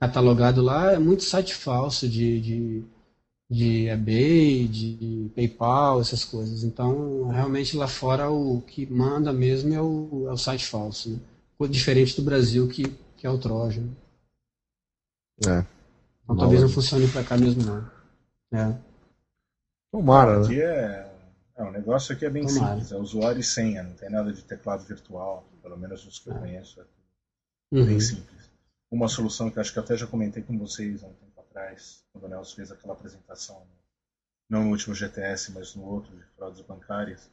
catalogado 0.00 0.62
lá, 0.62 0.92
é 0.92 0.98
muito 0.98 1.22
site 1.22 1.54
falso 1.54 2.08
de, 2.08 2.40
de, 2.40 2.84
de 3.50 3.88
eBay, 3.88 4.66
de 4.66 5.30
PayPal, 5.34 6.00
essas 6.00 6.24
coisas. 6.24 6.64
Então, 6.64 7.28
realmente 7.28 7.76
lá 7.76 7.86
fora 7.86 8.30
o 8.30 8.62
que 8.62 8.86
manda 8.86 9.34
mesmo 9.34 9.74
é 9.74 9.82
o, 9.82 10.24
é 10.28 10.32
o 10.32 10.38
site 10.38 10.64
falso. 10.64 11.10
Né? 11.10 11.68
Diferente 11.68 12.16
do 12.16 12.22
Brasil, 12.22 12.66
que, 12.68 12.84
que 13.18 13.26
é 13.26 13.30
o 13.30 13.36
Trojan. 13.36 13.88
É. 15.46 15.64
Então, 16.24 16.36
talvez 16.36 16.62
não 16.62 16.68
funcione 16.68 17.08
para 17.08 17.24
cá 17.24 17.36
mesmo 17.36 17.62
não. 17.62 17.90
É. 18.52 18.78
Tomara, 19.90 20.40
né? 20.40 20.44
Aqui 20.44 20.60
é, 20.60 21.12
é, 21.56 21.62
o 21.62 21.70
negócio 21.70 22.14
aqui 22.14 22.26
é 22.26 22.30
bem 22.30 22.46
Tomara. 22.46 22.72
simples, 22.72 22.92
é 22.92 22.96
usuário 22.96 23.40
e 23.40 23.44
senha, 23.44 23.82
não 23.82 23.94
tem 23.94 24.10
nada 24.10 24.32
de 24.32 24.42
teclado 24.44 24.84
virtual, 24.84 25.48
pelo 25.62 25.76
menos 25.76 26.06
os 26.06 26.18
que 26.18 26.28
eu 26.28 26.36
é. 26.36 26.38
conheço, 26.38 26.80
é 26.80 26.84
uhum. 27.72 27.86
bem 27.86 28.00
simples. 28.00 28.50
Uma 28.90 29.08
solução 29.08 29.50
que 29.50 29.60
acho 29.60 29.72
que 29.72 29.78
até 29.78 29.96
já 29.96 30.06
comentei 30.06 30.42
com 30.42 30.58
vocês 30.58 31.02
há 31.02 31.06
um 31.06 31.14
tempo 31.14 31.40
atrás, 31.40 32.02
quando 32.12 32.24
o 32.24 32.28
Nelson 32.28 32.56
fez 32.56 32.72
aquela 32.72 32.94
apresentação, 32.94 33.62
não 34.48 34.64
no 34.64 34.70
último 34.70 34.94
GTS, 34.94 35.52
mas 35.52 35.74
no 35.74 35.84
outro, 35.84 36.16
de 36.16 36.24
fraudes 36.36 36.60
bancárias. 36.62 37.30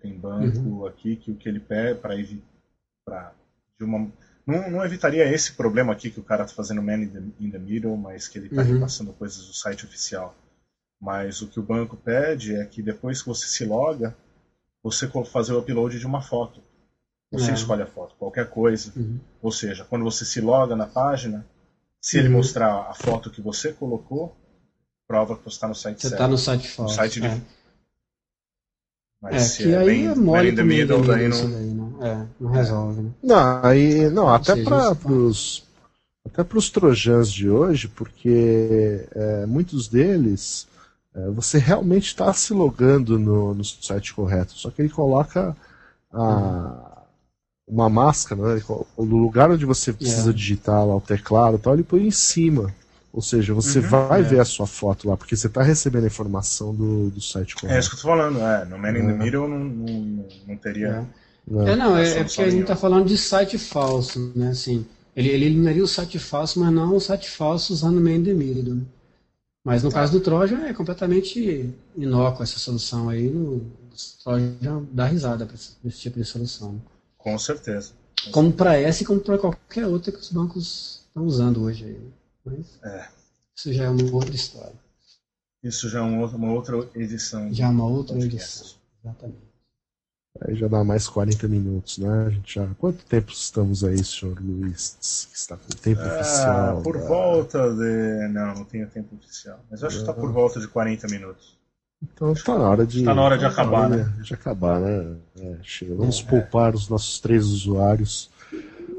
Tem 0.00 0.18
banco 0.18 0.58
uhum. 0.58 0.86
aqui 0.86 1.16
que 1.16 1.30
o 1.30 1.36
que 1.36 1.48
ele 1.48 1.60
pede 1.60 2.00
para 2.00 2.18
evitar 2.18 3.34
de 3.78 3.84
uma 3.84 4.10
não, 4.46 4.70
não, 4.70 4.84
evitaria 4.84 5.24
esse 5.32 5.52
problema 5.52 5.92
aqui 5.92 6.10
que 6.10 6.20
o 6.20 6.24
cara 6.24 6.44
está 6.44 6.54
fazendo 6.54 6.82
man 6.82 7.02
in 7.02 7.08
the, 7.08 7.22
in 7.40 7.50
the 7.50 7.58
middle, 7.58 7.96
mas 7.96 8.28
que 8.28 8.38
ele 8.38 8.46
está 8.46 8.62
uhum. 8.62 8.74
repassando 8.74 9.12
coisas 9.12 9.46
do 9.46 9.54
site 9.54 9.84
oficial. 9.84 10.34
Mas 11.00 11.42
o 11.42 11.48
que 11.48 11.60
o 11.60 11.62
banco 11.62 11.96
pede 11.96 12.54
é 12.54 12.64
que 12.64 12.82
depois 12.82 13.22
que 13.22 13.28
você 13.28 13.46
se 13.46 13.64
loga, 13.64 14.16
você 14.82 15.08
fazer 15.30 15.52
o 15.52 15.58
upload 15.58 15.98
de 15.98 16.06
uma 16.06 16.20
foto. 16.20 16.62
Você 17.32 17.50
é. 17.50 17.54
escolhe 17.54 17.82
a 17.82 17.86
foto, 17.86 18.14
qualquer 18.16 18.48
coisa. 18.48 18.92
Uhum. 18.94 19.18
Ou 19.42 19.50
seja, 19.50 19.84
quando 19.84 20.04
você 20.04 20.24
se 20.24 20.40
loga 20.40 20.76
na 20.76 20.86
página, 20.86 21.46
se 22.00 22.16
uhum. 22.16 22.24
ele 22.24 22.34
mostrar 22.34 22.88
a 22.88 22.94
foto 22.94 23.30
que 23.30 23.40
você 23.40 23.72
colocou, 23.72 24.36
prova 25.06 25.36
que 25.36 25.44
você 25.44 25.56
está 25.56 25.68
no 25.68 25.74
site 25.74 26.00
você 26.00 26.08
certo. 26.08 26.10
Você 26.10 26.14
está 26.14 26.28
no 26.28 26.38
site 26.38 26.68
falso. 26.68 26.92
No 26.92 26.96
site 26.96 27.20
de... 27.20 27.26
é. 27.26 27.40
Mas 29.20 29.58
é, 29.58 29.62
que 29.62 29.72
é 29.72 29.78
aí 29.78 29.86
bem, 29.86 30.06
é 30.06 30.14
mole 30.14 30.50
in 30.50 30.54
the 30.54 30.62
middle, 30.62 31.02
daí 31.02 31.28
não... 31.28 31.73
É, 32.04 32.26
não 32.38 32.50
resolve, 32.50 33.00
né? 33.00 33.10
Não, 33.22 33.64
aí, 33.64 34.10
não, 34.10 34.28
até 34.28 34.62
para 34.62 34.92
os 35.10 35.64
até 36.26 36.44
para 36.44 36.58
os 36.58 36.68
trojans 36.68 37.32
de 37.32 37.48
hoje, 37.48 37.88
porque 37.88 39.06
é, 39.14 39.46
muitos 39.46 39.88
deles 39.88 40.66
é, 41.14 41.30
você 41.30 41.56
realmente 41.58 42.08
está 42.08 42.30
se 42.34 42.52
logando 42.52 43.18
no, 43.18 43.54
no, 43.54 43.64
site 43.64 44.12
correto, 44.12 44.52
só 44.52 44.70
que 44.70 44.82
ele 44.82 44.90
coloca 44.90 45.56
a, 46.12 47.02
uma 47.66 47.88
máscara, 47.88 48.54
né? 48.56 48.62
no 48.98 49.16
lugar 49.16 49.50
onde 49.50 49.64
você 49.64 49.90
precisa 49.90 50.30
é. 50.30 50.34
digitar 50.34 50.86
lá 50.86 50.96
o 50.96 51.00
teclado, 51.00 51.58
tal, 51.58 51.72
ele 51.72 51.82
põe 51.82 52.06
em 52.06 52.10
cima. 52.10 52.74
Ou 53.12 53.22
seja, 53.22 53.54
você 53.54 53.78
uhum, 53.78 53.88
vai 53.88 54.20
é. 54.20 54.24
ver 54.24 54.40
a 54.40 54.44
sua 54.44 54.66
foto 54.66 55.08
lá, 55.08 55.16
porque 55.16 55.36
você 55.36 55.46
está 55.46 55.62
recebendo 55.62 56.02
a 56.02 56.08
informação 56.08 56.74
do, 56.74 57.10
do 57.10 57.20
site 57.20 57.54
correto. 57.54 57.76
É 57.76 57.78
isso 57.78 57.88
que 57.88 57.96
eu 57.96 58.00
tô 58.00 58.08
falando, 58.08 58.40
é. 58.40 58.64
No 58.64 58.76
Man 58.76 58.90
in 58.90 59.06
the 59.06 59.12
é. 59.12 59.16
Middle 59.16 59.48
não, 59.48 59.58
não, 59.60 60.26
não 60.48 60.56
teria. 60.56 61.06
Não. 61.46 61.68
É, 61.68 61.76
não, 61.76 61.96
é, 61.96 62.20
é 62.20 62.24
porque 62.24 62.42
a 62.42 62.50
gente 62.50 62.62
está 62.62 62.76
falando 62.76 63.06
de 63.06 63.18
site 63.18 63.58
falso, 63.58 64.32
né? 64.34 64.48
Assim, 64.48 64.86
ele, 65.14 65.28
ele 65.28 65.44
eliminaria 65.46 65.84
o 65.84 65.88
site 65.88 66.18
falso, 66.18 66.58
mas 66.58 66.72
não 66.72 66.96
o 66.96 67.00
site 67.00 67.30
falso 67.30 67.72
usando 67.72 67.98
o 67.98 68.00
main 68.00 68.22
demirido. 68.22 68.74
Né? 68.74 68.82
Mas 69.62 69.82
no 69.82 69.90
tá. 69.90 70.00
caso 70.00 70.12
do 70.12 70.20
Trojan 70.20 70.64
é 70.64 70.74
completamente 70.74 71.72
inócuo 71.96 72.42
essa 72.42 72.58
solução 72.58 73.08
aí. 73.08 73.28
No, 73.30 73.56
o 73.56 73.72
Trojan 74.22 74.84
dá 74.90 75.06
risada 75.06 75.46
para 75.46 75.54
esse, 75.54 75.72
esse 75.84 76.00
tipo 76.00 76.18
de 76.18 76.24
solução. 76.24 76.80
Com 77.16 77.38
certeza. 77.38 77.92
Como 78.30 78.52
para 78.52 78.76
essa 78.76 79.02
e 79.02 79.06
como 79.06 79.20
para 79.20 79.38
qualquer 79.38 79.86
outra 79.86 80.12
que 80.12 80.18
os 80.18 80.30
bancos 80.30 81.04
estão 81.08 81.24
usando 81.24 81.62
hoje 81.62 81.84
aí. 81.84 82.00
Mas 82.44 82.78
é. 82.82 83.08
isso 83.54 83.72
já 83.72 83.84
é 83.84 83.88
uma 83.88 84.12
outra 84.12 84.34
história. 84.34 84.84
Isso 85.62 85.88
já 85.88 86.00
é 86.00 86.02
uma 86.02 86.52
outra 86.52 86.88
edição. 86.94 87.52
Já 87.52 87.66
é 87.66 87.68
uma 87.68 87.86
outra 87.86 88.18
edição. 88.18 88.66
Exatamente. 89.02 89.53
Aí 90.40 90.56
já 90.56 90.66
dá 90.66 90.82
mais 90.82 91.06
40 91.08 91.46
minutos, 91.46 91.98
né? 91.98 92.26
A 92.26 92.30
gente 92.30 92.54
já... 92.54 92.66
Quanto 92.76 93.04
tempo 93.04 93.30
estamos 93.30 93.84
aí, 93.84 94.02
senhor 94.02 94.36
Luiz? 94.40 95.28
Que 95.30 95.36
está 95.36 95.56
com 95.56 95.68
tempo 95.68 96.00
ah, 96.02 96.20
oficial? 96.20 96.82
Por 96.82 97.00
tá? 97.00 97.06
volta 97.06 97.74
de. 97.74 98.28
Não, 98.32 98.54
não 98.54 98.64
tenho 98.64 98.88
tempo 98.88 99.14
oficial. 99.14 99.60
Mas 99.70 99.80
eu 99.80 99.88
acho 99.88 99.98
que 99.98 100.02
está 100.02 100.12
por 100.12 100.32
volta 100.32 100.58
de 100.58 100.66
40 100.66 101.06
minutos. 101.06 101.56
Então 102.02 102.32
está 102.32 102.58
na 102.58 102.68
hora 102.68 102.84
de. 102.84 102.98
Está 102.98 103.14
na 103.14 103.22
hora 103.22 103.38
de 103.38 103.44
acabar, 103.44 103.88
né? 103.88 104.12
De 104.22 104.34
acabar, 104.34 104.80
né? 104.80 105.16
É, 105.38 105.56
chega. 105.62 105.94
Vamos 105.94 106.20
é, 106.20 106.24
poupar 106.24 106.74
os 106.74 106.88
nossos 106.88 107.20
três 107.20 107.44
usuários. 107.46 108.30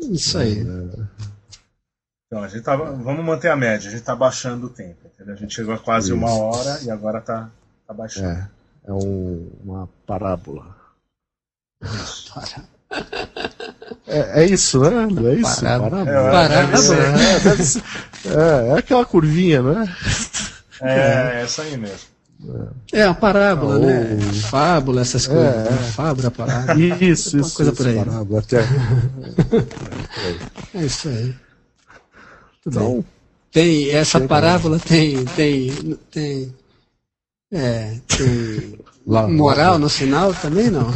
Isso 0.09 0.37
aí. 0.37 0.61
É... 0.61 1.25
Então, 2.27 2.43
a 2.43 2.47
gente 2.47 2.63
tá, 2.63 2.75
vamos 2.75 3.23
manter 3.23 3.49
a 3.49 3.55
média, 3.55 3.87
a 3.87 3.91
gente 3.91 4.01
está 4.01 4.15
baixando 4.15 4.67
o 4.67 4.69
tempo. 4.69 5.05
Entendeu? 5.05 5.35
A 5.35 5.37
gente 5.37 5.53
chegou 5.53 5.73
a 5.73 5.79
quase 5.79 6.07
Isso. 6.07 6.15
uma 6.15 6.33
hora 6.33 6.79
e 6.83 6.89
agora 6.89 7.19
está 7.19 7.49
tá 7.87 7.93
baixando. 7.93 8.27
É, 8.27 8.49
é 8.85 8.93
um, 8.93 9.51
uma 9.63 9.89
parábola. 10.07 10.84
É, 14.07 14.43
é, 14.43 14.45
isso, 14.45 14.79
né? 14.79 15.07
É 15.31 15.33
isso? 15.35 15.61
Parábola. 15.61 16.01
É, 16.01 16.31
Parábola. 16.31 16.77
É, 16.77 16.77
ser, 17.63 17.83
é, 18.25 18.69
é, 18.69 18.77
aquela 18.77 19.05
curvinha, 19.05 19.61
né? 19.61 19.95
É, 20.81 21.37
é 21.39 21.41
essa 21.43 21.63
aí 21.63 21.75
mesmo. 21.77 22.15
É, 22.93 23.05
uma 23.07 23.15
parábola, 23.15 23.77
oh. 23.77 23.79
né? 23.79 24.17
Fábula, 24.49 25.01
essas 25.01 25.25
coisas. 25.25 25.45
É, 25.45 25.71
né? 25.71 25.91
Fábula, 25.95 26.31
parábola. 26.31 26.79
Isso, 26.79 27.37
isso. 27.37 27.55
coisa 27.55 27.71
por 27.71 27.87
aí. 27.87 27.95
Parábola, 27.95 28.39
até... 28.39 28.59
é 30.75 30.85
isso 30.85 31.09
aí. 31.09 31.33
Tudo 32.63 32.77
então, 32.77 32.91
bem. 32.93 33.05
Tem, 33.51 33.89
essa 33.91 34.19
parábola 34.19 34.77
tem, 34.79 35.23
tem, 35.25 35.97
tem, 36.11 36.53
é, 37.51 37.95
tem 38.05 38.77
moral 39.05 39.79
no 39.79 39.87
final 39.87 40.33
também, 40.33 40.69
não? 40.69 40.93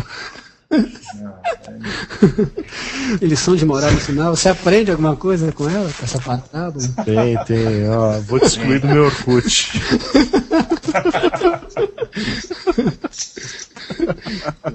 Eles 3.22 3.44
de 3.44 3.66
moral 3.66 3.92
no 3.92 4.00
final. 4.00 4.36
Você 4.36 4.50
aprende 4.50 4.92
alguma 4.92 5.16
coisa 5.16 5.52
com 5.52 5.68
ela, 5.68 5.92
com 5.92 6.04
essa 6.04 6.20
parábola? 6.20 6.88
Tem, 7.04 7.44
tem. 7.46 7.90
Ó, 7.90 8.20
vou 8.22 8.40
te 8.40 8.46
excluir 8.46 8.80
do 8.80 8.88
meu 8.88 9.06
Orkut. 9.06 9.72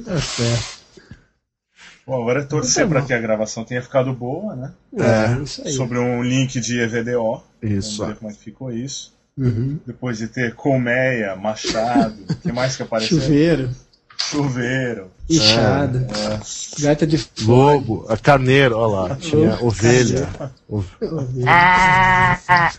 tá 0.05 0.21
certo. 0.21 0.85
Bom, 2.07 2.21
agora 2.21 2.43
é 2.43 2.45
torcer 2.45 2.87
para 2.87 3.01
que 3.03 3.15
a 3.15 3.21
gravação 3.21 3.65
tenha 3.65 3.81
ficado 3.81 4.13
boa, 4.13 4.55
né? 4.55 4.73
É, 4.99 5.43
isso 5.43 5.63
aí. 5.65 5.73
Sobre 5.73 5.99
um 5.99 6.23
link 6.23 6.61
de 6.61 6.81
EVDO. 6.81 7.43
Isso. 7.63 7.97
Vamos 7.99 8.15
ver 8.15 8.19
como 8.19 8.31
é 8.31 8.35
que 8.35 8.41
ficou 8.41 8.71
isso. 8.71 9.15
Uhum. 9.37 9.81
Depois 9.87 10.19
de 10.19 10.29
ter 10.29 10.55
colmeia, 10.55 11.35
machado, 11.35 12.15
o 12.29 12.35
que 12.37 12.53
mais 12.53 12.77
que 12.77 12.83
apareceu? 12.83 13.21
Chuveiro. 13.21 13.71
Chuveiro. 14.19 15.11
Inchada. 15.29 16.07
É. 16.11 16.83
Gaita 16.83 17.07
de 17.07 17.29
Lobo, 17.43 18.07
a 18.09 18.17
carneiro, 18.17 18.77
olha 18.77 19.11
lá. 19.11 19.17
Tinha 19.17 19.63
ovelha. 19.63 20.29
ovelha. 20.69 21.45
Ah, 21.47 22.73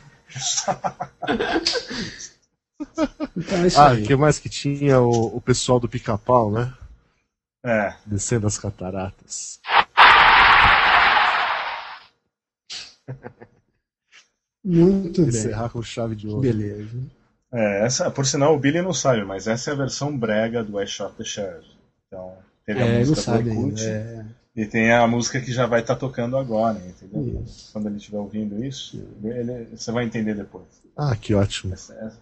então, 3.35 3.65
é 3.65 3.69
ah, 3.75 3.93
o 3.93 4.03
que 4.03 4.15
mais 4.15 4.37
que 4.37 4.49
tinha 4.49 4.99
o, 4.99 5.37
o 5.37 5.41
pessoal 5.41 5.79
do 5.79 5.87
pica-pau, 5.87 6.51
né? 6.51 6.73
É. 7.63 7.95
Descendo 8.05 8.45
as 8.45 8.57
cataratas. 8.57 9.59
Muito 14.63 15.21
bem. 15.21 15.29
Encerrar 15.29 15.69
com 15.69 15.81
chave 15.81 16.15
de 16.15 16.27
ouro. 16.27 16.41
Beleza. 16.41 16.97
É, 17.55 17.85
essa, 17.85 18.11
por 18.11 18.25
sinal, 18.25 18.53
o 18.53 18.59
Billy 18.59 18.81
não 18.81 18.93
sabe, 18.93 19.23
mas 19.23 19.47
essa 19.47 19.69
é 19.69 19.73
a 19.73 19.77
versão 19.77 20.15
brega 20.15 20.61
do 20.61 20.81
I 20.81 20.85
Shot 20.85 21.13
the 21.15 21.23
Sheriff. 21.23 21.65
Então, 22.05 22.33
teve 22.65 22.81
a 22.81 22.85
é, 22.85 22.99
música 22.99 23.41
do 23.41 23.49
Orkut, 23.49 23.81
é... 23.81 24.25
e 24.53 24.65
tem 24.65 24.91
a 24.91 25.07
música 25.07 25.39
que 25.39 25.53
já 25.53 25.65
vai 25.65 25.79
estar 25.79 25.93
tá 25.93 25.99
tocando 26.01 26.37
agora, 26.37 26.77
entendeu? 26.85 27.41
Isso. 27.45 27.71
Quando 27.71 27.87
ele 27.87 27.95
estiver 27.95 28.17
ouvindo 28.17 28.61
isso, 28.63 29.01
ele, 29.23 29.69
você 29.73 29.89
vai 29.89 30.03
entender 30.03 30.35
depois. 30.35 30.65
Ah, 30.97 31.15
que 31.15 31.33
ótimo. 31.33 31.73
Essa, 31.73 31.93
essa... 31.93 32.19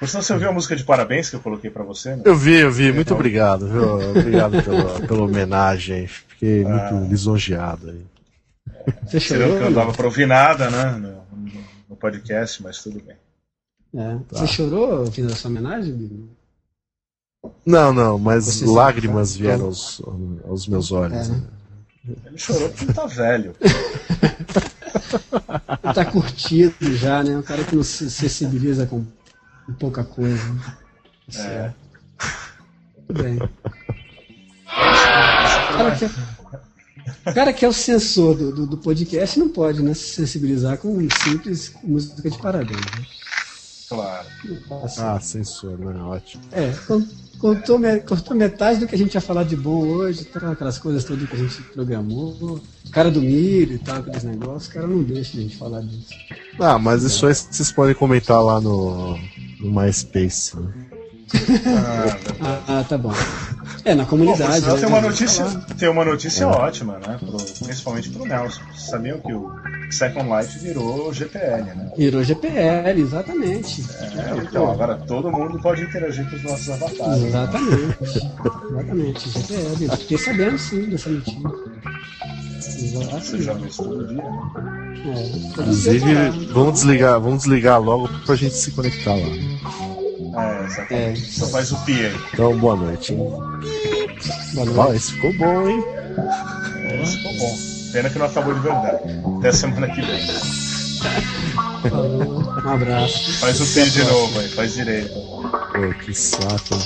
Por 0.00 0.08
sinal, 0.08 0.22
você 0.24 0.32
ouviu 0.32 0.48
a 0.48 0.52
música 0.52 0.74
de 0.74 0.82
parabéns 0.82 1.30
que 1.30 1.36
eu 1.36 1.40
coloquei 1.40 1.70
para 1.70 1.84
você? 1.84 2.16
Né? 2.16 2.22
Eu 2.24 2.34
vi, 2.34 2.56
eu 2.56 2.72
vi. 2.72 2.86
Muito 2.86 3.02
então... 3.02 3.16
obrigado, 3.16 3.68
viu? 3.68 4.10
Obrigado 4.10 4.60
pela, 4.64 5.00
pela 5.06 5.22
homenagem. 5.22 6.08
Fiquei 6.08 6.64
ah. 6.64 6.68
muito 6.68 7.08
lisonjeado 7.08 7.90
aí. 7.90 8.04
Você 9.06 9.20
chorou? 9.20 9.58
que 9.58 9.62
eu 9.62 9.70
não 9.70 9.72
dava 9.72 9.92
pra 9.92 10.06
ouvir 10.06 10.26
nada, 10.26 10.68
né? 10.68 10.90
No, 10.98 11.22
no 11.92 11.96
podcast, 11.96 12.62
mas 12.62 12.82
tudo 12.82 13.00
bem. 13.00 13.16
É. 13.94 14.16
Tá. 14.28 14.38
Você 14.38 14.46
chorou 14.46 15.00
ouvindo 15.00 15.30
essa 15.30 15.48
homenagem, 15.48 16.28
Não, 17.64 17.92
não, 17.92 18.18
mas 18.18 18.46
Você 18.46 18.64
lágrimas 18.64 19.36
vieram 19.36 19.66
aos, 19.66 20.00
aos 20.48 20.66
meus 20.66 20.90
olhos. 20.90 21.28
É, 21.28 21.32
né? 21.32 21.42
Ele 22.26 22.38
chorou 22.38 22.68
porque 22.70 22.84
ele 22.84 22.94
tá 22.94 23.06
velho. 23.06 23.54
ele 25.84 25.94
tá 25.94 26.04
curtido 26.06 26.96
já, 26.96 27.22
né? 27.22 27.36
Um 27.36 27.42
cara 27.42 27.62
que 27.62 27.76
não 27.76 27.84
se 27.84 28.10
sensibiliza 28.10 28.86
com 28.86 29.04
pouca 29.78 30.02
coisa. 30.02 30.42
É. 31.36 31.72
Tudo 33.06 33.22
bem. 33.22 33.38
Cara 34.72 35.96
que, 35.96 36.06
o 37.26 37.32
cara 37.32 37.52
que 37.52 37.64
é 37.64 37.68
o 37.68 37.72
censor 37.72 38.36
do, 38.36 38.52
do, 38.52 38.66
do, 38.66 38.76
podcast 38.78 39.38
não 39.38 39.48
pode 39.48 39.82
né, 39.82 39.94
se 39.94 40.14
sensibilizar 40.14 40.78
com 40.78 40.96
um 40.96 41.08
simples 41.10 41.72
música 41.82 42.28
de 42.28 42.38
parabéns. 42.38 42.80
Né? 42.80 43.06
Claro. 43.88 44.26
Ah, 44.98 45.20
censor, 45.20 45.78
né? 45.78 46.00
Ótimo. 46.02 46.42
É, 46.52 46.72
contou, 47.38 47.78
contou 48.06 48.36
metade 48.36 48.80
do 48.80 48.86
que 48.86 48.94
a 48.94 48.98
gente 48.98 49.14
ia 49.14 49.20
falar 49.20 49.44
de 49.44 49.56
bom 49.56 49.86
hoje, 49.86 50.24
tá, 50.24 50.52
aquelas 50.52 50.78
coisas 50.78 51.04
todas 51.04 51.28
que 51.28 51.36
a 51.36 51.38
gente 51.38 51.62
programou. 51.74 52.60
Cara 52.90 53.10
do 53.10 53.20
milho 53.20 53.74
e 53.74 53.78
tal, 53.78 53.96
aqueles 53.96 54.24
negócios, 54.24 54.68
o 54.68 54.72
cara 54.72 54.86
não 54.86 55.02
deixa 55.02 55.36
a 55.36 55.40
gente 55.40 55.56
falar 55.56 55.82
disso. 55.82 56.14
Ah, 56.58 56.78
mas 56.78 57.02
isso 57.02 57.26
aí 57.26 57.34
vocês 57.34 57.70
podem 57.72 57.94
comentar 57.94 58.42
lá 58.42 58.60
no, 58.60 59.18
no 59.60 59.72
MySpace. 59.72 60.56
Né? 60.56 60.72
Ah, 62.40 62.62
ah, 62.80 62.84
tá 62.84 62.96
bom. 62.96 63.12
É, 63.84 63.94
na 63.94 64.04
comunidade. 64.04 64.60
Bom, 64.60 64.74
né, 64.74 64.78
tem 64.78 64.88
uma 64.88 65.00
notícia, 65.00 65.44
tem 65.78 65.88
uma 65.88 66.04
notícia 66.04 66.44
é. 66.44 66.46
ótima, 66.46 66.98
né? 66.98 67.18
Pro, 67.18 67.36
principalmente 67.64 68.10
pro 68.10 68.24
Nelson. 68.24 68.60
Vocês 68.72 68.90
sabiam 68.90 69.18
que 69.18 69.32
o 69.32 69.52
Second 69.90 70.28
Life 70.28 70.58
virou 70.60 71.12
GPL, 71.12 71.64
né? 71.64 71.92
Virou 71.96 72.22
GPL, 72.22 73.00
exatamente. 73.00 73.84
É, 74.16 74.38
então 74.42 74.70
agora 74.70 74.96
todo 74.96 75.30
mundo 75.30 75.60
pode 75.60 75.82
interagir 75.82 76.28
com 76.30 76.36
os 76.36 76.42
nossos 76.44 76.70
avatares. 76.70 77.24
Exatamente. 77.24 77.96
Exatamente, 78.70 79.30
GPL. 79.30 79.96
Fiquei 79.96 80.18
sabendo 80.18 80.58
sim 80.58 80.88
dessa 80.88 81.10
notícia. 81.10 81.40
Exatamente. 82.82 83.26
Você 83.26 83.42
já 83.42 83.54
dia, 83.54 84.12
né? 84.12 84.92
É, 85.04 85.36
Inclusive, 85.48 86.14
vamos 86.52 86.74
desligar, 86.74 87.20
vamos 87.20 87.38
desligar 87.38 87.80
logo 87.80 88.08
pra 88.24 88.36
gente 88.36 88.54
se 88.54 88.70
conectar 88.70 89.14
lá. 89.14 89.26
É, 90.34 90.64
exatamente. 90.64 91.22
É. 91.22 91.30
Só 91.30 91.46
faz 91.48 91.72
o 91.72 91.76
pi 91.84 92.06
aí. 92.06 92.16
Então, 92.32 92.58
boa 92.58 92.76
noite. 92.76 93.12
Hein? 93.12 93.18
Boa 94.54 94.66
noite. 94.66 94.96
esse 94.96 95.12
ficou 95.12 95.32
bom, 95.34 95.68
hein? 95.68 95.84
Esse 97.02 97.16
ficou 97.18 97.34
bom. 97.34 97.58
Pena 97.92 98.10
que 98.10 98.18
não 98.18 98.26
acabou 98.26 98.54
de 98.54 98.60
verdade. 98.60 99.02
Até 99.38 99.52
semana 99.52 99.88
que 99.88 100.00
vem. 100.00 100.22
Um 102.64 102.68
abraço. 102.68 103.40
Faz 103.40 103.60
o 103.60 103.66
pi 103.66 103.90
de 103.90 104.04
novo 104.04 104.40
aí, 104.40 104.48
faz 104.48 104.74
direito. 104.74 105.12
Pô, 105.12 105.94
que 106.04 106.14
saco. 106.14 106.78